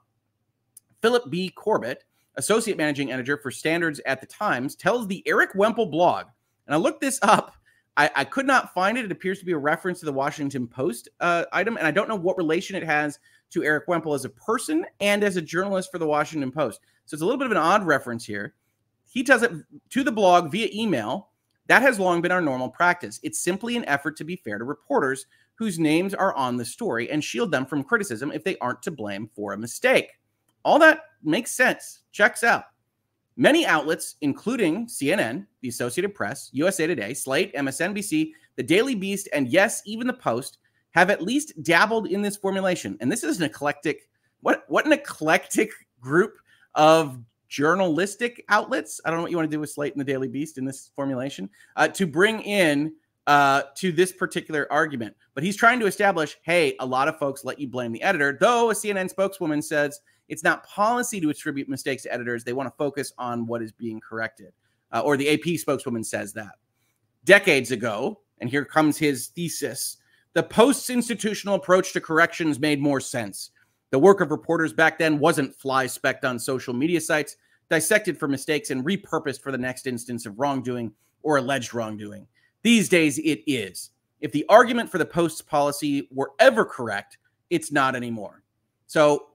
Philip 1.01 1.31
B. 1.31 1.49
Corbett, 1.51 2.05
associate 2.37 2.77
managing 2.77 3.11
editor 3.11 3.39
for 3.39 3.51
standards 3.51 4.01
at 4.05 4.21
the 4.21 4.27
Times, 4.27 4.77
tells 4.77 5.07
the 5.07 5.27
Erik 5.27 5.55
Wemple 5.55 5.87
blog, 5.87 6.27
and 6.67 6.75
I 6.75 6.79
looked 6.79 7.01
this 7.01 7.19
up. 7.23 7.55
I, 7.97 8.11
I, 8.15 8.25
could 8.25 8.47
not 8.47 8.73
find 8.73 8.97
it. 8.97 9.05
It 9.05 9.13
appears 9.13 9.41
to 9.41 9.45
be 9.45 9.53
a 9.53 9.59
reference 9.59 9.99
to 10.01 10.07
the 10.07 10.13
Washington 10.13 10.67
Post 10.67 11.09
uh, 11.21 11.45
item, 11.53 11.77
and 11.77 11.87
I 11.87 11.91
don't 11.91 12.09
know 12.09 12.17
what 12.17 12.37
relation 12.37 12.77
it 12.77 12.85
has 12.85 13.19
to 13.51 13.65
Erik 13.65 13.89
Wemple 13.89 14.15
as 14.15 14.25
a 14.25 14.31
person 14.31 14.87
and 15.01 15.25
as 15.25 15.37
a 15.37 15.43
journalist 15.43 15.91
for 15.91 15.99
the 15.99 16.07
Washington 16.07 16.53
Post. 16.53 16.81
So 17.07 17.15
it's 17.15 17.23
a 17.23 17.25
little 17.25 17.39
bit 17.39 17.47
of 17.47 17.53
an 17.53 17.59
odd 17.59 17.85
reference 17.85 18.25
here. 18.25 18.55
He 19.09 19.25
tells 19.25 19.43
it 19.43 19.51
to 19.91 20.05
the 20.05 20.13
blog 20.13 20.53
via 20.53 20.69
email 20.73 21.30
that 21.67 21.83
has 21.83 22.01
long 22.01 22.21
been 22.21 22.33
our 22.33 22.41
normal 22.41 22.69
practice. 22.69 23.21
It's 23.23 23.41
simply 23.41 23.77
an 23.77 23.85
effort 23.85 24.17
to 24.17 24.25
be 24.25 24.37
fair 24.37 24.59
to 24.59 24.65
reporters 24.65 25.27
whose 25.55 25.79
names 25.79 26.15
are 26.15 26.35
on 26.35 26.57
the 26.57 26.65
story 26.65 27.11
and 27.11 27.23
shield 27.23 27.53
them 27.53 27.67
from 27.67 27.85
criticism 27.85 28.33
if 28.33 28.43
they 28.43 28.57
aren't 28.59 28.83
to 28.83 28.91
blame 28.91 29.29
for 29.35 29.53
a 29.53 29.59
mistake. 29.59 30.09
All 30.65 30.79
that 30.79 31.03
makes 31.23 31.51
sense, 31.51 32.01
checks 32.13 32.43
out. 32.43 32.65
Many 33.37 33.65
outlets, 33.67 34.17
including 34.21 34.87
CNN, 34.87 35.47
the 35.61 35.69
Associated 35.69 36.15
Press, 36.15 36.51
USA 36.53 36.87
Today, 36.87 37.15
Slate, 37.15 37.55
MSNBC, 37.55 38.33
The 38.57 38.63
Daily 38.63 38.95
Beast, 38.95 39.29
and 39.33 39.49
yes, 39.49 39.83
even 39.87 40.07
The 40.07 40.13
Post, 40.13 40.59
have 40.93 41.11
at 41.11 41.23
least 41.23 41.63
dabbled 41.63 42.09
in 42.09 42.23
this 42.23 42.37
formulation. 42.37 42.97
And 43.01 43.11
this 43.11 43.23
is 43.23 43.39
an 43.39 43.45
eclectic, 43.45 44.09
what, 44.41 44.65
what 44.69 44.87
an 44.87 44.93
eclectic 44.93 45.71
group 46.01 46.39
of 46.75 47.19
journalistic 47.51 48.43
outlets. 48.49 49.01
I 49.05 49.11
don't 49.11 49.19
know 49.19 49.23
what 49.23 49.31
you 49.31 49.37
want 49.37 49.51
to 49.51 49.55
do 49.55 49.61
with 49.61 49.69
Slate 49.69 49.93
and 49.93 50.01
the 50.01 50.11
Daily 50.11 50.29
Beast 50.29 50.57
in 50.57 50.65
this 50.65 50.91
formulation 50.97 51.51
uh, 51.77 51.89
to 51.89 52.07
bring 52.07 52.41
in 52.41 52.95
uh, 53.27 53.63
to 53.77 53.93
this 53.93 54.13
particular 54.13 54.67
argument. 54.73 55.15
But 55.35 55.45
he's 55.45 55.57
trying 55.57 55.81
to 55.81 55.87
establish 55.87 56.39
hey, 56.43 56.77
a 56.81 56.87
lot 56.87 57.09
of 57.09 57.19
folks 57.19 57.45
let 57.45 57.61
you 57.61 57.69
blame 57.69 57.93
the 57.93 58.03
editor, 58.03 58.39
though 58.41 58.71
a 58.71 58.75
CNN 58.75 59.11
spokeswoman 59.11 59.61
says 59.61 60.01
it's 60.29 60.43
not 60.43 60.65
policy 60.65 61.21
to 61.21 61.29
attribute 61.29 61.69
mistakes 61.69 62.05
to 62.05 62.15
editors. 62.15 62.45
They 62.45 62.55
want 62.55 62.69
to 62.69 62.77
focus 62.79 63.13
on 63.19 63.47
what 63.47 63.63
is 63.63 63.73
being 63.73 64.01
corrected. 64.01 64.53
uh, 64.93 65.01
or 65.01 65.17
the 65.17 65.31
AP 65.31 65.59
spokeswoman 65.59 66.05
says 66.05 66.33
that. 66.33 66.55
Decades 67.25 67.71
ago, 67.71 68.21
and 68.39 68.49
here 68.49 68.65
comes 68.65 68.97
his 68.97 69.29
thesis 69.29 69.99
the 70.33 70.43
post 70.43 70.91
institutional 70.91 71.57
approach 71.57 71.93
to 71.93 72.01
corrections 72.01 72.61
made 72.61 72.81
more 72.81 73.01
sense. 73.01 73.51
The 73.91 73.99
work 73.99 74.21
of 74.21 74.31
reporters 74.31 74.73
back 74.73 74.99
then 74.99 75.19
wasn't 75.19 75.55
fly 75.55 75.87
specked 75.87 76.25
on 76.25 76.39
social 76.39 76.73
media 76.73 77.01
sites, 77.01 77.37
dissected 77.69 78.19
for 78.19 78.29
mistakes, 78.29 78.71
and 78.71 78.85
repurposed 78.85 79.43
for 79.43 79.53
the 79.53 79.59
next 79.59 79.87
instance 79.87 80.27
of 80.27 80.39
wrongdoing 80.39 80.93
or 81.23 81.39
alleged 81.39 81.75
wrongdoing. 81.75 82.27
These 82.63 82.89
days, 82.89 83.19
it 83.19 83.43
is. 83.47 83.91
If 84.21 84.33
the 84.33 84.45
argument 84.49 84.91
for 84.91 84.99
the 84.99 85.07
Post's 85.07 85.43
policy 85.43 86.09
were 86.13 86.33
ever 86.39 86.65
correct, 86.65 87.19
it's 87.49 87.73
not 87.73 87.97
anymore. 87.97 88.43
So, 88.87 89.29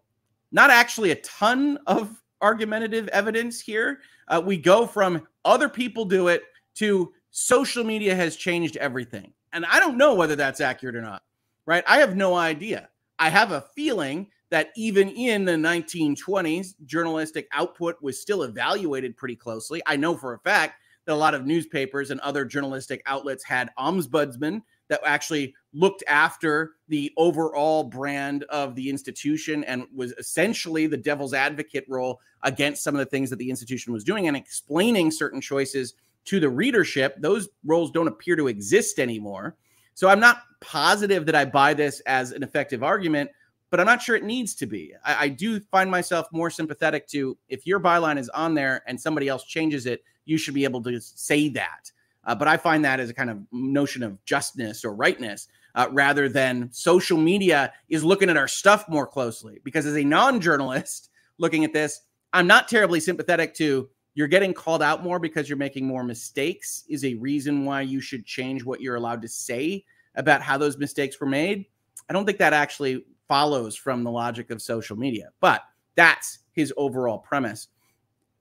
not 0.51 0.69
actually 0.69 1.11
a 1.11 1.15
ton 1.15 1.77
of 1.87 2.21
argumentative 2.41 3.07
evidence 3.09 3.59
here. 3.59 3.99
Uh, 4.27 4.41
we 4.45 4.57
go 4.57 4.85
from 4.85 5.27
other 5.43 5.67
people 5.67 6.05
do 6.05 6.27
it 6.27 6.43
to 6.75 7.11
social 7.31 7.83
media 7.83 8.15
has 8.15 8.35
changed 8.35 8.77
everything. 8.77 9.33
And 9.51 9.65
I 9.65 9.79
don't 9.79 9.97
know 9.97 10.13
whether 10.13 10.35
that's 10.35 10.61
accurate 10.61 10.95
or 10.95 11.01
not, 11.01 11.23
right? 11.65 11.83
I 11.87 11.97
have 11.97 12.15
no 12.15 12.35
idea. 12.35 12.89
I 13.19 13.29
have 13.29 13.51
a 13.51 13.65
feeling 13.75 14.27
that 14.55 14.71
even 14.77 15.09
in 15.09 15.43
the 15.43 15.51
1920s, 15.51 16.75
journalistic 16.85 17.45
output 17.51 17.97
was 18.01 18.21
still 18.21 18.43
evaluated 18.43 19.17
pretty 19.17 19.35
closely. 19.35 19.81
I 19.85 19.97
know 19.97 20.15
for 20.15 20.33
a 20.33 20.39
fact 20.39 20.79
that 21.03 21.11
a 21.11 21.13
lot 21.13 21.33
of 21.33 21.45
newspapers 21.45 22.09
and 22.09 22.21
other 22.21 22.45
journalistic 22.45 23.03
outlets 23.05 23.43
had 23.43 23.69
ombudsmen 23.77 24.61
that 24.87 25.01
actually 25.05 25.53
looked 25.73 26.05
after 26.07 26.75
the 26.87 27.11
overall 27.17 27.83
brand 27.83 28.45
of 28.45 28.75
the 28.75 28.89
institution 28.89 29.65
and 29.65 29.87
was 29.93 30.13
essentially 30.13 30.87
the 30.87 30.95
devil's 30.95 31.33
advocate 31.33 31.83
role 31.89 32.21
against 32.43 32.81
some 32.81 32.95
of 32.95 32.99
the 32.99 33.05
things 33.05 33.29
that 33.29 33.39
the 33.39 33.49
institution 33.49 33.91
was 33.91 34.05
doing 34.05 34.29
and 34.29 34.37
explaining 34.37 35.11
certain 35.11 35.41
choices 35.41 35.95
to 36.23 36.39
the 36.39 36.47
readership. 36.47 37.17
Those 37.19 37.49
roles 37.65 37.91
don't 37.91 38.07
appear 38.07 38.37
to 38.37 38.47
exist 38.47 38.99
anymore. 38.99 39.57
So 39.95 40.07
I'm 40.07 40.21
not 40.21 40.43
positive 40.61 41.25
that 41.25 41.35
I 41.35 41.43
buy 41.43 41.73
this 41.73 41.99
as 42.01 42.31
an 42.31 42.41
effective 42.41 42.83
argument, 42.83 43.31
but 43.69 43.79
I'm 43.79 43.85
not 43.85 44.01
sure 44.01 44.15
it 44.15 44.23
needs 44.23 44.55
to 44.55 44.65
be. 44.65 44.93
I, 45.03 45.25
I 45.25 45.27
do 45.29 45.59
find 45.59 45.89
myself 45.89 46.27
more 46.31 46.49
sympathetic 46.49 47.07
to 47.09 47.37
if 47.49 47.65
your 47.65 47.79
byline 47.79 48.17
is 48.17 48.29
on 48.29 48.53
there 48.53 48.83
and 48.87 48.99
somebody 48.99 49.27
else 49.27 49.43
changes 49.43 49.85
it, 49.85 50.03
you 50.25 50.37
should 50.37 50.53
be 50.53 50.63
able 50.63 50.81
to 50.83 50.99
say 50.99 51.49
that. 51.49 51.91
Uh, 52.23 52.35
but 52.35 52.47
I 52.47 52.57
find 52.57 52.83
that 52.85 52.99
as 52.99 53.09
a 53.09 53.13
kind 53.13 53.29
of 53.29 53.39
notion 53.51 54.01
of 54.01 54.23
justness 54.25 54.83
or 54.83 54.95
rightness 54.95 55.47
uh, 55.75 55.87
rather 55.91 56.27
than 56.27 56.69
social 56.71 57.17
media 57.17 57.71
is 57.89 58.03
looking 58.03 58.29
at 58.29 58.37
our 58.37 58.47
stuff 58.47 58.89
more 58.89 59.05
closely. 59.05 59.59
Because 59.63 59.85
as 59.85 59.95
a 59.95 60.03
non 60.03 60.39
journalist 60.41 61.09
looking 61.37 61.63
at 61.63 61.73
this, 61.73 62.01
I'm 62.33 62.47
not 62.47 62.67
terribly 62.67 62.99
sympathetic 62.99 63.53
to 63.55 63.89
you're 64.15 64.27
getting 64.27 64.53
called 64.53 64.81
out 64.81 65.03
more 65.03 65.19
because 65.19 65.49
you're 65.49 65.57
making 65.57 65.85
more 65.85 66.03
mistakes, 66.03 66.85
is 66.89 67.03
a 67.03 67.15
reason 67.15 67.65
why 67.65 67.81
you 67.81 67.99
should 67.99 68.25
change 68.25 68.63
what 68.63 68.79
you're 68.79 68.95
allowed 68.95 69.21
to 69.21 69.27
say 69.27 69.83
about 70.15 70.41
how 70.41 70.57
those 70.57 70.77
mistakes 70.77 71.19
were 71.19 71.27
made. 71.27 71.65
I 72.09 72.13
don't 72.13 72.25
think 72.25 72.37
that 72.37 72.53
actually 72.53 73.03
follows 73.27 73.75
from 73.75 74.03
the 74.03 74.11
logic 74.11 74.51
of 74.51 74.61
social 74.61 74.95
media, 74.95 75.29
but 75.41 75.61
that's 75.95 76.39
his 76.51 76.73
overall 76.77 77.19
premise. 77.19 77.67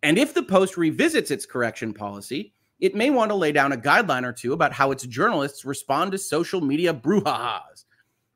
And 0.02 0.18
if 0.18 0.34
the 0.34 0.42
Post 0.42 0.76
revisits 0.76 1.30
its 1.30 1.46
correction 1.46 1.94
policy, 1.94 2.52
it 2.80 2.94
may 2.94 3.10
want 3.10 3.30
to 3.30 3.36
lay 3.36 3.52
down 3.52 3.72
a 3.72 3.76
guideline 3.76 4.24
or 4.24 4.32
two 4.32 4.52
about 4.52 4.72
how 4.72 4.90
its 4.90 5.06
journalists 5.06 5.64
respond 5.64 6.12
to 6.12 6.18
social 6.18 6.60
media 6.60 6.92
brouhahas. 6.92 7.84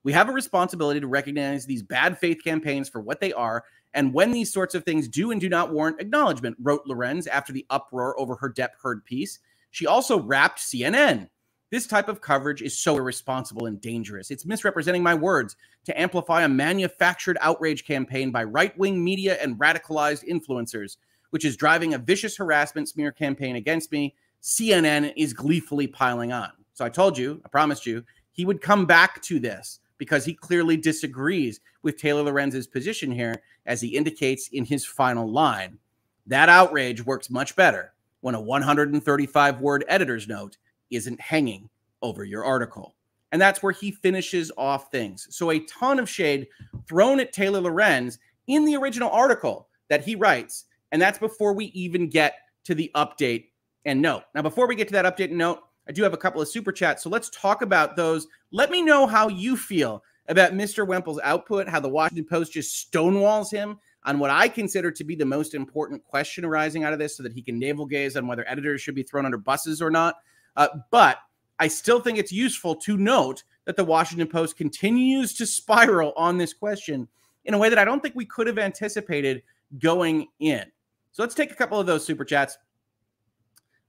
We 0.05 0.13
have 0.13 0.29
a 0.29 0.33
responsibility 0.33 1.01
to 1.01 1.07
recognize 1.07 1.67
these 1.67 1.83
bad 1.83 2.19
faith 2.19 2.39
campaigns 2.43 2.89
for 2.89 3.01
what 3.01 3.21
they 3.21 3.33
are, 3.33 3.65
and 3.95 4.15
when 4.15 4.31
these 4.31 4.53
sorts 4.53 4.75
of 4.75 4.85
things 4.85 5.09
do 5.09 5.31
and 5.33 5.41
do 5.41 5.49
not 5.49 5.73
warrant 5.73 6.01
acknowledgement, 6.01 6.57
wrote 6.63 6.87
Lorenz 6.87 7.27
after 7.27 7.53
the 7.53 7.67
uproar 7.69 8.19
over 8.19 8.37
her 8.37 8.51
Depp 8.51 8.71
Heard 8.81 9.05
piece. 9.05 9.39
She 9.71 9.87
also 9.87 10.21
rapped 10.21 10.61
CNN. 10.61 11.29
This 11.71 11.87
type 11.87 12.09
of 12.09 12.23
coverage 12.23 12.63
is 12.63 12.79
so 12.79 12.97
irresponsible 12.97 13.67
and 13.67 13.79
dangerous. 13.79 14.31
It's 14.31 14.47
misrepresenting 14.47 15.03
my 15.03 15.15
words 15.15 15.55
to 15.85 16.01
amplify 16.01 16.43
a 16.43 16.49
manufactured 16.49 17.37
outrage 17.43 17.85
campaign 17.85 18.31
by 18.31 18.45
right 18.45 18.77
wing 18.79 19.05
media 19.05 19.37
and 19.43 19.59
radicalized 19.59 20.27
influencers, 20.27 20.97
which 21.29 21.45
is 21.45 21.59
driving 21.59 21.93
a 21.93 21.99
vicious 21.99 22.39
harassment 22.39 22.89
smear 22.89 23.13
campaign 23.13 23.57
against 23.57 23.93
me 23.93 24.15
CNN 24.43 25.13
is 25.15 25.35
gleefully 25.35 25.87
piling 25.87 26.33
on. 26.33 26.51
So 26.73 26.87
I 26.87 26.89
told 26.89 27.19
you, 27.19 27.43
I 27.45 27.49
promised 27.49 27.85
you, 27.85 28.03
he 28.31 28.47
would 28.47 28.63
come 28.63 28.87
back 28.87 29.21
to 29.23 29.39
this 29.39 29.81
because 29.99 30.25
he 30.25 30.33
clearly 30.33 30.77
disagrees 30.77 31.61
with 31.83 31.99
Taylor 31.99 32.23
Lorenz's 32.23 32.67
position 32.67 33.11
here, 33.11 33.43
as 33.67 33.81
he 33.81 33.97
indicates 33.97 34.49
in 34.49 34.65
his 34.65 34.87
final 34.87 35.31
line. 35.31 35.79
That 36.27 36.49
outrage 36.49 37.05
works 37.05 37.29
much 37.29 37.57
better 37.57 37.93
when 38.21 38.35
a 38.35 38.41
135 38.41 39.61
word 39.61 39.85
editor's 39.89 40.29
note 40.29 40.57
isn't 40.91 41.21
hanging 41.21 41.69
over 42.03 42.25
your 42.25 42.45
article. 42.45 42.95
And 43.33 43.41
that's 43.41 43.63
where 43.63 43.73
he 43.73 43.91
finishes 43.91 44.51
off 44.57 44.91
things. 44.91 45.27
So 45.31 45.51
a 45.51 45.61
ton 45.61 45.99
of 45.99 46.09
shade 46.09 46.49
thrown 46.89 47.21
at 47.21 47.33
Taylor 47.33 47.61
Lorenz 47.61 48.19
in 48.47 48.65
the 48.65 48.77
original 48.77 49.11
article 49.11 49.69
that 49.89 50.05
he 50.05 50.15
writes. 50.15 50.65
And 50.93 51.01
that's 51.03 51.19
before 51.19 51.53
we 51.53 51.67
even 51.67 52.09
get 52.09 52.37
to 52.65 52.75
the 52.75 52.91
update 52.95 53.47
and 53.85 54.01
note. 54.01 54.25
Now, 54.35 54.43
before 54.43 54.67
we 54.67 54.75
get 54.75 54.89
to 54.89 54.95
that 54.95 55.05
update 55.05 55.29
and 55.29 55.39
note, 55.39 55.61
I 55.89 55.93
do 55.93 56.03
have 56.03 56.15
a 56.15 56.19
couple 56.19 56.41
of 56.41 56.49
super 56.49 56.73
chats. 56.73 57.03
So 57.03 57.11
let's 57.11 57.31
talk 57.31 57.63
about 57.63 57.97
those. 57.97 58.27
Let 58.51 58.71
me 58.71 58.83
know 58.83 59.07
how 59.07 59.29
you 59.29 59.57
feel 59.57 60.03
about 60.29 60.53
Mr. 60.53 60.87
Wemple's 60.87 61.21
output, 61.23 61.69
how 61.69 61.81
the 61.81 61.89
Washington 61.89 62.27
Post 62.27 62.53
just 62.53 62.93
stonewalls 62.93 63.51
him 63.51 63.79
on 64.05 64.19
what 64.19 64.31
I 64.31 64.49
consider 64.49 64.91
to 64.91 65.05
be 65.05 65.15
the 65.15 65.25
most 65.25 65.55
important 65.55 66.05
question 66.05 66.45
arising 66.45 66.85
out 66.85 66.93
of 66.93 66.99
this 66.99 67.17
so 67.17 67.23
that 67.23 67.33
he 67.33 67.43
can 67.43 67.59
navel 67.59 67.87
gaze 67.87 68.17
on 68.17 68.27
whether 68.27 68.49
editors 68.49 68.81
should 68.81 68.95
be 68.95 69.03
thrown 69.03 69.25
under 69.25 69.39
buses 69.39 69.81
or 69.83 69.91
not. 69.91 70.17
Uh, 70.59 70.69
but 70.91 71.19
I 71.59 71.69
still 71.69 72.01
think 72.01 72.19
it's 72.19 72.33
useful 72.33 72.75
to 72.77 72.99
note 72.99 73.45
that 73.65 73.77
the 73.77 73.85
Washington 73.85 74.29
Post 74.29 74.57
continues 74.57 75.35
to 75.35 75.47
spiral 75.47 76.13
on 76.17 76.37
this 76.37 76.53
question 76.53 77.09
in 77.45 77.55
a 77.55 77.59
way 77.59 77.69
that 77.69 77.79
I 77.79 77.85
don't 77.85 78.03
think 78.03 78.15
we 78.15 78.27
could 78.27 78.47
have 78.47 78.59
anticipated 78.59 79.43
going 79.79 80.27
in. 80.41 80.65
So 81.13 81.23
let's 81.23 81.35
take 81.35 81.53
a 81.53 81.55
couple 81.55 81.79
of 81.81 81.87
those 81.87 82.05
super 82.05 82.25
chats. 82.25 82.59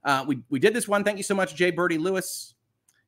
Uh, 0.04 0.24
we, 0.26 0.38
we 0.48 0.58
did 0.58 0.72
this 0.72 0.88
one. 0.88 1.04
Thank 1.04 1.18
you 1.18 1.24
so 1.24 1.34
much, 1.34 1.54
Jay 1.54 1.70
Birdie 1.70 1.98
Lewis. 1.98 2.54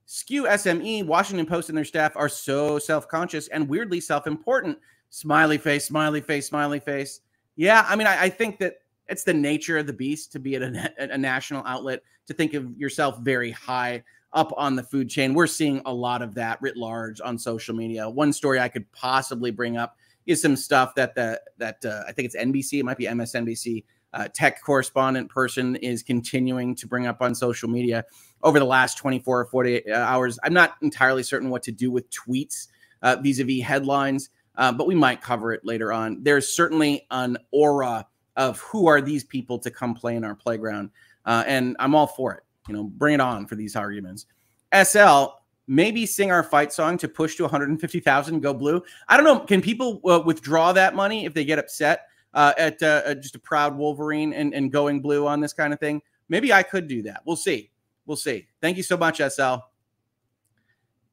Skew 0.06 0.44
SME, 0.44 1.06
Washington 1.06 1.46
Post, 1.46 1.68
and 1.68 1.78
their 1.78 1.84
staff 1.84 2.16
are 2.16 2.28
so 2.28 2.78
self 2.78 3.08
conscious 3.08 3.48
and 3.48 3.68
weirdly 3.68 4.00
self 4.00 4.26
important. 4.26 4.76
Smiley 5.10 5.58
face, 5.58 5.86
smiley 5.86 6.20
face, 6.20 6.48
smiley 6.48 6.80
face. 6.80 7.20
Yeah, 7.56 7.86
I 7.88 7.96
mean, 7.96 8.06
I, 8.06 8.24
I, 8.24 8.28
think 8.28 8.58
that 8.58 8.76
it's 9.08 9.24
the 9.24 9.34
nature 9.34 9.78
of 9.78 9.86
the 9.86 9.92
beast 9.92 10.32
to 10.32 10.38
be 10.38 10.56
at 10.56 10.62
a, 10.62 11.12
a 11.14 11.18
national 11.18 11.64
outlet, 11.66 12.02
to 12.26 12.34
think 12.34 12.54
of 12.54 12.76
yourself 12.76 13.18
very 13.20 13.50
high 13.50 14.02
up 14.32 14.52
on 14.56 14.76
the 14.76 14.82
food 14.82 15.08
chain. 15.08 15.34
We're 15.34 15.46
seeing 15.46 15.82
a 15.84 15.92
lot 15.92 16.22
of 16.22 16.34
that 16.34 16.60
writ 16.62 16.76
large 16.76 17.20
on 17.20 17.38
social 17.38 17.74
media. 17.74 18.08
One 18.08 18.32
story 18.32 18.60
I 18.60 18.68
could 18.68 18.90
possibly 18.92 19.50
bring 19.50 19.76
up 19.76 19.96
is 20.26 20.40
some 20.40 20.56
stuff 20.56 20.94
that 20.94 21.14
the 21.14 21.40
that 21.58 21.84
uh, 21.84 22.04
I 22.08 22.12
think 22.12 22.26
it's 22.26 22.36
NBC, 22.36 22.80
it 22.80 22.84
might 22.84 22.96
be 22.96 23.06
MSNBC 23.06 23.84
uh, 24.14 24.28
tech 24.32 24.62
correspondent 24.62 25.30
person 25.30 25.76
is 25.76 26.02
continuing 26.02 26.74
to 26.76 26.86
bring 26.86 27.06
up 27.06 27.22
on 27.22 27.34
social 27.34 27.68
media 27.68 28.04
over 28.42 28.58
the 28.58 28.64
last 28.64 28.98
24 28.98 29.40
or 29.40 29.44
48 29.46 29.84
uh, 29.88 29.94
hours. 29.94 30.38
I'm 30.42 30.52
not 30.52 30.74
entirely 30.82 31.22
certain 31.22 31.50
what 31.50 31.62
to 31.64 31.72
do 31.72 31.90
with 31.90 32.10
tweets 32.10 32.68
vis 33.22 33.38
a 33.40 33.44
vis 33.44 33.62
headlines, 33.62 34.30
uh, 34.56 34.72
but 34.72 34.86
we 34.86 34.94
might 34.94 35.20
cover 35.20 35.52
it 35.52 35.62
later 35.64 35.92
on. 35.92 36.22
There's 36.22 36.54
certainly 36.54 37.06
an 37.10 37.38
aura 37.52 38.06
of 38.36 38.60
who 38.60 38.86
are 38.86 39.00
these 39.00 39.24
people 39.24 39.58
to 39.58 39.70
come 39.70 39.94
play 39.94 40.16
in 40.16 40.24
our 40.24 40.34
playground. 40.34 40.90
Uh, 41.24 41.44
and 41.46 41.76
I'm 41.78 41.94
all 41.94 42.06
for 42.06 42.34
it. 42.34 42.42
You 42.68 42.74
know, 42.74 42.84
bring 42.84 43.14
it 43.14 43.20
on 43.20 43.46
for 43.46 43.56
these 43.56 43.76
arguments. 43.76 44.26
SL, 44.84 45.24
maybe 45.66 46.06
sing 46.06 46.30
our 46.30 46.42
fight 46.42 46.72
song 46.72 46.96
to 46.98 47.08
push 47.08 47.36
to 47.36 47.42
150,000, 47.42 48.40
go 48.40 48.54
blue. 48.54 48.82
I 49.08 49.16
don't 49.16 49.26
know. 49.26 49.40
Can 49.40 49.60
people 49.60 50.00
uh, 50.04 50.22
withdraw 50.24 50.72
that 50.72 50.94
money 50.94 51.24
if 51.26 51.34
they 51.34 51.44
get 51.44 51.58
upset? 51.58 52.06
uh, 52.34 52.52
at 52.56 52.82
uh, 52.82 53.14
just 53.14 53.34
a 53.34 53.38
proud 53.38 53.76
Wolverine 53.76 54.32
and, 54.32 54.54
and 54.54 54.72
going 54.72 55.00
blue 55.00 55.26
on 55.26 55.40
this 55.40 55.52
kind 55.52 55.72
of 55.72 55.80
thing. 55.80 56.00
Maybe 56.28 56.52
I 56.52 56.62
could 56.62 56.88
do 56.88 57.02
that. 57.02 57.22
We'll 57.24 57.36
see. 57.36 57.70
We'll 58.06 58.16
see. 58.16 58.46
Thank 58.60 58.76
you 58.76 58.82
so 58.82 58.96
much, 58.96 59.18
SL. 59.18 59.56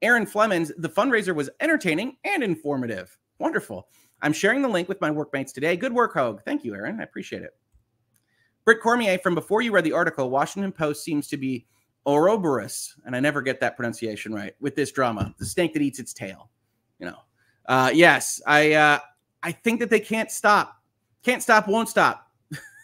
Aaron 0.02 0.26
Flemings, 0.26 0.72
the 0.78 0.90
fundraiser 0.90 1.36
was 1.36 1.50
entertaining 1.60 2.18
and 2.24 2.42
informative. 2.42 3.18
Wonderful. 3.38 3.88
I'm 4.22 4.34
sharing 4.34 4.62
the 4.62 4.68
link 4.68 4.90
with 4.90 5.02
my 5.02 5.12
workmates 5.12 5.52
today. 5.52 5.76
Good 5.76 5.94
work, 5.94 6.14
Hoeg. 6.14 6.44
Thank 6.44 6.64
you, 6.64 6.76
Aaron. 6.76 7.00
I 7.00 7.04
appreciate 7.04 7.42
it. 7.42 7.56
Britt 8.66 8.82
Cormier, 8.82 9.18
from 9.20 9.36
before 9.36 9.62
you 9.62 9.72
read 9.72 9.84
the 9.84 9.94
article, 9.94 10.30
Washington 10.30 10.72
Post 10.72 11.04
seems 11.04 11.28
to 11.30 11.38
be 11.38 11.66
Ouroboros, 12.06 12.96
and 13.06 13.16
I 13.16 13.20
never 13.20 13.42
get 13.42 13.60
that 13.60 13.76
pronunciation 13.76 14.34
right, 14.34 14.54
with 14.60 14.76
this 14.76 14.92
drama, 14.92 15.34
the 15.38 15.46
snake 15.46 15.74
that 15.74 15.82
eats 15.82 16.00
its 16.00 16.14
tail. 16.14 16.50
You 17.00 17.08
know, 17.08 17.18
uh, 17.68 17.92
yes, 17.94 18.42
I 18.46 18.74
uh, 18.74 19.00
I 19.44 19.52
think 19.52 19.80
that 19.80 19.90
they 19.90 20.00
can't 20.00 20.32
stop 20.32 20.80
can't 21.24 21.44
stop, 21.44 21.68
won't 21.68 21.90
stop, 21.90 22.32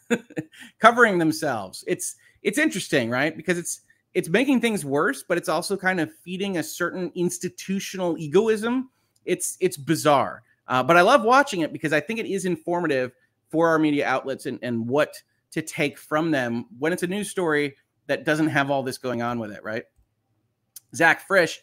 covering 0.79 1.17
themselves. 1.17 1.83
It's 1.87 2.15
it's 2.43 2.57
interesting, 2.57 3.09
right? 3.09 3.35
Because 3.35 3.57
it's 3.57 3.81
it's 4.13 4.29
making 4.29 4.61
things 4.61 4.85
worse, 4.85 5.23
but 5.27 5.37
it's 5.37 5.49
also 5.49 5.75
kind 5.75 5.99
of 5.99 6.13
feeding 6.23 6.57
a 6.57 6.63
certain 6.63 7.11
institutional 7.15 8.17
egoism. 8.17 8.89
It's 9.25 9.57
it's 9.59 9.77
bizarre, 9.77 10.43
uh, 10.67 10.83
but 10.83 10.97
I 10.97 11.01
love 11.01 11.23
watching 11.23 11.61
it 11.61 11.73
because 11.73 11.93
I 11.93 11.99
think 11.99 12.19
it 12.19 12.25
is 12.25 12.45
informative 12.45 13.11
for 13.49 13.69
our 13.69 13.79
media 13.79 14.05
outlets 14.07 14.45
and 14.45 14.59
and 14.61 14.87
what 14.87 15.21
to 15.51 15.61
take 15.61 15.97
from 15.97 16.31
them 16.31 16.65
when 16.79 16.91
it's 16.91 17.03
a 17.03 17.07
news 17.07 17.29
story 17.29 17.75
that 18.07 18.25
doesn't 18.25 18.47
have 18.47 18.69
all 18.69 18.83
this 18.83 18.97
going 18.97 19.21
on 19.21 19.39
with 19.39 19.51
it, 19.51 19.63
right? 19.63 19.83
Zach 20.93 21.25
Frisch, 21.27 21.59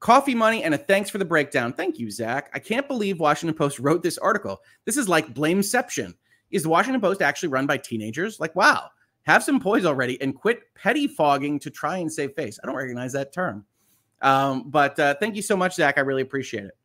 coffee 0.00 0.34
money 0.34 0.62
and 0.62 0.74
a 0.74 0.78
thanks 0.78 1.10
for 1.10 1.18
the 1.18 1.24
breakdown. 1.24 1.72
Thank 1.72 1.98
you, 1.98 2.10
Zach. 2.10 2.50
I 2.54 2.58
can't 2.58 2.88
believe 2.88 3.20
Washington 3.20 3.56
Post 3.56 3.78
wrote 3.78 4.02
this 4.02 4.18
article. 4.18 4.60
This 4.84 4.96
is 4.96 5.08
like 5.08 5.34
blameception. 5.34 6.14
Is 6.50 6.62
the 6.62 6.68
Washington 6.68 7.00
Post 7.00 7.22
actually 7.22 7.48
run 7.48 7.66
by 7.66 7.78
teenagers? 7.78 8.38
Like, 8.38 8.54
wow, 8.54 8.90
have 9.24 9.42
some 9.42 9.60
poise 9.60 9.84
already 9.84 10.20
and 10.20 10.34
quit 10.34 10.62
petty 10.74 11.08
fogging 11.08 11.58
to 11.60 11.70
try 11.70 11.98
and 11.98 12.12
save 12.12 12.34
face. 12.34 12.58
I 12.62 12.66
don't 12.66 12.76
recognize 12.76 13.12
that 13.12 13.32
term. 13.32 13.64
Um, 14.22 14.70
but 14.70 14.98
uh, 14.98 15.14
thank 15.20 15.36
you 15.36 15.42
so 15.42 15.56
much, 15.56 15.74
Zach. 15.74 15.98
I 15.98 16.02
really 16.02 16.22
appreciate 16.22 16.64
it. 16.64 16.76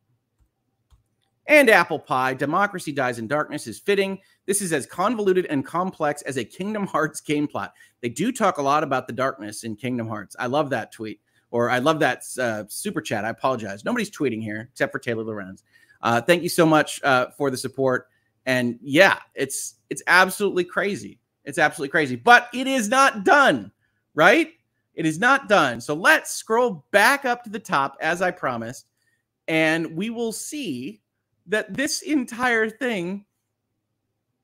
And 1.46 1.68
apple 1.68 1.98
pie, 1.98 2.34
democracy 2.34 2.92
dies 2.92 3.18
in 3.18 3.26
darkness 3.26 3.66
is 3.66 3.78
fitting. 3.78 4.18
This 4.46 4.62
is 4.62 4.72
as 4.72 4.86
convoluted 4.86 5.46
and 5.46 5.64
complex 5.64 6.22
as 6.22 6.36
a 6.36 6.44
Kingdom 6.44 6.86
Hearts 6.86 7.20
game 7.20 7.48
plot. 7.48 7.72
They 8.02 8.08
do 8.08 8.30
talk 8.30 8.58
a 8.58 8.62
lot 8.62 8.84
about 8.84 9.06
the 9.06 9.12
darkness 9.12 9.64
in 9.64 9.76
Kingdom 9.76 10.06
Hearts. 10.06 10.36
I 10.38 10.46
love 10.46 10.70
that 10.70 10.92
tweet, 10.92 11.20
or 11.50 11.70
I 11.70 11.78
love 11.78 11.98
that 12.00 12.22
uh, 12.38 12.64
super 12.68 13.00
chat. 13.00 13.24
I 13.24 13.30
apologize. 13.30 13.84
Nobody's 13.84 14.10
tweeting 14.10 14.42
here 14.42 14.68
except 14.70 14.92
for 14.92 14.98
Taylor 14.98 15.24
Lorenz. 15.24 15.64
Uh, 16.02 16.20
thank 16.20 16.42
you 16.42 16.48
so 16.48 16.64
much 16.64 17.02
uh, 17.02 17.26
for 17.36 17.50
the 17.50 17.56
support. 17.56 18.08
And 18.46 18.78
yeah, 18.82 19.18
it's 19.34 19.74
it's 19.90 20.02
absolutely 20.06 20.64
crazy. 20.64 21.18
It's 21.44 21.58
absolutely 21.58 21.90
crazy, 21.90 22.16
but 22.16 22.48
it 22.54 22.66
is 22.66 22.88
not 22.88 23.24
done, 23.24 23.72
right? 24.14 24.52
It 24.94 25.06
is 25.06 25.18
not 25.18 25.48
done. 25.48 25.80
So 25.80 25.94
let's 25.94 26.32
scroll 26.32 26.84
back 26.90 27.24
up 27.24 27.42
to 27.44 27.50
the 27.50 27.58
top 27.58 27.96
as 28.00 28.22
I 28.22 28.30
promised, 28.30 28.88
and 29.48 29.96
we 29.96 30.10
will 30.10 30.32
see 30.32 31.00
that 31.50 31.74
this 31.74 32.02
entire 32.02 32.70
thing 32.70 33.24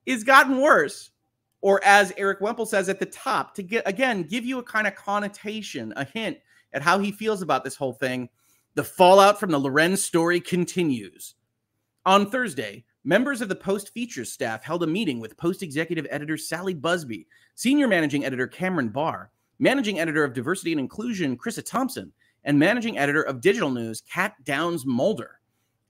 is 0.05 0.25
gotten 0.25 0.61
worse. 0.61 1.11
Or 1.63 1.81
as 1.85 2.13
Erik 2.17 2.41
Wemple 2.41 2.67
says 2.67 2.89
at 2.89 3.01
the 3.01 3.07
top, 3.07 3.55
to 3.55 3.63
get 3.63 3.89
again, 3.89 4.23
give 4.25 4.45
you 4.45 4.59
a 4.59 4.63
kind 4.63 4.87
of 4.87 4.95
connotation, 4.95 5.93
a 5.97 6.05
hint 6.05 6.39
at 6.73 6.83
how 6.83 6.99
he 6.99 7.11
feels 7.11 7.43
about 7.43 7.65
this 7.65 7.75
whole 7.75 7.95
thing. 7.95 8.29
The 8.75 8.85
fallout 8.85 9.41
from 9.41 9.51
the 9.51 9.59
Lorenz 9.59 10.03
story 10.03 10.39
continues. 10.39 11.35
On 12.05 12.31
Thursday, 12.31 12.85
members 13.05 13.41
of 13.41 13.49
the 13.49 13.57
Post 13.57 13.95
Features 13.95 14.31
staff 14.31 14.63
held 14.63 14.83
a 14.83 14.87
meeting 14.87 15.19
with 15.19 15.37
Post 15.37 15.63
executive 15.63 16.07
editor 16.11 16.37
Sally 16.37 16.75
Buzbee, 16.75 17.27
senior 17.55 17.89
managing 17.89 18.25
editor 18.25 18.47
Cameron 18.47 18.91
Barr, 18.91 19.31
managing 19.59 19.99
editor 19.99 20.23
of 20.23 20.35
Diversity 20.35 20.73
and 20.73 20.81
Inclusion 20.81 21.39
Krissah 21.39 21.65
Thompson, 21.65 22.13
and 22.45 22.59
managing 22.59 22.99
editor 22.99 23.23
of 23.23 23.41
Digital 23.41 23.71
News 23.71 24.03
Kat 24.03 24.35
Downs 24.45 24.85
Mulder. 24.85 25.41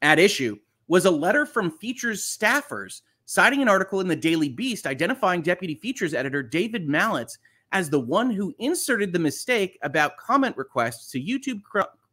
At 0.00 0.18
issue 0.18 0.56
was 0.88 1.04
a 1.04 1.10
letter 1.10 1.46
from 1.46 1.70
Features 1.70 2.22
staffers 2.22 3.02
citing 3.24 3.60
an 3.60 3.68
article 3.68 4.00
in 4.00 4.08
the 4.08 4.16
Daily 4.16 4.48
Beast 4.48 4.86
identifying 4.86 5.42
Deputy 5.42 5.74
Features 5.74 6.14
editor 6.14 6.42
David 6.42 6.88
Malitz 6.88 7.38
as 7.72 7.90
the 7.90 8.00
one 8.00 8.30
who 8.30 8.54
inserted 8.58 9.12
the 9.12 9.18
mistake 9.18 9.78
about 9.82 10.16
comment 10.16 10.56
requests 10.56 11.10
to 11.10 11.20
YouTube 11.20 11.60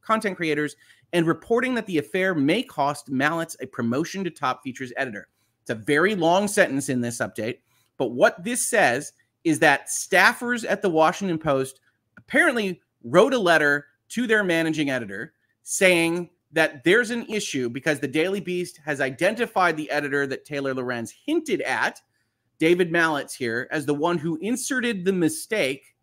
content 0.02 0.36
creators 0.36 0.76
and 1.14 1.28
reporting 1.28 1.76
that 1.76 1.86
the 1.86 2.00
affair 2.00 2.34
may 2.34 2.64
cost 2.64 3.12
Malitz 3.12 3.56
a 3.62 3.68
promotion 3.68 4.24
to 4.24 4.32
top 4.32 4.64
features 4.64 4.92
editor. 4.98 5.28
It's 5.62 5.70
a 5.70 5.76
very 5.76 6.16
long 6.16 6.48
sentence 6.48 6.90
in 6.90 7.02
this 7.02 7.20
update, 7.20 7.60
but 7.98 8.12
what 8.12 8.44
this 8.44 8.68
says 8.68 9.14
is 9.44 9.60
that 9.60 9.88
staffers 9.88 10.66
at 10.68 10.82
the 10.82 10.90
Washington 10.90 11.38
Post 11.38 11.80
apparently 12.18 12.82
wrote 13.04 13.34
a 13.34 13.40
letter 13.40 13.86
to 14.10 14.26
their 14.26 14.44
managing 14.44 14.90
editor 14.90 15.34
saying 15.62 16.30
that 16.54 16.84
there's 16.84 17.10
an 17.12 17.26
issue 17.28 17.70
because 17.70 18.00
the 18.00 18.08
Daily 18.08 18.40
Beast 18.40 18.80
has 18.86 19.02
identified 19.02 19.76
the 19.76 19.90
editor 19.90 20.26
that 20.28 20.46
Taylor 20.46 20.74
Lorenz 20.74 21.14
hinted 21.26 21.62
at, 21.62 22.00
David 22.60 22.92
Malitz 22.92 23.36
here, 23.36 23.68
as 23.72 23.86
the 23.86 23.94
one 23.94 24.18
who 24.18 24.38
inserted 24.38 25.04
the 25.04 25.12
mistake, 25.12 25.96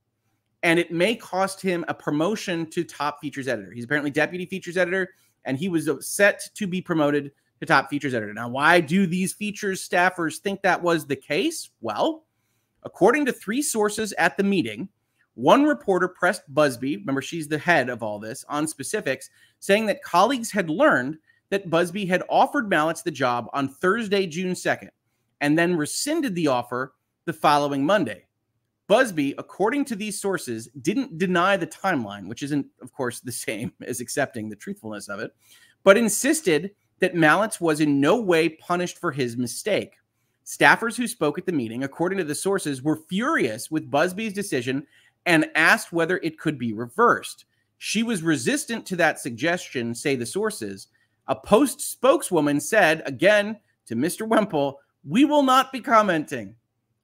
and 0.63 0.79
it 0.79 0.93
may 0.93 1.15
cost 1.15 1.63
him 1.63 1.85
a 1.89 1.95
promotion 1.95 2.69
to 2.71 2.85
top 2.85 3.21
features 3.21 3.49
editor. 3.49 3.71
He's 3.73 3.85
apparently 3.85 4.11
deputy 4.11 4.45
features 4.45 4.77
editor, 4.77 5.11
and 5.45 5.57
he 5.57 5.69
was 5.69 5.89
set 6.01 6.43
to 6.57 6.67
be 6.67 6.83
promoted 6.83 7.31
to 7.61 7.67
top 7.67 7.89
features 7.89 8.13
editor. 8.13 8.35
Now, 8.35 8.49
why 8.49 8.81
do 8.81 9.07
these 9.07 9.33
features 9.33 9.89
staffers 9.89 10.39
think 10.39 10.63
that 10.63 10.83
was 10.83 11.07
the 11.07 11.17
case? 11.17 11.71
Well, 11.81 12.25
according 12.83 13.27
to 13.27 13.33
three 13.33 13.63
sources 13.63 14.13
at 14.15 14.37
the 14.37 14.43
meeting, 14.43 14.89
one 15.41 15.65
reporter 15.65 16.09
pressed 16.09 16.53
Buzbee, 16.53 16.99
remember 16.99 17.23
she's 17.23 17.49
the 17.49 17.59
head 17.59 17.89
of 17.89 18.03
all 18.03 18.19
this, 18.19 18.45
on 18.49 18.67
specifics, 18.67 19.31
saying 19.59 19.87
that 19.87 20.03
colleagues 20.03 20.51
had 20.51 20.69
learned 20.69 21.19
that 21.51 21.71
Buzbee 21.71 22.09
had 22.09 22.23
offered 22.29 22.71
Malitz 22.71 23.03
the 23.03 23.11
job 23.11 23.49
on 23.53 23.69
Thursday, 23.69 24.27
June 24.27 24.53
2nd, 24.53 24.91
and 25.41 25.59
then 25.59 25.77
rescinded 25.77 26.35
the 26.35 26.47
offer 26.47 26.95
the 27.25 27.33
following 27.33 27.85
Monday. 27.85 28.25
Buzbee, 28.89 29.35
according 29.39 29.85
to 29.85 29.97
these 29.97 30.21
sources, 30.21 30.69
didn't 30.83 31.17
deny 31.17 31.57
the 31.57 31.67
timeline, 31.67 32.27
which 32.27 32.43
isn't, 32.43 32.67
of 32.83 32.93
course, 32.93 33.21
the 33.21 33.33
same 33.33 33.73
as 33.87 34.01
accepting 34.01 34.49
the 34.49 34.57
truthfulness 34.57 35.09
of 35.09 35.21
it, 35.21 35.33
but 35.85 35.97
insisted 35.97 36.73
that 36.99 37.15
Malitz 37.15 37.61
was 37.61 37.81
in 37.81 38.01
no 38.01 38.21
way 38.21 38.49
punished 38.49 38.99
for 38.99 39.13
his 39.13 39.37
mistake. 39.37 39.95
Staffers 40.45 40.97
who 40.97 41.07
spoke 41.07 41.39
at 41.39 41.47
the 41.47 41.53
meeting, 41.53 41.85
according 41.85 42.19
to 42.19 42.25
the 42.25 42.35
sources, 42.35 42.83
were 42.83 43.05
furious 43.09 43.71
with 43.71 43.91
Buzbee's 43.91 44.33
decision 44.33 44.87
and 45.27 45.51
asked 45.55 45.93
whether 45.93 46.19
it 46.19 46.39
could 46.39 46.59
be 46.59 46.73
reversed. 46.73 47.45
She 47.79 48.03
was 48.03 48.23
resistant 48.23 48.85
to 48.87 48.97
that 48.97 49.21
suggestion, 49.21 49.95
say 49.95 50.17
the 50.17 50.27
sources. 50.27 50.89
A 51.29 51.35
Post 51.35 51.81
spokeswoman 51.81 52.61
said, 52.61 53.03
again 53.07 53.59
to 53.87 53.97
Mr. 53.97 54.27
Wemple, 54.27 54.79
we 55.05 55.25
will 55.25 55.43
not 55.43 55.73
be 55.73 55.81
commenting. 55.81 56.55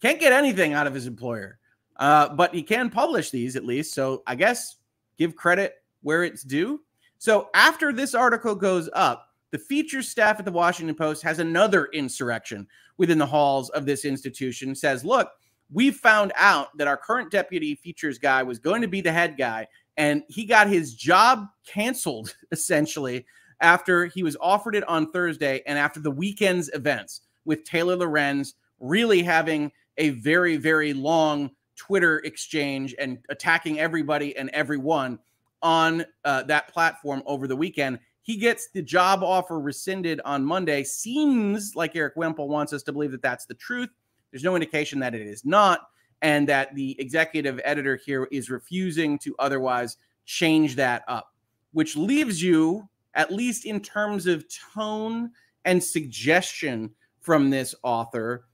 Can't 0.03 0.21
get 0.21 0.33
anything 0.33 0.73
out 0.73 0.87
of 0.87 0.95
his 0.95 1.07
employer, 1.07 1.59
uh, 1.97 2.29
but 2.35 2.55
he 2.55 2.63
can 2.63 2.91
publish 2.91 3.31
these 3.31 3.57
at 3.57 3.65
least. 3.65 3.95
So 3.95 4.23
I 4.27 4.35
guess 4.35 4.77
give 5.17 5.35
credit 5.35 5.77
where 6.03 6.25
it's 6.25 6.43
due. 6.43 6.83
So 7.19 7.49
after 7.55 7.93
this 7.93 8.15
article 8.15 8.55
goes 8.55 8.91
up, 8.93 9.31
the 9.53 9.59
features 9.59 10.09
staff 10.09 10.39
at 10.39 10.45
the 10.45 10.53
Washington 10.53 10.95
Post 10.95 11.23
has 11.23 11.39
another 11.39 11.87
insurrection 11.87 12.67
within 12.99 13.19
the 13.19 13.27
halls 13.27 13.71
of 13.71 13.87
this 13.87 14.05
institution. 14.05 14.75
Says, 14.75 15.05
look, 15.05 15.31
we 15.71 15.91
found 15.91 16.33
out 16.37 16.77
that 16.79 16.87
our 16.87 16.97
current 16.97 17.31
deputy 17.31 17.75
features 17.75 18.19
guy 18.19 18.43
was 18.43 18.59
going 18.59 18.83
to 18.83 18.89
be 18.89 19.01
the 19.01 19.13
head 19.13 19.37
guy, 19.37 19.67
and 19.97 20.23
he 20.29 20.45
got 20.45 20.69
his 20.69 20.95
job 20.95 21.47
canceled 21.67 22.35
essentially 22.53 23.27
after 23.61 24.07
he 24.07 24.23
was 24.23 24.37
offered 24.41 24.75
it 24.75 24.87
on 24.89 25.11
Thursday 25.11 25.63
and 25.67 25.79
after 25.79 26.01
the 26.01 26.11
weekend's 26.11 26.71
events 26.75 27.23
with 27.45 27.65
Taylor 27.65 27.97
Lorenz 27.97 28.55
really 28.81 29.23
having 29.23 29.73
a 29.99 30.11
very, 30.11 30.57
very 30.57 30.93
long 30.93 31.51
Twitter 31.77 32.19
exchange 32.19 32.95
and 32.99 33.19
attacking 33.29 33.79
everybody 33.79 34.37
and 34.37 34.51
everyone 34.51 35.19
on 35.63 36.05
uh, 36.25 36.43
that 36.45 36.69
platform 36.69 37.23
over 37.27 37.47
the 37.47 37.57
weekend. 37.57 37.99
He 38.23 38.37
gets 38.37 38.69
the 38.69 38.83
job 38.83 39.23
offer 39.23 39.59
rescinded 39.61 40.21
on 40.25 40.45
Monday. 40.45 40.83
Seems 40.85 41.75
like 41.77 41.95
Erik 41.97 42.17
Wemple 42.17 42.49
wants 42.49 42.73
us 42.73 42.83
to 42.85 42.93
believe 42.93 43.13
that 43.13 43.23
that's 43.23 43.47
the 43.47 43.55
truth. 43.55 43.89
There's 44.31 44.45
no 44.45 44.55
indication 44.55 45.01
that 45.01 45.15
it 45.15 45.27
is 45.27 45.45
not, 45.45 45.89
and 46.23 46.49
that 46.49 46.75
the 46.75 46.99
executive 47.01 47.61
editor 47.65 47.97
here 47.97 48.29
is 48.31 48.51
refusing 48.51 49.19
to 49.21 49.35
otherwise 49.39 49.97
change 50.25 50.77
that 50.77 51.03
up, 51.09 51.33
which 51.73 51.97
leaves 51.97 52.43
you, 52.43 52.89
at 53.15 53.33
least 53.33 53.65
in 53.65 53.81
terms 53.81 54.27
of 54.27 54.45
tone 54.75 55.31
and 55.65 55.83
suggestion 55.83 56.91
from 57.21 57.51
this 57.51 57.75
author, 57.83 58.47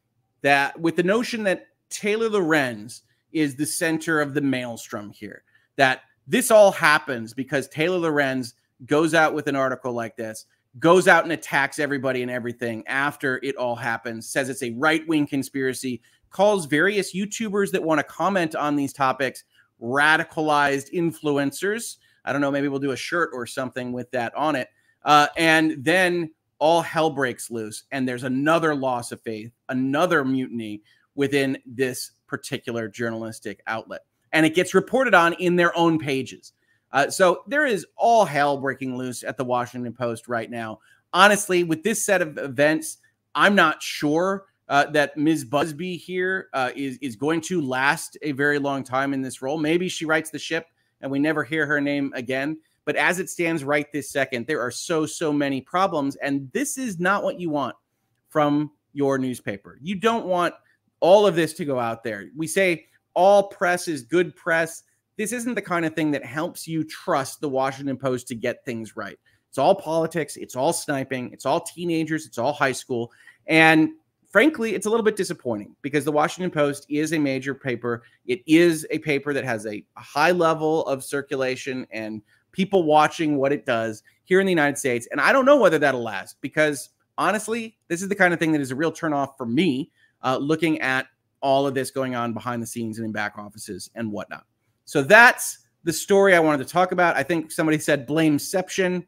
that 0.43 0.79
with 0.81 0.97
the 0.97 1.03
notion 1.03 1.45
that 1.45 1.67
Taylor 1.89 2.29
Lorenz 2.29 3.03
is 3.33 3.55
the 3.55 3.67
center 3.67 4.21
of 4.21 4.35
the 4.35 4.41
maelstrom 4.41 5.11
here, 5.11 5.45
that 5.77 6.03
this 6.27 6.51
all 6.51 6.73
happens 6.73 7.35
because 7.35 7.69
Taylor 7.69 7.99
Lorenz 7.99 8.55
goes 8.87 9.15
out 9.15 9.35
with 9.35 9.47
an 9.47 9.57
article 9.57 9.93
like 9.93 10.17
this 10.17 10.47
goes 10.79 11.07
out 11.07 11.25
and 11.25 11.33
attacks 11.33 11.79
everybody 11.79 12.23
and 12.23 12.31
everything 12.31 12.87
after 12.87 13.39
it 13.43 13.57
all 13.57 13.77
happens, 13.77 14.29
says 14.29 14.49
it's 14.49 14.63
a 14.63 14.71
right 14.73 15.07
wing 15.07 15.27
conspiracy, 15.27 16.01
calls 16.31 16.67
various 16.67 17.15
YouTubers 17.15 17.71
that 17.73 17.83
want 17.83 17.99
to 17.99 18.05
comment 18.05 18.55
on 18.55 18.77
these 18.77 18.93
topics 18.93 19.45
radicalized 19.81 20.93
influencers. 20.93 21.97
I 22.25 22.33
don't 22.33 22.41
know, 22.41 22.51
maybe 22.51 22.69
we'll 22.69 22.79
do 22.79 22.93
a 22.93 22.97
shirt 22.97 23.31
or 23.33 23.47
something 23.47 23.93
with 23.93 24.11
that 24.13 24.35
on 24.35 24.57
it. 24.57 24.69
Uh, 25.05 25.27
and 25.37 25.85
then 25.85 26.31
all 26.59 26.81
hell 26.81 27.11
breaks 27.11 27.51
loose, 27.51 27.85
and 27.91 28.09
there's 28.09 28.23
another 28.23 28.75
loss 28.75 29.11
of 29.11 29.21
faith, 29.21 29.51
another 29.69 30.25
mutiny 30.25 30.81
within 31.17 31.59
this 31.67 32.13
particular 32.29 32.89
journalistic 32.89 33.61
outlet. 33.67 34.03
And 34.33 34.47
it 34.47 34.55
gets 34.55 34.73
reported 34.73 35.13
on 35.13 35.35
in 35.35 35.57
their 35.57 35.77
own 35.77 35.99
pages. 35.99 36.53
Uh, 36.93 37.09
so 37.11 37.43
there 37.47 37.67
is 37.67 37.87
all 37.97 38.25
hell 38.25 38.59
breaking 38.59 38.97
loose 38.97 39.25
at 39.25 39.37
the 39.37 39.45
Washington 39.45 39.93
Post 39.93 40.29
right 40.29 40.51
now. 40.51 40.79
Honestly, 41.13 41.65
with 41.65 41.83
this 41.83 42.05
set 42.05 42.23
of 42.23 42.39
events, 42.39 42.99
I'm 43.35 43.55
not 43.55 43.83
sure 43.83 44.45
uh, 44.69 44.87
that 44.91 45.17
Ms. 45.17 45.45
Buzbee 45.45 45.99
here 45.99 46.49
uh, 46.53 46.71
is 46.75 46.99
is 46.99 47.17
going 47.17 47.41
to 47.43 47.61
last 47.61 48.17
a 48.23 48.33
very 48.33 48.59
long 48.59 48.85
time 48.85 49.13
in 49.13 49.23
this 49.23 49.43
role. 49.43 49.59
Maybe 49.59 49.89
she 49.89 50.05
rights 50.05 50.31
the 50.31 50.39
ship 50.39 50.67
and 51.03 51.11
we 51.11 51.19
never 51.19 51.45
hear 51.45 51.67
her 51.67 51.81
name 51.81 52.13
again. 52.15 52.59
But 52.85 52.97
as 52.97 53.19
it 53.19 53.31
stands 53.31 53.63
right 53.63 53.87
this 53.93 54.11
second, 54.11 54.47
there 54.47 54.61
are 54.61 54.71
so 54.71 55.07
so 55.07 55.33
many 55.33 55.61
problems, 55.61 56.17
and 56.17 56.51
this 56.53 56.79
is 56.79 56.99
not 56.99 57.23
what 57.23 57.39
you 57.39 57.51
want 57.51 57.77
from 58.29 58.73
your 58.93 59.19
newspaper. 59.19 59.79
You 59.83 59.97
don't 59.97 60.27
want 60.27 60.55
all 61.01 61.27
of 61.27 61.35
this 61.35 61.53
to 61.55 61.65
go 61.65 61.79
out 61.79 62.03
there. 62.03 62.29
We 62.37 62.47
say 62.47 62.87
all 63.15 63.49
press 63.49 63.89
is 63.89 64.03
good 64.03 64.35
press. 64.35 64.83
This 65.17 65.33
isn't 65.33 65.55
the 65.55 65.63
kind 65.63 65.85
of 65.85 65.95
thing 65.95 66.11
that 66.13 66.25
helps 66.25 66.67
you 66.67 66.85
trust 66.85 67.41
the 67.41 67.49
Washington 67.49 67.97
Post 67.97 68.29
to 68.29 68.35
get 68.35 68.65
things 68.65 68.97
right. 68.97 69.19
It's 69.49 69.59
all 69.59 69.75
politics, 69.75 70.37
it's 70.37 70.57
all 70.57 70.73
sniping, 70.73 71.31
it's 71.33 71.45
all 71.45 71.61
teenagers, 71.61 72.25
it's 72.25 72.39
all 72.39 72.55
high 72.55 72.73
school. 72.73 73.13
And 73.47 73.91
frankly, 74.31 74.75
it's 74.75 74.87
a 74.87 74.91
little 74.91 75.05
bit 75.05 75.15
disappointing 75.15 75.77
because 75.83 76.07
the 76.07 76.13
Washington 76.13 76.51
Post 76.51 76.87
is 76.89 77.13
a 77.13 77.19
major 77.19 77.55
paper. 77.55 78.03
It 78.25 78.43
is 78.47 78.87
a 78.91 78.99
paper 78.99 79.35
that 79.35 79.45
has 79.45 79.67
a 79.67 79.85
high 79.97 80.31
level 80.31 80.87
of 80.87 81.05
circulation 81.05 81.87
and 81.91 82.23
people 82.53 82.85
watching 82.85 83.37
what 83.37 83.53
it 83.53 83.67
does 83.67 84.03
here 84.25 84.41
in 84.41 84.47
the 84.47 84.53
United 84.53 84.79
States. 84.79 85.07
And 85.13 85.21
I 85.21 85.33
don't 85.33 85.45
know 85.45 85.59
whether 85.59 85.79
that'll 85.79 86.03
last 86.03 86.41
because 86.41 86.89
honestly, 87.19 87.77
this 87.89 88.01
is 88.01 88.09
the 88.09 88.15
kind 88.15 88.33
of 88.33 88.41
thing 88.41 88.53
that 88.53 88.61
is 88.61 88.71
a 88.71 88.77
real 88.77 88.93
turnoff 88.93 89.37
for 89.37 89.45
me 89.45 89.91
uh, 90.23 90.39
looking 90.39 90.81
at 90.81 91.07
all 91.43 91.67
of 91.67 91.75
this 91.75 91.91
going 91.91 92.15
on 92.15 92.33
behind 92.33 92.63
the 92.63 92.67
scenes 92.67 92.99
and 92.99 93.05
in 93.05 93.13
back 93.13 93.37
offices 93.37 93.91
and 93.95 94.11
whatnot. 94.11 94.47
So 94.85 95.03
that's 95.03 95.59
the 95.85 95.93
story 95.93 96.35
I 96.35 96.41
wanted 96.41 96.67
to 96.67 96.73
talk 96.73 96.93
about. 96.93 97.17
I 97.17 97.23
think 97.23 97.51
somebody 97.51 97.79
said 97.79 98.07
blameception. 98.07 99.05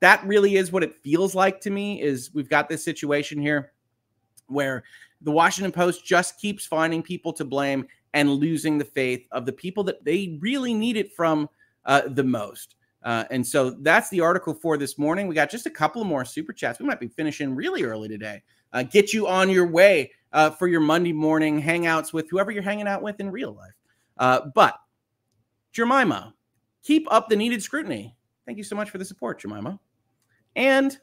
That 0.00 0.24
really 0.26 0.56
is 0.56 0.70
what 0.70 0.82
it 0.82 0.94
feels 0.94 1.34
like 1.34 1.60
to 1.62 1.70
me 1.70 2.00
is 2.00 2.30
we've 2.34 2.48
got 2.48 2.68
this 2.68 2.84
situation 2.84 3.40
here 3.40 3.72
where 4.46 4.84
the 5.20 5.30
Washington 5.30 5.72
Post 5.72 6.04
just 6.04 6.38
keeps 6.38 6.64
finding 6.66 7.02
people 7.02 7.32
to 7.34 7.44
blame 7.44 7.86
and 8.14 8.30
losing 8.30 8.78
the 8.78 8.84
faith 8.84 9.26
of 9.32 9.46
the 9.46 9.52
people 9.52 9.84
that 9.84 10.04
they 10.04 10.38
really 10.40 10.72
need 10.72 10.96
it 10.96 11.12
from 11.14 11.48
uh, 11.84 12.02
the 12.08 12.24
most. 12.24 12.76
Uh, 13.02 13.24
and 13.30 13.46
so 13.46 13.70
that's 13.70 14.08
the 14.10 14.20
article 14.20 14.54
for 14.54 14.76
this 14.76 14.98
morning. 14.98 15.28
We 15.28 15.34
got 15.34 15.50
just 15.50 15.66
a 15.66 15.70
couple 15.70 16.04
more 16.04 16.24
super 16.24 16.52
chats. 16.52 16.78
We 16.78 16.86
might 16.86 17.00
be 17.00 17.08
finishing 17.08 17.54
really 17.54 17.82
early 17.84 18.08
today. 18.08 18.42
Uh, 18.72 18.82
get 18.82 19.12
you 19.12 19.26
on 19.26 19.50
your 19.50 19.66
way 19.66 20.12
uh, 20.32 20.50
for 20.50 20.68
your 20.68 20.80
Monday 20.80 21.12
morning 21.12 21.62
hangouts 21.62 22.12
with 22.12 22.28
whoever 22.30 22.50
you're 22.50 22.62
hanging 22.62 22.88
out 22.88 23.02
with 23.02 23.20
in 23.20 23.30
real 23.30 23.54
life. 23.54 23.72
Uh, 24.18 24.40
but 24.54 24.78
Jemima, 25.78 26.34
keep 26.82 27.06
up 27.12 27.28
the 27.28 27.36
needed 27.36 27.62
scrutiny. 27.62 28.16
Thank 28.46 28.58
you 28.58 28.64
so 28.64 28.74
much 28.74 28.90
for 28.90 28.98
the 28.98 29.04
support, 29.04 29.40
Jemima. 29.40 29.78
And 30.56 30.98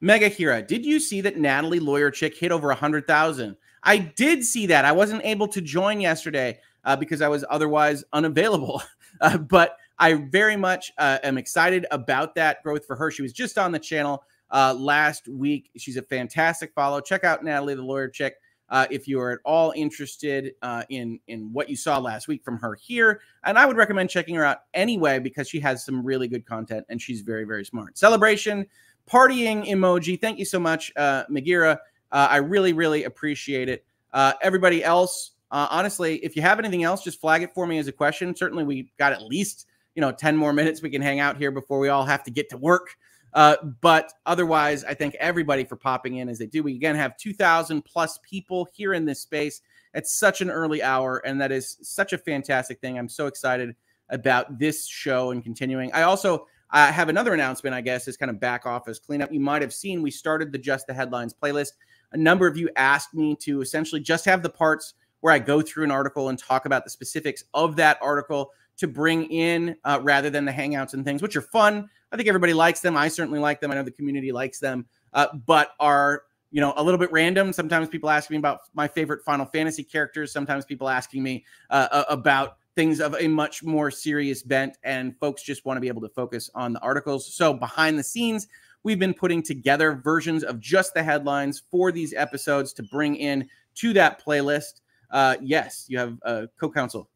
Mega 0.00 0.28
Hira, 0.28 0.62
did 0.62 0.86
you 0.86 0.98
see 0.98 1.20
that 1.20 1.36
Natalie 1.36 1.78
Lawyer 1.78 2.10
Chick 2.10 2.34
hit 2.34 2.52
over 2.52 2.70
a 2.70 2.74
hundred 2.74 3.06
thousand? 3.06 3.54
I 3.82 3.98
did 3.98 4.46
see 4.46 4.64
that. 4.68 4.86
I 4.86 4.92
wasn't 4.92 5.22
able 5.26 5.46
to 5.48 5.60
join 5.60 6.00
yesterday 6.00 6.58
uh, 6.84 6.96
because 6.96 7.20
I 7.20 7.28
was 7.28 7.44
otherwise 7.50 8.02
unavailable. 8.12 8.82
Uh, 9.20 9.36
but 9.36 9.76
I 9.98 10.14
very 10.14 10.56
much 10.56 10.90
uh, 10.96 11.18
am 11.22 11.36
excited 11.36 11.86
about 11.90 12.34
that 12.34 12.62
growth 12.62 12.86
for 12.86 12.96
her. 12.96 13.10
She 13.10 13.20
was 13.20 13.32
just 13.32 13.58
on 13.58 13.70
the 13.70 13.78
channel 13.78 14.24
uh, 14.50 14.74
last 14.76 15.28
week. 15.28 15.70
She's 15.76 15.98
a 15.98 16.02
fantastic 16.02 16.72
follow. 16.74 16.98
Check 16.98 17.22
out 17.22 17.44
Natalie 17.44 17.74
the 17.74 17.82
Lawyer 17.82 18.08
Chick 18.08 18.36
uh, 18.72 18.86
if 18.90 19.06
you 19.06 19.20
are 19.20 19.30
at 19.30 19.38
all 19.44 19.72
interested 19.76 20.54
uh, 20.62 20.82
in 20.88 21.20
in 21.28 21.52
what 21.52 21.68
you 21.68 21.76
saw 21.76 21.98
last 21.98 22.26
week 22.26 22.42
from 22.42 22.58
her 22.58 22.74
here. 22.74 23.20
And 23.44 23.58
I 23.58 23.66
would 23.66 23.76
recommend 23.76 24.08
checking 24.08 24.34
her 24.34 24.44
out 24.44 24.62
anyway 24.72 25.18
because 25.18 25.48
she 25.48 25.60
has 25.60 25.84
some 25.84 26.04
really 26.04 26.26
good 26.26 26.46
content 26.46 26.86
and 26.88 27.00
she's 27.00 27.20
very 27.20 27.44
very 27.44 27.64
smart. 27.66 27.98
Celebration 27.98 28.66
partying 29.08 29.68
emoji. 29.68 30.18
Thank 30.18 30.38
you 30.38 30.46
so 30.46 30.58
much, 30.58 30.90
uh, 30.96 31.24
Magira. 31.30 31.78
Uh, 32.10 32.28
I 32.30 32.38
really 32.38 32.72
really 32.72 33.04
appreciate 33.04 33.68
it. 33.68 33.84
Uh, 34.10 34.32
everybody 34.40 34.82
else, 34.82 35.32
uh, 35.50 35.68
honestly, 35.70 36.16
if 36.16 36.34
you 36.34 36.40
have 36.40 36.58
anything 36.58 36.82
else, 36.82 37.04
just 37.04 37.20
flag 37.20 37.42
it 37.42 37.52
for 37.54 37.66
me 37.66 37.76
as 37.76 37.88
a 37.88 37.92
question. 37.92 38.34
Certainly, 38.34 38.64
we 38.64 38.90
got 38.98 39.12
at 39.12 39.22
least 39.22 39.66
you 39.94 40.00
know 40.00 40.10
10 40.10 40.34
more 40.34 40.54
minutes 40.54 40.80
we 40.80 40.88
can 40.88 41.02
hang 41.02 41.20
out 41.20 41.36
here 41.36 41.50
before 41.50 41.78
we 41.78 41.90
all 41.90 42.06
have 42.06 42.24
to 42.24 42.30
get 42.30 42.48
to 42.48 42.56
work 42.56 42.96
uh, 43.34 43.56
but 43.80 44.12
otherwise 44.26 44.84
i 44.84 44.94
thank 44.94 45.14
everybody 45.16 45.64
for 45.64 45.76
popping 45.76 46.16
in 46.16 46.28
as 46.28 46.38
they 46.38 46.46
do. 46.46 46.62
We 46.62 46.74
again 46.74 46.96
have 46.96 47.16
2000 47.16 47.82
plus 47.82 48.18
people 48.22 48.68
here 48.72 48.94
in 48.94 49.04
this 49.04 49.20
space 49.20 49.60
at 49.94 50.06
such 50.06 50.40
an 50.40 50.50
early 50.50 50.82
hour 50.82 51.18
and 51.24 51.40
that 51.40 51.52
is 51.52 51.78
such 51.82 52.12
a 52.12 52.18
fantastic 52.18 52.80
thing. 52.80 52.98
I'm 52.98 53.08
so 53.08 53.26
excited 53.26 53.74
about 54.08 54.58
this 54.58 54.86
show 54.86 55.30
and 55.30 55.42
continuing. 55.42 55.92
I 55.92 56.02
also 56.02 56.46
uh, 56.70 56.90
have 56.90 57.10
another 57.10 57.34
announcement 57.34 57.74
i 57.74 57.82
guess 57.82 58.08
is 58.08 58.16
kind 58.16 58.30
of 58.30 58.40
back 58.40 58.66
office 58.66 58.98
cleanup. 58.98 59.32
You 59.32 59.40
might 59.40 59.62
have 59.62 59.74
seen 59.74 60.02
we 60.02 60.10
started 60.10 60.52
the 60.52 60.58
just 60.58 60.86
the 60.86 60.94
headlines 60.94 61.34
playlist. 61.34 61.72
A 62.12 62.16
number 62.16 62.46
of 62.46 62.56
you 62.56 62.68
asked 62.76 63.14
me 63.14 63.36
to 63.36 63.60
essentially 63.60 64.00
just 64.00 64.24
have 64.24 64.42
the 64.42 64.50
parts 64.50 64.94
where 65.20 65.32
i 65.32 65.38
go 65.38 65.62
through 65.62 65.84
an 65.84 65.90
article 65.90 66.28
and 66.28 66.38
talk 66.38 66.66
about 66.66 66.84
the 66.84 66.90
specifics 66.90 67.44
of 67.54 67.76
that 67.76 67.98
article 68.02 68.50
to 68.76 68.88
bring 68.88 69.24
in 69.26 69.76
uh, 69.84 70.00
rather 70.02 70.30
than 70.30 70.44
the 70.44 70.52
hangouts 70.52 70.94
and 70.94 71.04
things, 71.04 71.22
which 71.22 71.36
are 71.36 71.42
fun. 71.42 71.88
I 72.12 72.16
think 72.16 72.28
everybody 72.28 72.52
likes 72.52 72.80
them. 72.80 72.96
I 72.96 73.08
certainly 73.08 73.40
like 73.40 73.60
them. 73.60 73.70
I 73.70 73.74
know 73.74 73.82
the 73.82 73.90
community 73.90 74.32
likes 74.32 74.58
them, 74.58 74.86
uh, 75.14 75.28
but 75.46 75.70
are 75.80 76.24
you 76.50 76.60
know 76.60 76.74
a 76.76 76.82
little 76.82 76.98
bit 76.98 77.10
random. 77.10 77.52
Sometimes 77.52 77.88
people 77.88 78.10
ask 78.10 78.30
me 78.30 78.36
about 78.36 78.60
my 78.74 78.86
favorite 78.86 79.24
Final 79.24 79.46
Fantasy 79.46 79.82
characters. 79.82 80.32
Sometimes 80.32 80.64
people 80.64 80.88
asking 80.88 81.22
me 81.22 81.44
uh, 81.70 82.04
about 82.08 82.58
things 82.74 83.00
of 83.00 83.16
a 83.18 83.28
much 83.28 83.62
more 83.62 83.90
serious 83.90 84.42
bent, 84.42 84.76
and 84.84 85.18
folks 85.18 85.42
just 85.42 85.64
want 85.64 85.76
to 85.76 85.80
be 85.80 85.88
able 85.88 86.02
to 86.02 86.08
focus 86.10 86.50
on 86.54 86.74
the 86.74 86.80
articles. 86.80 87.32
So 87.34 87.54
behind 87.54 87.98
the 87.98 88.02
scenes, 88.04 88.46
we've 88.82 88.98
been 88.98 89.14
putting 89.14 89.42
together 89.42 89.94
versions 89.94 90.44
of 90.44 90.60
just 90.60 90.94
the 90.94 91.02
headlines 91.02 91.62
for 91.70 91.90
these 91.92 92.12
episodes 92.12 92.72
to 92.74 92.82
bring 92.82 93.16
in 93.16 93.48
to 93.76 93.92
that 93.94 94.22
playlist. 94.22 94.82
Uh, 95.10 95.36
yes, 95.40 95.86
you 95.88 95.98
have 95.98 96.18
a 96.22 96.48
co-counsel 96.58 97.08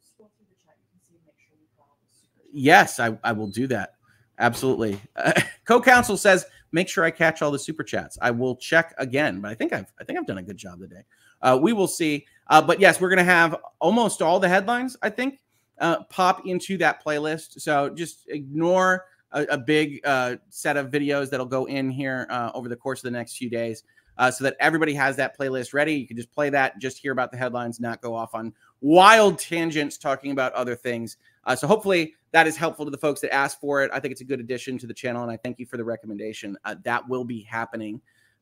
yes, 2.57 2.99
I, 2.99 3.17
I 3.23 3.33
will 3.33 3.49
do 3.49 3.67
that. 3.69 3.96
Absolutely. 4.39 5.01
Uh, 5.17 5.33
Co-counsel 5.65 6.17
says, 6.17 6.47
make 6.73 6.89
sure 6.89 7.05
I 7.05 7.11
catch 7.11 7.43
all 7.43 7.51
the 7.51 7.59
super 7.59 7.83
chats. 7.83 8.19
I 8.21 8.31
will 8.31 8.57
check 8.57 8.95
again, 8.99 9.41
but 9.41 9.51
I 9.51 9.55
think 9.55 9.73
I've 9.73 9.93
I 10.01 10.05
think 10.05 10.19
I've 10.19 10.27
done 10.27 10.39
a 10.39 10.43
good 10.43 10.57
job 10.57 10.81
today. 10.81 11.03
Uh, 11.43 11.59
we 11.61 11.73
will 11.73 11.89
see. 11.89 12.27
Uh, 12.49 12.63
but 12.63 12.81
yes, 12.81 13.01
we're 13.01 13.09
gonna 13.09 13.25
have 13.25 13.57
almost 13.81 14.23
all 14.23 14.39
the 14.39 14.49
headlines. 14.49 14.97
I 15.03 15.11
think 15.11 15.41
uh, 15.79 16.05
pop 16.05 16.47
into 16.47 16.77
that 16.79 17.05
playlist. 17.05 17.61
So 17.61 17.91
just 17.91 18.29
ignore 18.29 19.07
a, 19.33 19.43
a 19.45 19.59
big 19.59 20.01
uh, 20.05 20.37
set 20.49 20.77
of 20.77 20.91
videos 20.91 21.31
that'll 21.31 21.47
go 21.47 21.67
in 21.67 21.91
here 21.91 22.27
uh, 22.31 22.51
over 22.55 22.69
the 22.69 22.77
course 22.77 23.01
of 23.01 23.05
the 23.05 23.19
next 23.19 23.37
few 23.37 23.51
days. 23.51 23.83
So 24.31 24.45
that 24.45 24.57
everybody 24.61 24.95
has 24.95 25.15
that 25.17 25.39
playlist 25.39 25.75
ready. 25.75 25.93
You 25.93 26.07
can 26.07 26.17
just 26.17 26.33
play 26.33 26.49
that, 26.49 26.79
just 26.79 26.97
hear 26.97 27.13
about 27.13 27.31
the 27.31 27.37
headlines, 27.37 27.81
not 27.81 28.01
go 28.01 28.15
off 28.15 28.35
on 28.35 28.55
wild 28.81 29.39
tangents 29.39 29.99
talking 29.99 30.31
about 30.31 30.55
other 30.55 30.75
things. 30.75 31.19
Uh, 31.47 31.57
so 31.57 31.67
hopefully 31.67 32.15
that 32.33 32.47
is 32.47 32.57
helpful 32.57 32.85
to 32.85 32.91
the 32.91 32.99
folks 32.99 33.21
that 33.21 33.33
asked 33.33 33.61
for 33.61 33.83
it. 33.83 33.91
I 33.95 34.01
think 34.01 34.13
it's 34.13 34.21
a 34.21 34.25
good 34.25 34.41
addition 34.41 34.77
to 34.79 34.87
the 34.87 34.93
channel, 34.93 35.23
and 35.23 35.31
I 35.31 35.37
thank 35.37 35.59
you 35.59 35.67
for 35.67 35.77
the 35.77 35.85
recommendation. 35.85 36.59
Uh, 36.65 36.75
that 36.85 37.09
will 37.09 37.25
be 37.25 37.43
happening 37.43 38.01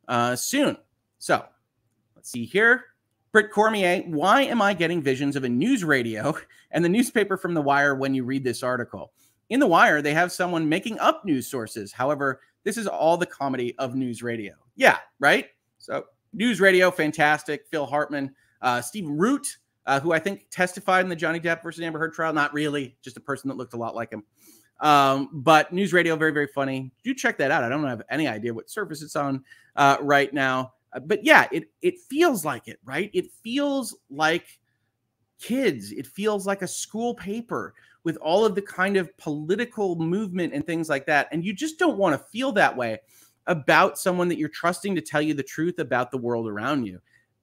uh, 0.09 0.35
soon. 0.35 0.77
So 1.19 1.45
let's 2.17 2.31
see 2.31 2.45
here. 2.45 2.87
Britt 3.31 3.51
Cormier, 3.51 4.03
why 4.07 4.43
am 4.43 4.63
I 4.63 4.75
getting 4.75 5.03
visions 5.03 5.37
of 5.37 5.45
a 5.45 5.49
news 5.49 5.85
radio 5.85 6.37
and 6.71 6.85
the 6.85 6.89
newspaper 6.89 7.37
from 7.37 7.53
The 7.53 7.63
Wire 7.63 7.95
when 7.95 8.15
you 8.15 8.25
read 8.25 8.45
this 8.45 8.63
article? 8.63 9.13
In 9.51 9.61
The 9.61 9.67
Wire, 9.67 10.01
they 10.01 10.15
have 10.15 10.33
someone 10.33 10.69
making 10.69 10.99
up 10.99 11.25
news 11.25 11.47
sources. 11.47 11.93
However, 11.93 12.41
this 12.63 12.77
is 12.79 12.87
all 12.87 13.17
the 13.17 13.27
comedy 13.27 13.77
of 13.79 13.95
news 13.95 14.23
radio. 14.23 14.55
Yeah, 14.77 14.99
right? 15.19 15.47
So, 15.79 16.05
news 16.33 16.61
radio, 16.61 16.91
fantastic. 16.91 17.67
Phil 17.71 17.87
Hartman, 17.87 18.35
uh, 18.63 18.81
Steve 18.81 19.09
Root, 19.09 19.59
uh, 19.87 20.01
who 20.01 20.13
I 20.13 20.19
think 20.19 20.47
testified 20.51 21.05
in 21.05 21.09
the 21.09 21.17
Johnny 21.17 21.41
Depp 21.41 21.63
versus 21.63 21.83
Amber 21.83 21.99
Heard 21.99 22.15
trial. 22.15 22.33
Not 22.33 22.53
really, 22.55 22.97
just 23.03 23.17
a 23.17 23.21
person 23.21 23.49
that 23.49 23.57
looked 23.57 23.75
a 23.75 23.79
lot 23.79 23.95
like 23.95 24.11
him. 24.11 24.25
Um, 24.81 25.31
but 25.33 25.73
news 25.73 25.93
radio, 25.93 26.17
very, 26.17 26.33
very 26.33 26.49
funny. 26.49 26.93
Do 27.03 27.15
check 27.15 27.39
that 27.39 27.51
out. 27.51 27.63
I 27.65 27.69
don't 27.69 27.85
have 27.85 28.03
any 28.11 28.27
idea 28.27 28.53
what 28.53 28.71
service 28.71 29.03
it's 29.03 29.17
on 29.17 29.45
uh, 29.77 29.99
right 30.01 30.33
now. 30.33 30.73
Uh, 30.93 31.01
but 31.01 31.25
yeah, 31.25 31.47
it 31.53 31.71
it 31.83 31.99
feels 31.99 32.45
like 32.45 32.69
it, 32.69 32.79
right? 32.85 33.11
It 33.13 33.31
feels 33.43 33.97
like 34.11 34.59
kids. 35.39 35.93
It 35.93 36.07
feels 36.07 36.47
like 36.47 36.63
a 36.63 36.69
school 36.69 37.15
paper 37.15 37.75
with 38.05 38.17
all 38.19 38.45
of 38.45 38.55
the 38.55 38.63
kind 38.63 38.97
of 38.97 39.17
political 39.17 39.97
movement 39.97 40.53
and 40.53 40.67
things 40.67 40.89
like 40.89 41.07
that. 41.07 41.29
And 41.33 41.45
you 41.45 41.53
just 41.55 41.79
don't 41.79 41.97
want 41.97 42.15
to 42.15 42.27
feel 42.29 42.53
that 42.53 42.77
way 42.77 42.99
about 43.47 43.99
someone 43.99 44.29
that 44.29 44.39
you're 44.39 44.49
trusting 44.49 44.95
to 44.95 45.01
tell 45.01 45.23
you 45.23 45.35
the 45.35 45.43
truth 45.43 45.79
about 45.79 46.11
the 46.11 46.19
world 46.19 46.47
around 46.47 46.87
you. 46.87 47.01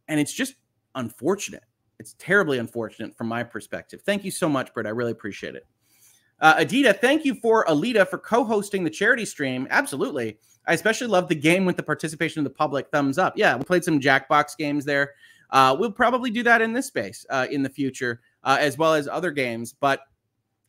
And 0.08 0.20
it's 0.20 0.34
just 0.34 0.56
unfortunate. 0.96 1.64
It's 2.02 2.16
terribly 2.18 2.58
unfortunate 2.58 3.16
from 3.16 3.28
my 3.28 3.44
perspective. 3.44 4.02
Thank 4.02 4.26
you 4.26 4.32
so 4.32 4.50
much, 4.50 4.74
Britt. 4.74 4.88
I 4.88 4.90
really 4.90 5.12
appreciate 5.12 5.54
it. 5.54 5.68
Uh, 6.40 6.56
Adita, 6.56 7.00
thank 7.00 7.24
you 7.24 7.36
for 7.36 7.64
Alyte 7.66 8.08
for 8.08 8.18
co-hosting 8.18 8.84
the 8.84 8.90
charity 8.90 9.24
stream. 9.24 9.68
Absolutely. 9.70 10.40
I 10.66 10.74
especially 10.74 11.06
love 11.06 11.28
the 11.28 11.36
game 11.36 11.64
with 11.64 11.78
the 11.78 11.84
participation 11.84 12.40
of 12.40 12.44
the 12.44 12.58
public. 12.58 12.90
Thumbs 12.90 13.20
up. 13.20 13.38
Yeah, 13.38 13.56
we 13.56 13.64
played 13.64 13.84
some 13.84 14.00
Jackbox 14.00 14.58
games 14.58 14.84
there. 14.84 15.12
Uh, 15.52 15.76
we'll 15.80 15.92
probably 15.92 16.32
do 16.32 16.42
that 16.42 16.60
in 16.60 16.74
this 16.74 16.88
space 16.88 17.24
uh, 17.30 17.46
in 17.52 17.62
the 17.62 17.70
future, 17.70 18.22
uh, 18.44 18.58
as 18.60 18.80
well 18.80 18.96
as 18.96 19.08
other 19.08 19.30
games. 19.30 19.72
But 19.72 20.00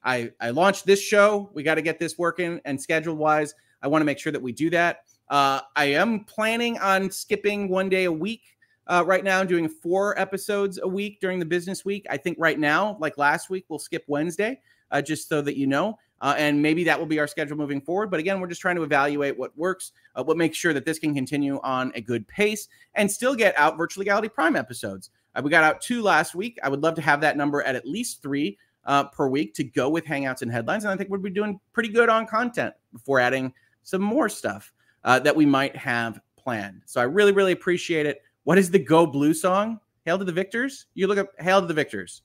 I 0.05 0.33
I 0.39 0.51
launched 0.51 0.85
this 0.85 1.01
show. 1.01 1.51
We 1.55 1.63
got 1.63 1.77
to 1.77 1.83
get 1.83 1.99
this 1.99 2.19
working, 2.19 2.61
and 2.67 2.79
schedule 2.79 3.15
wise, 3.15 3.55
I 3.81 3.89
want 3.89 4.03
to 4.03 4.07
make 4.07 4.19
sure 4.19 4.33
that 4.33 4.43
we 4.43 4.53
do 4.53 4.69
that. 4.71 5.05
Uh, 5.31 5.61
I 5.77 5.87
am 5.87 6.25
planning 6.25 6.79
on 6.79 7.11
skipping 7.11 7.71
one 7.71 7.89
day 7.89 8.05
a 8.05 8.13
week 8.13 8.43
uh, 8.87 9.05
right 9.07 9.23
now, 9.23 9.41
I'm 9.41 9.47
doing 9.47 9.69
four 9.69 10.19
episodes 10.19 10.79
a 10.83 10.89
week 10.89 11.21
during 11.21 11.39
the 11.39 11.47
business 11.47 11.85
week. 11.85 12.07
I 12.11 12.17
think 12.17 12.37
right 12.41 12.59
now, 12.59 12.97
like 13.01 13.19
last 13.19 13.51
week, 13.51 13.65
we'll 13.69 13.79
skip 13.79 14.05
Wednesday, 14.09 14.61
uh, 14.91 15.03
just 15.03 15.29
so 15.29 15.41
that 15.43 15.57
you 15.57 15.67
know. 15.67 15.99
Uh, 16.21 16.35
and 16.39 16.63
maybe 16.63 16.85
that 16.85 16.97
will 16.97 17.07
be 17.07 17.19
our 17.19 17.27
schedule 17.27 17.57
moving 17.57 17.81
forward. 17.81 18.09
But 18.09 18.21
again, 18.21 18.41
we're 18.41 18.47
just 18.47 18.61
trying 18.61 18.77
to 18.77 18.85
evaluate 18.85 19.37
what 19.37 19.57
works, 19.59 19.91
uh, 20.15 20.23
what 20.23 20.37
makes 20.37 20.57
sure 20.57 20.73
that 20.73 20.85
this 20.85 21.01
can 21.01 21.15
continue 21.15 21.59
on 21.65 21.91
a 21.97 22.01
good 22.01 22.27
pace 22.29 22.69
and 22.95 23.11
still 23.11 23.35
get 23.35 23.59
out 23.59 23.77
Virtual 23.77 24.03
Legality 24.03 24.29
Prime 24.29 24.55
episodes. 24.55 25.11
Uh, 25.35 25.43
we 25.43 25.51
got 25.51 25.65
out 25.65 25.81
two 25.81 26.01
last 26.01 26.37
week. 26.37 26.59
I 26.63 26.69
would 26.69 26.83
love 26.83 26.95
to 26.95 27.03
have 27.03 27.21
that 27.23 27.37
number 27.37 27.63
at 27.63 27.75
at 27.75 27.87
least 27.87 28.23
three 28.23 28.57
uh, 28.85 29.05
per 29.05 29.29
week 29.29 29.55
to 29.55 29.65
go 29.65 29.89
with 29.89 30.05
Hangouts 30.05 30.43
and 30.43 30.51
headlines. 30.51 30.85
And 30.85 30.93
I 30.93 30.97
think 30.97 31.11
we'd 31.11 31.23
be 31.23 31.31
doing 31.31 31.59
pretty 31.73 31.89
good 31.89 32.09
on 32.09 32.27
content 32.27 32.75
before 32.93 33.19
adding 33.19 33.53
some 33.83 34.03
more 34.03 34.29
stuff 34.29 34.73
uh, 35.03 35.19
that 35.21 35.35
we 35.35 35.45
might 35.47 35.75
have 35.75 36.21
planned. 36.37 36.83
So 36.87 37.01
I 37.01 37.05
really, 37.05 37.33
really 37.33 37.53
appreciate 37.53 38.07
it. 38.07 38.23
What 38.45 38.59
is 38.59 38.71
the 38.71 38.79
Go 38.79 39.07
Blue 39.07 39.35
song? 39.35 39.79
Hail 40.05 40.19
to 40.19 40.25
the 40.25 40.33
Victors? 40.33 40.87
You 40.95 41.07
look 41.07 41.19
up 41.19 41.29
Hail 41.39 41.61
to 41.61 41.67
the 41.67 41.75
Victors. 41.75 42.23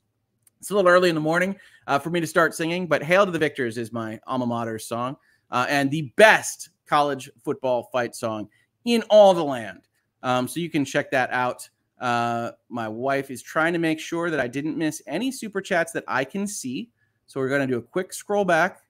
It's 0.59 0.72
a 0.72 0.76
little 0.76 0.89
early 0.89 1.09
in 1.09 1.15
the 1.15 1.22
morning 1.22 1.55
uh, 1.86 1.99
for 1.99 2.09
me 2.09 2.20
to 2.20 2.26
start 2.26 2.55
singing, 2.55 2.88
but 2.88 3.03
Hail 3.03 3.26
to 3.26 3.32
the 3.32 3.38
Victors 3.38 3.78
is 3.78 3.93
my 3.93 4.20
alma 4.26 4.47
mater 4.47 4.80
song 4.80 5.15
uh, 5.51 5.68
and 5.70 5.91
the 5.91 6.11
best 6.15 6.70
college 6.88 7.30
football 7.43 7.84
fight 7.91 8.15
song 8.15 8.49
in 8.86 9.03
all 9.11 9.36
the 9.36 9.43
land. 9.43 9.82
Um, 10.24 10.47
so 10.47 10.59
you 10.59 10.72
can 10.72 10.84
check 10.84 11.11
that 11.11 11.32
out. 11.32 11.70
Uh, 11.99 12.51
my 12.70 12.88
wife 12.88 13.30
is 13.30 13.43
trying 13.43 13.74
to 13.74 13.80
make 13.80 13.99
sure 13.99 14.32
that 14.32 14.39
I 14.39 14.47
didn't 14.47 14.76
miss 14.76 15.03
any 15.05 15.32
super 15.32 15.61
chats 15.61 15.91
that 15.91 16.03
I 16.07 16.24
can 16.24 16.47
see. 16.47 16.89
So 17.28 17.39
we're 17.39 17.49
going 17.49 17.61
to 17.61 17.68
do 17.68 17.78
a 17.78 17.82
quick 17.82 18.11
scroll 18.11 18.45
back 18.45 18.82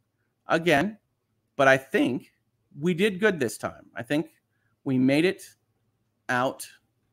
again. 0.48 0.98
But 1.58 1.68
I 1.68 1.76
think 1.76 2.32
we 2.80 2.94
did 2.94 3.20
good 3.20 3.38
this 3.38 3.58
time. 3.58 3.88
I 3.96 4.04
think 4.04 4.30
we 4.86 4.98
made 4.98 5.26
it 5.26 5.44
out 6.30 6.66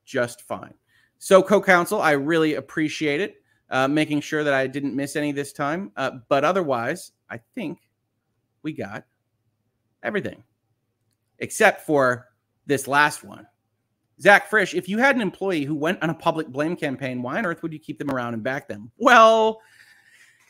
just 0.05 0.43
fine. 0.43 0.75
So, 1.19 1.43
co 1.43 1.61
counsel, 1.61 2.01
I 2.01 2.13
really 2.13 2.55
appreciate 2.55 3.21
it, 3.21 3.37
uh, 3.71 3.89
making 3.89 4.21
sure 4.21 4.45
that 4.45 4.55
I 4.55 4.67
didn't 4.67 4.95
miss 4.95 5.17
any 5.17 5.33
this 5.33 5.53
time. 5.53 5.93
Uh, 5.97 6.13
but 6.29 6.45
otherwise, 6.45 7.13
I 7.31 7.39
think 7.55 7.79
we 8.63 8.73
got 8.73 9.05
everything 10.03 10.43
except 11.39 11.83
for 11.83 12.29
this 12.67 12.87
last 12.87 13.25
one. 13.25 13.47
Zach 14.21 14.49
Frisch, 14.49 14.75
if 14.75 14.89
you 14.89 14.99
had 14.99 15.17
an 15.17 15.23
employee 15.23 15.65
who 15.65 15.75
went 15.75 16.03
on 16.03 16.11
a 16.11 16.15
public 16.15 16.49
blame 16.49 16.77
campaign, 16.77 17.23
why 17.23 17.39
on 17.39 17.47
earth 17.47 17.63
would 17.63 17.73
you 17.73 17.79
keep 17.79 17.99
them 17.99 18.11
around 18.11 18.35
and 18.35 18.43
back 18.43 18.69
them? 18.69 18.91
Well, 18.97 19.61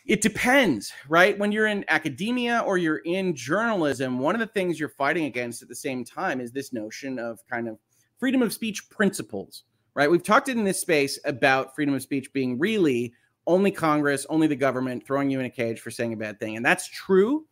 it 0.06 0.20
depends, 0.20 0.92
right? 1.08 1.38
When 1.38 1.50
you're 1.50 1.66
in 1.66 1.84
academia 1.88 2.62
or 2.66 2.76
you're 2.76 2.98
in 2.98 3.34
journalism, 3.34 4.18
one 4.18 4.34
of 4.34 4.40
the 4.40 4.46
things 4.46 4.78
you're 4.78 4.90
fighting 4.90 5.24
against 5.24 5.62
at 5.62 5.68
the 5.68 5.74
same 5.74 6.04
time 6.04 6.40
is 6.40 6.52
this 6.52 6.74
notion 6.74 7.18
of 7.18 7.38
kind 7.50 7.68
of 7.68 7.78
freedom 8.18 8.42
of 8.42 8.52
speech 8.52 8.88
principles, 8.90 9.64
right? 9.94 10.10
We've 10.10 10.22
talked 10.22 10.48
in 10.48 10.64
this 10.64 10.80
space 10.80 11.18
about 11.24 11.74
freedom 11.74 11.94
of 11.94 12.02
speech 12.02 12.32
being 12.32 12.58
really 12.58 13.12
only 13.46 13.70
Congress, 13.70 14.26
only 14.28 14.46
the 14.46 14.56
government 14.56 15.06
throwing 15.06 15.30
you 15.30 15.40
in 15.40 15.46
a 15.46 15.50
cage 15.50 15.80
for 15.80 15.90
saying 15.90 16.12
a 16.12 16.16
bad 16.16 16.40
thing. 16.40 16.56
And 16.56 16.64
that's 16.64 16.88
true. 16.88 17.46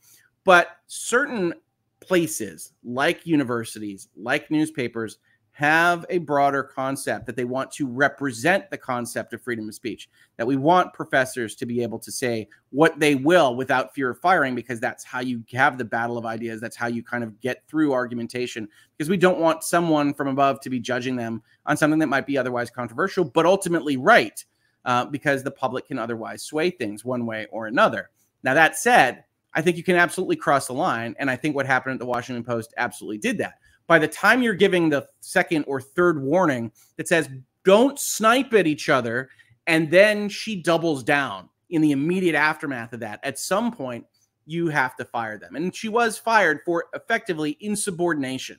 But 0.44 0.68
certain 0.86 1.54
places 2.00 2.72
like 2.82 3.26
universities, 3.26 4.08
like 4.16 4.50
newspapers, 4.50 5.18
have 5.52 6.06
a 6.08 6.16
broader 6.18 6.62
concept 6.62 7.26
that 7.26 7.36
they 7.36 7.44
want 7.44 7.70
to 7.70 7.86
represent 7.86 8.70
the 8.70 8.78
concept 8.78 9.34
of 9.34 9.42
freedom 9.42 9.68
of 9.68 9.74
speech 9.74 10.08
that 10.38 10.46
we 10.46 10.56
want 10.56 10.94
professors 10.94 11.54
to 11.54 11.66
be 11.66 11.82
able 11.82 11.98
to 11.98 12.10
say 12.10 12.48
what 12.70 12.98
they 12.98 13.14
will 13.14 13.54
without 13.54 13.94
fear 13.94 14.10
of 14.10 14.18
firing 14.18 14.54
because 14.54 14.80
that's 14.80 15.04
how 15.04 15.20
you 15.20 15.44
have 15.52 15.76
the 15.76 15.84
battle 15.84 16.16
of 16.16 16.24
ideas. 16.24 16.58
That's 16.58 16.76
how 16.76 16.86
you 16.86 17.02
kind 17.02 17.22
of 17.22 17.38
get 17.40 17.62
through 17.68 17.92
argumentation 17.92 18.66
because 18.96 19.10
we 19.10 19.18
don't 19.18 19.38
want 19.38 19.62
someone 19.62 20.14
from 20.14 20.28
above 20.28 20.58
to 20.60 20.70
be 20.70 20.80
judging 20.80 21.16
them 21.16 21.42
on 21.66 21.76
something 21.76 21.98
that 21.98 22.06
might 22.06 22.26
be 22.26 22.38
otherwise 22.38 22.70
controversial 22.70 23.24
but 23.24 23.44
ultimately 23.44 23.98
right 23.98 24.42
uh, 24.86 25.04
because 25.04 25.42
the 25.42 25.50
public 25.50 25.86
can 25.86 25.98
otherwise 25.98 26.42
sway 26.42 26.70
things 26.70 27.04
one 27.04 27.26
way 27.26 27.46
or 27.50 27.66
another. 27.66 28.08
Now 28.42 28.54
that 28.54 28.76
said 28.76 29.24
i 29.54 29.60
think 29.60 29.76
you 29.76 29.82
can 29.82 29.96
absolutely 29.96 30.36
cross 30.36 30.66
the 30.66 30.72
line 30.72 31.14
and 31.18 31.30
i 31.30 31.36
think 31.36 31.54
what 31.54 31.66
happened 31.66 31.92
at 31.92 31.98
the 31.98 32.06
washington 32.06 32.42
post 32.42 32.72
absolutely 32.78 33.18
did 33.18 33.38
that 33.38 33.54
by 33.86 33.98
the 33.98 34.08
time 34.08 34.42
you're 34.42 34.54
giving 34.54 34.88
the 34.88 35.06
second 35.20 35.64
or 35.66 35.80
third 35.80 36.22
warning 36.22 36.72
that 36.96 37.08
says, 37.08 37.28
don't 37.64 37.98
snipe 37.98 38.52
at 38.54 38.66
each 38.66 38.88
other, 38.88 39.28
and 39.66 39.90
then 39.90 40.28
she 40.28 40.60
doubles 40.60 41.02
down 41.02 41.48
in 41.70 41.80
the 41.80 41.92
immediate 41.92 42.34
aftermath 42.34 42.92
of 42.92 43.00
that, 43.00 43.20
at 43.22 43.38
some 43.38 43.72
point, 43.72 44.04
you 44.44 44.68
have 44.68 44.96
to 44.96 45.04
fire 45.04 45.38
them. 45.38 45.56
And 45.56 45.74
she 45.74 45.88
was 45.88 46.18
fired 46.18 46.60
for 46.64 46.86
effectively 46.94 47.56
insubordination. 47.60 48.58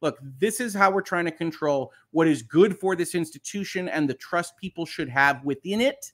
Look, 0.00 0.18
this 0.38 0.60
is 0.60 0.74
how 0.74 0.90
we're 0.90 1.00
trying 1.02 1.24
to 1.24 1.32
control 1.32 1.92
what 2.10 2.28
is 2.28 2.42
good 2.42 2.78
for 2.78 2.94
this 2.94 3.14
institution 3.14 3.88
and 3.88 4.08
the 4.08 4.14
trust 4.14 4.56
people 4.56 4.84
should 4.84 5.08
have 5.08 5.44
within 5.44 5.80
it. 5.80 6.12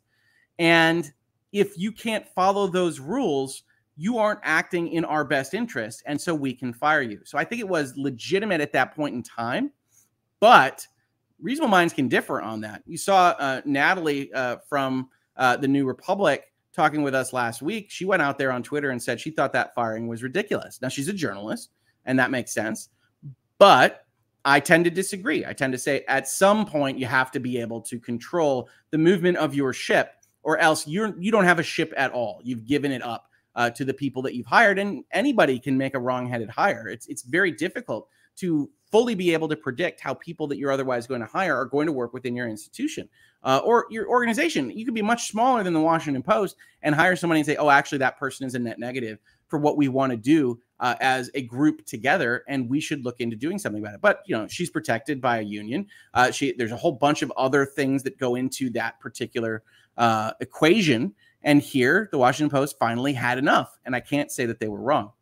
And 0.59 1.11
if 1.52 1.76
you 1.78 1.90
can't 1.92 2.26
follow 2.28 2.66
those 2.66 3.00
rules, 3.00 3.62
you 3.99 4.16
aren't 4.16 4.38
acting 4.44 4.88
in 4.88 5.05
our 5.05 5.24
best 5.24 5.55
interest. 5.55 6.05
And 6.07 6.18
so 6.18 6.32
we 6.32 6.55
can 6.55 6.72
fire 6.72 7.03
you. 7.03 7.20
So 7.24 7.36
I 7.36 7.44
think 7.44 7.61
it 7.61 7.68
was 7.68 7.96
legitimate 7.96 8.61
at 8.61 8.72
that 8.72 8.94
point 8.94 9.16
in 9.16 9.24
time. 9.24 9.72
But 10.38 10.86
reasonable 11.42 11.70
minds 11.70 11.92
can 11.92 12.07
differ 12.07 12.40
on 12.40 12.61
that. 12.61 12.82
You 12.86 12.96
saw 12.96 13.34
uh, 13.40 13.61
Natalie 13.64 14.32
uh, 14.32 14.59
from 14.68 15.09
uh, 15.36 15.57
the 15.57 15.66
New 15.66 15.84
Republic 15.84 16.44
talking 16.72 17.03
with 17.03 17.12
us 17.12 17.32
last 17.32 17.61
week. 17.61 17.90
She 17.90 18.05
went 18.05 18.22
out 18.22 18.38
there 18.38 18.53
on 18.53 18.62
Twitter 18.62 18.90
and 18.90 19.03
said 19.03 19.20
she 19.20 19.32
thought 19.32 19.53
that 19.55 19.74
firing 19.74 20.07
was 20.07 20.22
ridiculous. 20.22 20.80
Now, 20.80 20.88
she's 20.88 21.09
a 21.09 21.12
journalist, 21.12 21.70
and 22.07 22.16
that 22.20 22.30
makes 22.30 22.55
sense. 22.55 22.90
But 23.59 24.07
I 24.44 24.61
tend 24.61 24.84
to 24.84 24.92
disagree. 24.92 25.44
I 25.44 25.53
tend 25.53 25.72
to 25.72 25.78
say 25.78 26.05
at 26.07 26.28
some 26.28 26.64
point 26.64 27.01
you 27.01 27.07
have 27.07 27.32
to 27.32 27.40
be 27.40 27.61
able 27.61 27.80
to 27.82 27.99
control 27.99 28.68
the 28.92 28.99
movement 28.99 29.38
of 29.38 29.57
your 29.57 29.72
ship, 29.72 30.12
or 30.44 30.57
else 30.59 30.86
you're 30.86 31.18
you 31.18 31.32
don't 31.32 31.44
have 31.44 31.59
a 31.59 31.64
ship 31.64 31.92
at 31.96 32.12
all. 32.12 32.40
You've 32.44 32.64
given 32.64 32.92
it 32.92 33.03
up 33.03 33.27
uh, 33.59 33.68
to 33.68 33.84
the 33.84 33.92
people 33.92 34.22
that 34.22 34.34
you've 34.34 34.46
hired. 34.46 34.78
And 34.78 35.04
anybody 35.11 35.59
can 35.59 35.76
make 35.76 35.94
a 35.94 35.98
wrong-headed 35.98 36.48
hire. 36.48 36.88
It's 36.88 37.06
it's 37.09 37.22
very 37.22 37.50
difficult 37.50 38.09
to 38.36 38.70
fully 38.90 39.16
be 39.16 39.34
able 39.34 39.48
to 39.48 39.56
predict 39.56 40.00
how 40.00 40.14
people 40.14 40.46
that 40.46 40.56
you're 40.56 40.70
otherwise 40.70 41.06
going 41.09 41.20
to 41.20 41.26
hire 41.26 41.56
are 41.56 41.66
going 41.66 41.86
to 41.86 41.92
work 41.92 42.14
within 42.14 42.36
your 42.36 42.48
institution 42.48 43.06
uh, 43.42 43.61
or 43.64 43.86
your 43.90 44.09
organization. 44.09 44.70
You 44.70 44.84
could 44.84 44.94
be 44.94 45.02
much 45.02 45.28
smaller 45.28 45.64
than 45.64 45.74
the 45.74 45.80
Washington 45.80 46.22
Post 46.22 46.56
and 46.82 46.94
hire 46.94 47.16
somebody 47.16 47.40
and 47.40 47.46
say, 47.46 47.56
"Oh, 47.56 47.68
actually, 47.68 47.98
that 47.98 48.16
person 48.16 48.46
is 48.46 48.54
a 48.54 48.61
net 48.61 48.78
negative 48.78 49.18
for 49.48 49.59
what 49.59 49.76
we 49.76 49.88
want 49.88 50.12
to 50.12 50.16
do 50.16 50.61
uh, 50.78 50.94
as 51.00 51.28
a 51.34 51.42
group 51.42 51.84
together, 51.84 52.44
and 52.46 52.70
we 52.70 52.78
should 52.78 53.04
look 53.04 53.20
into 53.20 53.34
doing 53.34 53.59
something 53.59 53.82
about 53.82 53.94
it." 53.94 54.00
But 54.00 54.22
you 54.26 54.36
know, 54.36 54.46
she's 54.46 54.70
protected 54.70 55.20
by 55.20 55.38
a 55.38 55.42
union. 55.42 55.88
Uh, 56.14 56.30
she 56.30 56.52
there's 56.52 56.72
a 56.72 56.76
whole 56.76 56.92
bunch 56.92 57.22
of 57.22 57.32
other 57.36 57.66
things 57.66 58.04
that 58.04 58.18
go 58.18 58.36
into 58.36 58.70
that 58.70 59.00
particular 59.00 59.64
uh, 59.96 60.30
equation 60.40 61.12
and 61.43 61.62
here, 61.62 62.09
the 62.11 62.18
Washington 62.18 62.51
Post 62.51 62.78
finally 62.78 63.12
had 63.12 63.39
enough, 63.39 63.78
and 63.84 63.95
I 63.95 64.01
can't 64.01 64.30
say 64.30 64.47
that 64.47 64.59
they 64.61 64.68
were 64.68 64.80
wrong. 64.80 65.12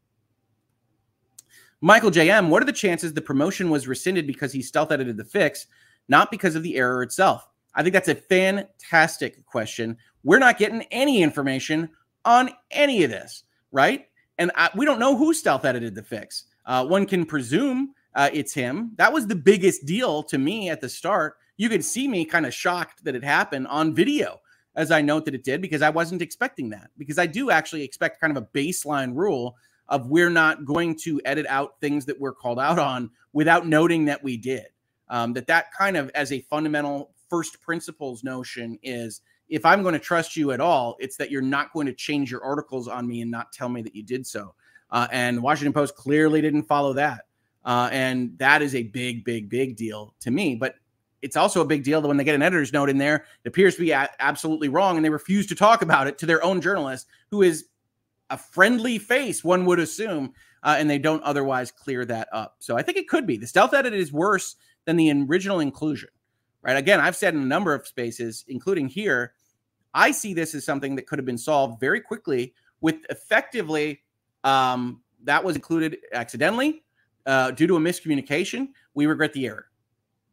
Michael 1.81 2.11
JM, 2.11 2.49
what 2.49 2.63
are 2.63 2.67
the 2.67 2.73
chances 2.73 3.13
the 3.13 3.21
promotion 3.21 3.69
was 3.69 3.87
rescinded 3.87 4.27
because 4.27 4.53
he 4.53 4.63
stealth 4.63 4.91
edited 4.91 5.17
the 5.17 5.25
fix, 5.25 5.67
not 6.09 6.31
because 6.31 6.57
of 6.57 6.63
the 6.63 6.77
error 6.77 7.03
itself? 7.03 7.47
I 7.75 7.83
think 7.83 7.93
that's 7.93 8.09
a 8.09 8.15
fantastic 8.15 9.45
question. 9.45 9.99
We're 10.25 10.39
not 10.39 10.59
getting 10.59 10.83
any 10.91 11.23
information 11.23 11.91
on 12.25 12.51
any 12.71 13.05
of 13.05 13.11
this, 13.11 13.45
right? 13.73 14.07
And 14.39 14.51
I, 14.57 14.71
we 14.75 14.87
don't 14.87 14.99
know 14.99 15.17
who 15.17 15.35
stealth 15.35 15.67
edited 15.67 15.95
the 15.95 16.03
fix. 16.03 16.45
Uh, 16.65 16.87
one 16.87 17.07
can 17.07 17.27
presume 17.27 17.93
uh, 18.15 18.31
it's 18.33 18.55
him. 18.55 18.93
That 18.97 19.13
was 19.13 19.27
the 19.27 19.37
biggest 19.37 19.85
deal 19.85 20.23
to 20.25 20.39
me 20.39 20.71
at 20.71 20.81
the 20.81 20.89
start. 20.89 21.37
You 21.59 21.69
could 21.69 21.85
see 21.85 22.09
me 22.09 22.25
kind 22.25 22.47
of 22.47 22.55
shocked 22.55 23.05
that 23.05 23.15
it 23.15 23.23
happened 23.23 23.67
on 23.69 23.95
video 23.95 24.41
as 24.77 24.91
I 24.91 25.01
note 25.01 25.25
that 25.25 25.35
it 25.35 25.43
did 25.43 25.61
because 25.61 25.83
I 25.83 25.91
wasn't 25.91 26.23
expecting 26.23 26.71
that. 26.71 26.91
Because 26.99 27.19
I 27.19 27.27
do 27.27 27.51
actually 27.51 27.83
expect 27.83 28.21
kind 28.21 28.37
of 28.37 28.43
a 28.43 28.47
baseline 28.47 29.17
rule 29.17 29.57
of 29.89 30.09
we're 30.09 30.31
not 30.31 30.65
going 30.65 30.97
to 30.97 31.21
edit 31.25 31.47
out 31.49 31.81
things 31.81 32.05
that 32.07 32.21
we're 32.21 32.35
called 32.35 32.59
out 32.59 32.79
on 32.79 33.11
without 33.33 33.67
noting 33.67 34.05
that 34.05 34.23
we 34.23 34.37
did. 34.37 34.67
Um, 35.09 35.33
that 35.35 35.47
that 35.47 35.73
kind 35.73 35.97
of 35.97 36.11
as 36.15 36.33
a 36.33 36.41
fundamental 36.43 37.13
first 37.29 37.61
principles 37.63 38.23
notion 38.23 38.79
is 38.83 39.21
if 39.49 39.65
I'm 39.65 39.83
going 39.83 39.95
to 39.95 40.01
trust 40.01 40.37
you 40.37 40.51
at 40.51 40.61
all, 40.61 40.97
it's 40.99 41.17
that 41.17 41.31
you're 41.31 41.43
not 41.43 41.73
going 41.73 41.87
to 41.87 41.93
change 41.93 42.31
your 42.31 42.45
articles 42.45 42.89
on 42.89 43.07
me 43.07 43.23
and 43.23 43.31
not 43.31 43.53
tell 43.53 43.69
me 43.69 43.83
that 43.83 43.95
you 43.95 44.03
did 44.03 44.27
so. 44.27 44.55
Uh, 44.91 45.07
and 45.13 45.43
Washington 45.43 45.73
Post 45.73 45.95
clearly 45.95 46.41
didn't 46.41 46.65
follow 46.65 46.93
that. 46.95 47.23
Uh, 47.65 47.89
and 47.93 48.37
that 48.39 48.63
is 48.63 48.75
a 48.75 48.85
big, 48.85 49.25
big, 49.25 49.49
big 49.49 49.77
deal 49.77 50.15
to 50.21 50.31
me. 50.31 50.55
But 50.55 50.77
it's 51.23 51.37
also 51.37 51.61
a 51.61 51.67
big 51.67 51.85
deal 51.85 52.01
that 52.01 52.09
when 52.09 52.17
they 52.17 52.25
get 52.25 52.35
an 52.35 52.43
editor's 52.43 52.73
note 52.73 52.91
in 52.91 52.99
there, 52.99 53.25
it 53.45 53.49
appears 53.49 53.75
to 53.77 53.81
be 53.81 53.91
a- 53.91 54.11
absolutely 54.19 54.69
wrong, 54.69 54.97
and 54.97 55.05
they 55.05 55.11
refuse 55.11 55.47
to 55.47 55.55
talk 55.55 55.83
about 55.83 56.07
it 56.07 56.19
to 56.19 56.27
their 56.27 56.43
own 56.45 56.61
journalist, 56.61 57.07
who 57.31 57.43
is 57.43 57.67
a 58.31 58.37
friendly 58.37 58.99
face, 58.99 59.45
one 59.45 59.65
would 59.67 59.79
assume, 59.79 60.33
uh, 60.63 60.77
and 60.79 60.91
they 60.91 60.99
don't 60.99 61.23
otherwise 61.23 61.71
clear 61.71 62.05
that 62.05 62.29
up. 62.33 62.57
So 62.59 62.77
I 62.77 62.83
think 62.83 62.99
it 62.99 63.09
could 63.09 63.27
be 63.27 63.37
the 63.37 63.47
stealth 63.47 63.73
edit 63.73 63.95
is 63.95 64.13
worse 64.13 64.57
than 64.85 64.97
the 64.97 65.13
original 65.13 65.61
inclusion, 65.61 66.09
right? 66.63 66.77
Again, 66.77 67.01
I've 67.01 67.17
said 67.17 67.35
in 67.35 67.41
a 67.41 67.47
number 67.47 67.73
of 67.73 67.87
spaces, 67.87 68.45
including 68.49 68.89
here, 68.89 69.33
I 69.95 70.11
see 70.11 70.35
this 70.35 70.55
as 70.55 70.65
something 70.65 70.97
that 70.97 71.07
could 71.07 71.19
have 71.19 71.27
been 71.27 71.39
solved 71.39 71.81
very 71.81 72.01
quickly 72.01 72.53
with 72.81 72.97
effectively 73.09 74.03
um, 74.45 75.01
that 75.25 75.43
was 75.43 75.57
included 75.57 75.99
accidentally 76.13 76.85
uh, 77.25 77.51
due 77.53 77.67
to 77.67 77.77
a 77.77 77.81
miscommunication. 77.81 78.69
We 78.95 79.07
regret 79.07 79.33
the 79.33 79.47
error. 79.47 79.67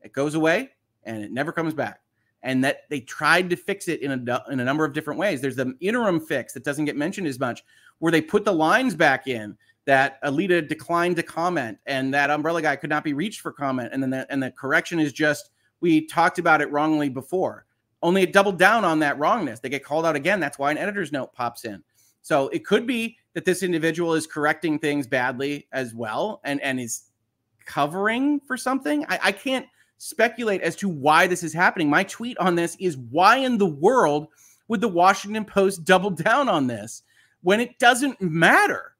It 0.03 0.13
goes 0.13 0.35
away 0.35 0.71
and 1.03 1.23
it 1.23 1.31
never 1.31 1.51
comes 1.51 1.73
back. 1.73 2.01
And 2.41 2.63
that 2.63 2.89
they 2.89 2.99
tried 2.99 3.49
to 3.51 3.55
fix 3.55 3.87
it 3.87 4.01
in 4.01 4.11
a, 4.11 4.43
in 4.51 4.59
a 4.59 4.65
number 4.65 4.83
of 4.83 4.93
different 4.93 5.19
ways. 5.19 5.39
There's 5.39 5.55
the 5.55 5.75
interim 5.79 6.19
fix 6.19 6.53
that 6.53 6.63
doesn't 6.63 6.85
get 6.85 6.97
mentioned 6.97 7.25
as 7.27 7.39
much, 7.39 7.63
where 7.99 8.11
they 8.11 8.21
put 8.21 8.43
the 8.43 8.51
lines 8.51 8.95
back 8.95 9.27
in 9.27 9.57
that 9.85 10.21
Alyte 10.23 10.67
declined 10.67 11.15
to 11.15 11.23
comment 11.23 11.77
and 11.85 12.13
that 12.13 12.29
umbrella 12.29 12.61
guy 12.61 12.75
could 12.75 12.89
not 12.89 13.03
be 13.03 13.13
reached 13.13 13.41
for 13.41 13.51
comment. 13.51 13.89
And 13.93 14.03
then 14.03 14.09
the, 14.09 14.27
and 14.29 14.43
the 14.43 14.51
correction 14.51 14.99
is 14.99 15.13
just, 15.13 15.51
we 15.79 16.05
talked 16.05 16.39
about 16.39 16.61
it 16.61 16.71
wrongly 16.71 17.09
before. 17.09 17.65
only 18.03 18.21
it 18.21 18.33
doubled 18.33 18.59
down 18.59 18.85
on 18.85 18.99
that 18.99 19.17
wrongness. 19.17 19.59
They 19.59 19.69
get 19.69 19.83
called 19.83 20.05
out 20.05 20.15
again. 20.15 20.39
That's 20.39 20.59
why 20.59 20.69
an 20.69 20.77
editor's 20.77 21.11
note 21.11 21.33
pops 21.33 21.65
in. 21.65 21.83
So 22.21 22.49
it 22.49 22.65
could 22.65 22.85
be 22.85 23.17
that 23.33 23.45
this 23.45 23.63
individual 23.63 24.13
is 24.13 24.27
correcting 24.27 24.77
things 24.77 25.07
badly 25.07 25.67
as 25.71 25.95
well 25.95 26.41
and, 26.43 26.61
and 26.61 26.79
is 26.79 27.05
covering 27.65 28.39
for 28.41 28.57
something. 28.57 29.05
I, 29.07 29.19
I 29.23 29.31
can't 29.31 29.65
speculate 29.97 30.61
as 30.61 30.75
to 30.77 30.89
why 30.89 31.27
this 31.27 31.43
is 31.43 31.53
happening. 31.53 31.89
My 31.89 32.03
tweet 32.03 32.37
on 32.37 32.55
this 32.55 32.75
is 32.79 32.97
why 32.97 33.37
in 33.37 33.57
the 33.57 33.65
world 33.65 34.27
would 34.67 34.81
the 34.81 34.87
Washington 34.87 35.45
Post 35.45 35.83
double 35.85 36.09
down 36.09 36.49
on 36.49 36.67
this 36.67 37.03
when 37.41 37.59
it 37.59 37.79
doesn't 37.79 38.21
matter? 38.21 38.95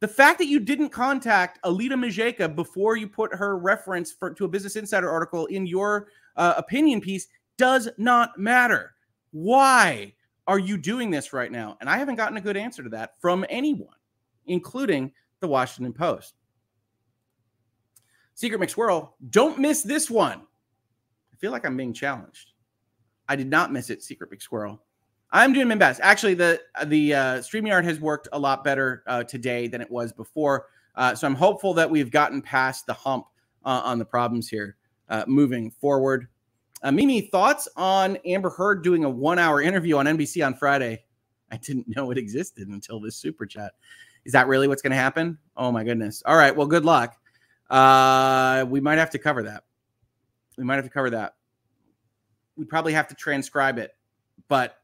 The 0.00 0.08
fact 0.08 0.38
that 0.38 0.46
you 0.46 0.60
didn't 0.60 0.90
contact 0.90 1.58
Alyte 1.64 1.92
Mazeika 1.92 2.54
before 2.54 2.96
you 2.96 3.08
put 3.08 3.34
her 3.34 3.58
reference 3.58 4.12
for, 4.12 4.32
to 4.32 4.44
a 4.44 4.48
Business 4.48 4.76
Insider 4.76 5.10
article 5.10 5.46
in 5.46 5.66
your 5.66 6.08
uh, 6.36 6.54
opinion 6.56 7.00
piece 7.00 7.26
does 7.56 7.88
not 7.98 8.38
matter. 8.38 8.94
Why 9.32 10.14
are 10.46 10.58
you 10.58 10.78
doing 10.78 11.10
this 11.10 11.32
right 11.32 11.50
now? 11.50 11.76
And 11.80 11.90
I 11.90 11.98
haven't 11.98 12.14
gotten 12.14 12.36
a 12.36 12.40
good 12.40 12.56
answer 12.56 12.82
to 12.82 12.88
that 12.90 13.20
from 13.20 13.44
anyone, 13.50 13.96
including 14.46 15.12
the 15.40 15.48
Washington 15.48 15.92
Post. 15.92 16.34
Secret 18.38 18.60
McSwirl, 18.60 19.08
don't 19.30 19.58
miss 19.58 19.82
this 19.82 20.08
one. 20.08 20.38
I 20.38 21.36
feel 21.40 21.50
like 21.50 21.66
I'm 21.66 21.76
being 21.76 21.92
challenged. 21.92 22.52
I 23.28 23.34
did 23.34 23.48
not 23.48 23.72
miss 23.72 23.90
it, 23.90 24.00
Secret 24.00 24.30
McSquirrel. 24.30 24.78
I'm 25.32 25.52
doing 25.52 25.66
my 25.66 25.74
best. 25.74 26.00
Actually, 26.04 26.34
the 26.34 26.60
the 26.86 27.14
uh, 27.14 27.38
StreamYard 27.38 27.82
has 27.82 27.98
worked 27.98 28.28
a 28.32 28.38
lot 28.38 28.62
better 28.62 29.02
uh, 29.08 29.24
today 29.24 29.66
than 29.66 29.80
it 29.80 29.90
was 29.90 30.12
before. 30.12 30.66
Uh, 30.94 31.16
so 31.16 31.26
I'm 31.26 31.34
hopeful 31.34 31.74
that 31.74 31.90
we've 31.90 32.12
gotten 32.12 32.40
past 32.40 32.86
the 32.86 32.94
hump 32.94 33.26
uh, 33.64 33.82
on 33.84 33.98
the 33.98 34.04
problems 34.04 34.48
here 34.48 34.76
uh, 35.08 35.24
moving 35.26 35.72
forward. 35.72 36.28
Uh, 36.84 36.92
Mimi, 36.92 37.22
thoughts 37.22 37.66
on 37.74 38.18
Amber 38.24 38.50
Heard 38.50 38.84
doing 38.84 39.02
a 39.02 39.10
one 39.10 39.40
hour 39.40 39.60
interview 39.60 39.96
on 39.96 40.06
NBC 40.06 40.46
on 40.46 40.54
Friday? 40.54 41.02
I 41.50 41.56
didn't 41.56 41.88
know 41.96 42.12
it 42.12 42.18
existed 42.18 42.68
until 42.68 43.00
this 43.00 43.16
super 43.16 43.46
chat. 43.46 43.72
Is 44.24 44.32
that 44.32 44.46
really 44.46 44.68
what's 44.68 44.82
going 44.82 44.92
to 44.92 44.96
happen? 44.96 45.38
Oh 45.56 45.72
my 45.72 45.82
goodness. 45.82 46.22
All 46.24 46.36
right. 46.36 46.54
Well, 46.54 46.68
good 46.68 46.84
luck. 46.84 47.16
Uh, 47.70 48.64
we 48.68 48.80
might 48.80 48.98
have 48.98 49.10
to 49.10 49.18
cover 49.18 49.42
that. 49.44 49.64
We 50.56 50.64
might 50.64 50.76
have 50.76 50.84
to 50.84 50.90
cover 50.90 51.10
that. 51.10 51.34
We 52.56 52.64
probably 52.64 52.92
have 52.92 53.08
to 53.08 53.14
transcribe 53.14 53.78
it, 53.78 53.92
but 54.48 54.78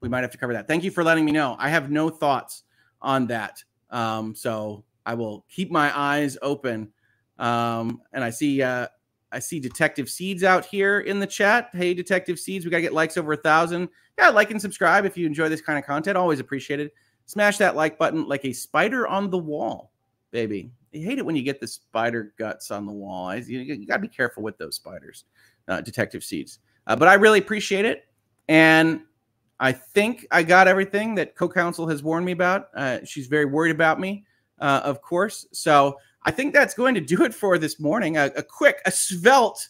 we 0.00 0.08
might 0.08 0.22
have 0.22 0.30
to 0.30 0.38
cover 0.38 0.52
that. 0.54 0.66
Thank 0.66 0.84
you 0.84 0.90
for 0.90 1.04
letting 1.04 1.24
me 1.24 1.32
know. 1.32 1.56
I 1.58 1.68
have 1.68 1.90
no 1.90 2.08
thoughts 2.08 2.64
on 3.02 3.26
that. 3.26 3.62
Um, 3.90 4.34
so 4.34 4.84
I 5.04 5.14
will 5.14 5.44
keep 5.48 5.70
my 5.70 5.96
eyes 5.98 6.38
open. 6.42 6.92
Um, 7.38 8.02
and 8.12 8.24
I 8.24 8.30
see 8.30 8.62
uh, 8.62 8.88
I 9.30 9.38
see 9.38 9.60
Detective 9.60 10.08
Seeds 10.08 10.42
out 10.42 10.64
here 10.64 11.00
in 11.00 11.18
the 11.20 11.26
chat. 11.26 11.70
Hey, 11.72 11.94
Detective 11.94 12.38
Seeds, 12.38 12.64
we 12.64 12.70
gotta 12.70 12.82
get 12.82 12.92
likes 12.92 13.16
over 13.16 13.32
a 13.32 13.36
thousand. 13.36 13.88
Yeah, 14.18 14.30
like 14.30 14.50
and 14.50 14.60
subscribe 14.60 15.04
if 15.04 15.16
you 15.16 15.26
enjoy 15.26 15.48
this 15.48 15.60
kind 15.60 15.78
of 15.78 15.84
content. 15.84 16.16
Always 16.16 16.40
appreciated. 16.40 16.90
Smash 17.26 17.58
that 17.58 17.76
like 17.76 17.98
button 17.98 18.26
like 18.26 18.44
a 18.44 18.52
spider 18.52 19.06
on 19.06 19.30
the 19.30 19.38
wall, 19.38 19.92
baby. 20.30 20.70
I 20.94 20.98
hate 20.98 21.18
it 21.18 21.26
when 21.26 21.36
you 21.36 21.42
get 21.42 21.60
the 21.60 21.66
spider 21.66 22.32
guts 22.38 22.70
on 22.70 22.86
the 22.86 22.92
wall. 22.92 23.34
You, 23.36 23.60
you 23.60 23.86
got 23.86 23.96
to 23.96 24.02
be 24.02 24.08
careful 24.08 24.42
with 24.42 24.58
those 24.58 24.76
spiders, 24.76 25.24
uh, 25.68 25.80
Detective 25.80 26.24
Seeds. 26.24 26.60
Uh, 26.86 26.96
but 26.96 27.08
I 27.08 27.14
really 27.14 27.38
appreciate 27.38 27.84
it. 27.84 28.06
And 28.48 29.02
I 29.60 29.72
think 29.72 30.26
I 30.30 30.42
got 30.42 30.68
everything 30.68 31.14
that 31.16 31.34
co 31.34 31.48
counsel 31.48 31.86
has 31.88 32.02
warned 32.02 32.24
me 32.24 32.32
about. 32.32 32.68
Uh, 32.74 32.98
she's 33.04 33.26
very 33.26 33.44
worried 33.44 33.74
about 33.74 34.00
me, 34.00 34.24
uh, 34.60 34.80
of 34.84 35.02
course. 35.02 35.46
So 35.52 35.98
I 36.22 36.30
think 36.30 36.54
that's 36.54 36.74
going 36.74 36.94
to 36.94 37.00
do 37.00 37.24
it 37.24 37.34
for 37.34 37.58
this 37.58 37.78
morning. 37.78 38.16
A, 38.16 38.26
a 38.36 38.42
quick, 38.42 38.80
a 38.86 38.90
svelte 38.90 39.68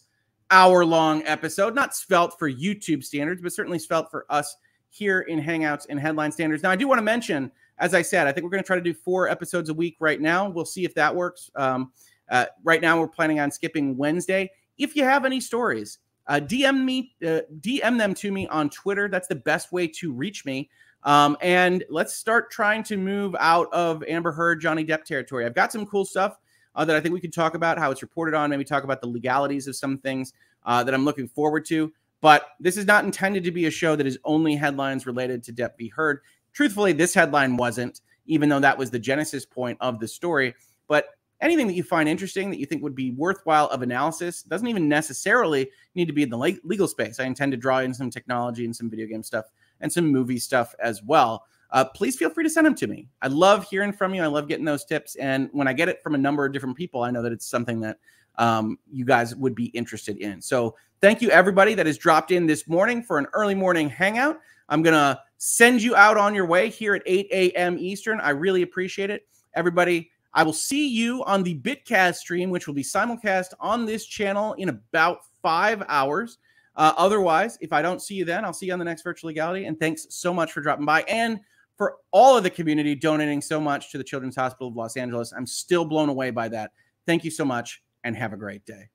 hour 0.51 0.85
long 0.85 1.23
episode. 1.27 1.75
Not 1.75 1.95
svelte 1.95 2.39
for 2.39 2.51
YouTube 2.51 3.05
standards, 3.05 3.43
but 3.43 3.53
certainly 3.53 3.79
svelte 3.79 4.11
for 4.11 4.27
us 4.31 4.57
here 4.91 5.21
in 5.23 5.41
Hangouts 5.41 5.87
and 5.89 5.99
Headline 5.99 6.33
Standards. 6.33 6.63
Now, 6.63 6.71
I 6.71 6.77
do 6.77 6.89
want 6.89 6.99
to 6.99 7.03
mention 7.03 7.51
as 7.79 7.95
I 7.95 8.03
said, 8.03 8.27
I 8.27 8.33
think 8.33 8.45
we're 8.45 8.51
going 8.51 8.63
to 8.63 8.67
try 8.67 8.77
to 8.77 8.83
do 8.83 8.95
four 8.95 9.29
episodes 9.29 9.69
a 9.69 9.75
week 9.75 9.97
right 10.01 10.21
now. 10.21 10.49
We'll 10.49 10.65
see 10.65 10.85
if 10.85 10.95
that 10.95 11.15
works. 11.15 11.51
Um, 11.55 11.93
uh, 12.31 12.47
right 12.65 12.81
now, 12.81 12.99
we're 13.01 13.09
planning 13.09 13.41
on 13.41 13.51
skipping 13.51 13.97
Wednesday. 13.97 14.51
If 14.77 14.95
you 14.97 15.05
have 15.05 15.25
any 15.25 15.41
stories, 15.41 15.99
uh, 16.27 16.41
DM 16.41 16.85
me, 16.85 17.15
uh, 17.27 17.41
DM 17.61 17.99
them 17.99 18.15
to 18.15 18.31
me 18.31 18.47
on 18.49 18.69
Twitter. 18.71 19.09
That's 19.09 19.29
the 19.29 19.37
best 19.37 19.73
way 19.73 19.87
to 19.89 20.13
reach 20.13 20.45
me. 20.45 20.69
Um, 21.05 21.37
and 21.41 21.85
let's 21.89 22.15
start 22.15 22.51
trying 22.51 22.83
to 22.85 22.97
move 22.97 23.35
out 23.39 23.73
of 23.73 24.03
Amber 24.05 24.33
Heard, 24.33 24.61
Johnny 24.61 24.85
Depp 24.85 25.05
territory. 25.05 25.47
I've 25.47 25.55
got 25.55 25.73
some 25.73 25.87
cool 25.87 26.05
stuff 26.05 26.39
uh, 26.75 26.85
that 26.85 26.97
I 26.97 27.01
think 27.01 27.13
we 27.13 27.21
can 27.21 27.31
talk 27.31 27.55
about, 27.55 27.79
how 27.79 27.91
it's 27.91 28.03
reported 28.03 28.35
on, 28.35 28.51
maybe 28.51 28.65
talk 28.65 28.85
about 28.85 29.01
the 29.01 29.09
legalities 29.09 29.69
of 29.69 29.77
some 29.77 29.99
things 29.99 30.33
uh, 30.67 30.83
that 30.85 30.93
I'm 30.93 31.05
looking 31.05 31.29
forward 31.29 31.65
to. 31.67 31.93
But 32.21 32.49
this 32.59 32.77
is 32.77 32.85
not 32.85 33.05
intended 33.05 33.45
to 33.45 33.53
be 33.53 33.67
a 33.67 33.71
show 33.71 33.95
that 33.95 34.07
is 34.07 34.19
only 34.25 34.57
headlines 34.57 35.07
related 35.07 35.43
to 35.45 35.53
Depp 35.53 35.79
v. 35.79 35.89
Heard 35.89 36.21
truthfully, 36.59 36.93
this 36.93 37.15
headline 37.15 37.57
wasn't, 37.57 38.01
even 38.27 38.49
though 38.49 38.59
that 38.59 38.77
was 38.77 38.91
the 38.91 38.99
genesis 38.99 39.47
point 39.47 39.79
of 39.81 40.01
the 40.01 40.09
story. 40.09 40.57
But 40.89 41.05
anything 41.41 41.69
that 41.69 41.75
you 41.75 41.85
find 41.85 42.09
interesting 42.09 42.51
that 42.51 42.59
you 42.59 42.67
think 42.67 42.83
would 42.83 42.97
be 42.97 43.13
worthwhile 43.13 43.69
of 43.69 43.83
analysis 43.83 44.43
doesn't 44.43 44.67
even 44.67 44.89
necessarily 44.89 45.71
need 45.95 46.07
to 46.07 46.13
be 46.13 46.25
in 46.25 46.31
the 46.31 46.59
legal 46.65 46.89
space. 46.89 47.21
I 47.21 47.27
intend 47.27 47.53
to 47.53 47.57
draw 47.57 47.79
in 47.79 47.95
some 47.95 48.11
technology 48.11 48.65
and 48.65 48.75
some 48.75 48.91
video 48.91 49.07
game 49.07 49.23
stuff 49.23 49.45
and 49.81 49.93
some 49.93 50.09
movie 50.09 50.41
stuff 50.41 50.75
as 50.81 51.01
well. 51.01 51.45
Uh, 51.71 51.85
please 51.85 52.17
feel 52.17 52.29
free 52.29 52.43
to 52.43 52.51
send 52.51 52.67
them 52.67 52.75
to 52.75 52.89
me. 52.89 53.07
I 53.23 53.29
love 53.29 53.65
hearing 53.71 53.93
from 53.93 54.13
you. 54.13 54.25
I 54.25 54.27
love 54.27 54.49
getting 54.49 54.65
those 54.65 54.85
tips. 54.85 55.15
And 55.15 55.51
when 55.53 55.69
I 55.69 55.73
get 55.75 55.89
it 55.89 56.03
from 56.03 56.17
a 56.17 56.19
number 56.19 56.45
of 56.45 56.53
different 56.53 56.77
people, 56.77 57.05
I 57.05 57.13
know 57.13 57.23
that 57.23 57.31
it's 57.31 57.47
something 57.47 57.79
that 57.83 57.99
um, 58.35 58.81
you 58.91 59.05
guys 59.05 59.37
would 59.37 59.55
be 59.55 59.67
interested 59.67 60.17
in. 60.17 60.43
So 60.43 60.75
thank 61.01 61.23
you, 61.23 61.31
everybody 61.31 61.75
that 61.75 61.87
has 61.87 61.99
dropped 61.99 62.33
in 62.33 62.47
this 62.47 62.67
morning 62.67 63.01
for 63.01 63.17
an 63.17 63.29
early 63.33 63.55
morning 63.55 63.89
hangout. 63.89 64.41
I'm 64.69 64.83
going 64.83 64.95
to 64.95 65.21
send 65.39 65.83
you 65.83 65.97
out 65.97 66.17
on 66.17 66.35
your 66.35 66.47
way 66.47 66.69
here 66.69 66.95
at 66.95 67.03
8 67.07 67.29
a.m. 67.31 67.79
Eastern. 67.79 68.21
I 68.21 68.31
really 68.31 68.63
appreciate 68.63 69.11
it. 69.11 69.27
Everybody, 69.55 70.11
I 70.35 70.43
will 70.43 70.53
see 70.53 70.89
you 70.89 71.25
on 71.25 71.43
the 71.43 71.59
Bitcast 71.59 72.17
stream, 72.17 72.51
which 72.51 72.67
will 72.67 72.75
be 72.75 72.83
simulcast 72.83 73.55
on 73.61 73.87
this 73.87 74.05
channel 74.05 74.53
in 74.55 74.69
about 74.69 75.21
five 75.43 75.83
hours. 75.89 76.39
Uh, 76.77 76.93
otherwise, 76.97 77.59
if 77.61 77.73
I 77.73 77.83
don't 77.83 78.01
see 78.01 78.15
you 78.15 78.25
then, 78.25 78.45
I'll 78.45 78.53
see 78.53 78.67
you 78.67 78.73
on 78.73 78.79
the 78.79 78.85
next 78.85 79.03
Virtual 79.03 79.29
Legality. 79.29 79.65
And 79.65 79.79
thanks 79.81 80.07
so 80.11 80.33
much 80.33 80.53
for 80.53 80.61
dropping 80.61 80.87
by 80.87 81.03
and 81.03 81.41
for 81.77 81.97
all 82.13 82.37
of 82.37 82.43
the 82.43 82.51
community 82.51 82.95
donating 82.95 83.41
so 83.41 83.61
much 83.61 83.91
to 83.91 83.99
the 83.99 84.05
Children's 84.05 84.37
Hospital 84.37 84.69
of 84.69 84.77
Los 84.77 84.97
Angeles. 84.97 85.33
I'm 85.37 85.47
still 85.47 85.85
blown 85.85 86.09
away 86.09 86.31
by 86.31 86.49
that. 86.51 86.73
Thank 87.07 87.25
you 87.25 87.31
so 87.31 87.45
much 87.45 87.83
and 88.05 88.15
have 88.17 88.33
a 88.33 88.37
great 88.37 88.65
day. 88.65 88.87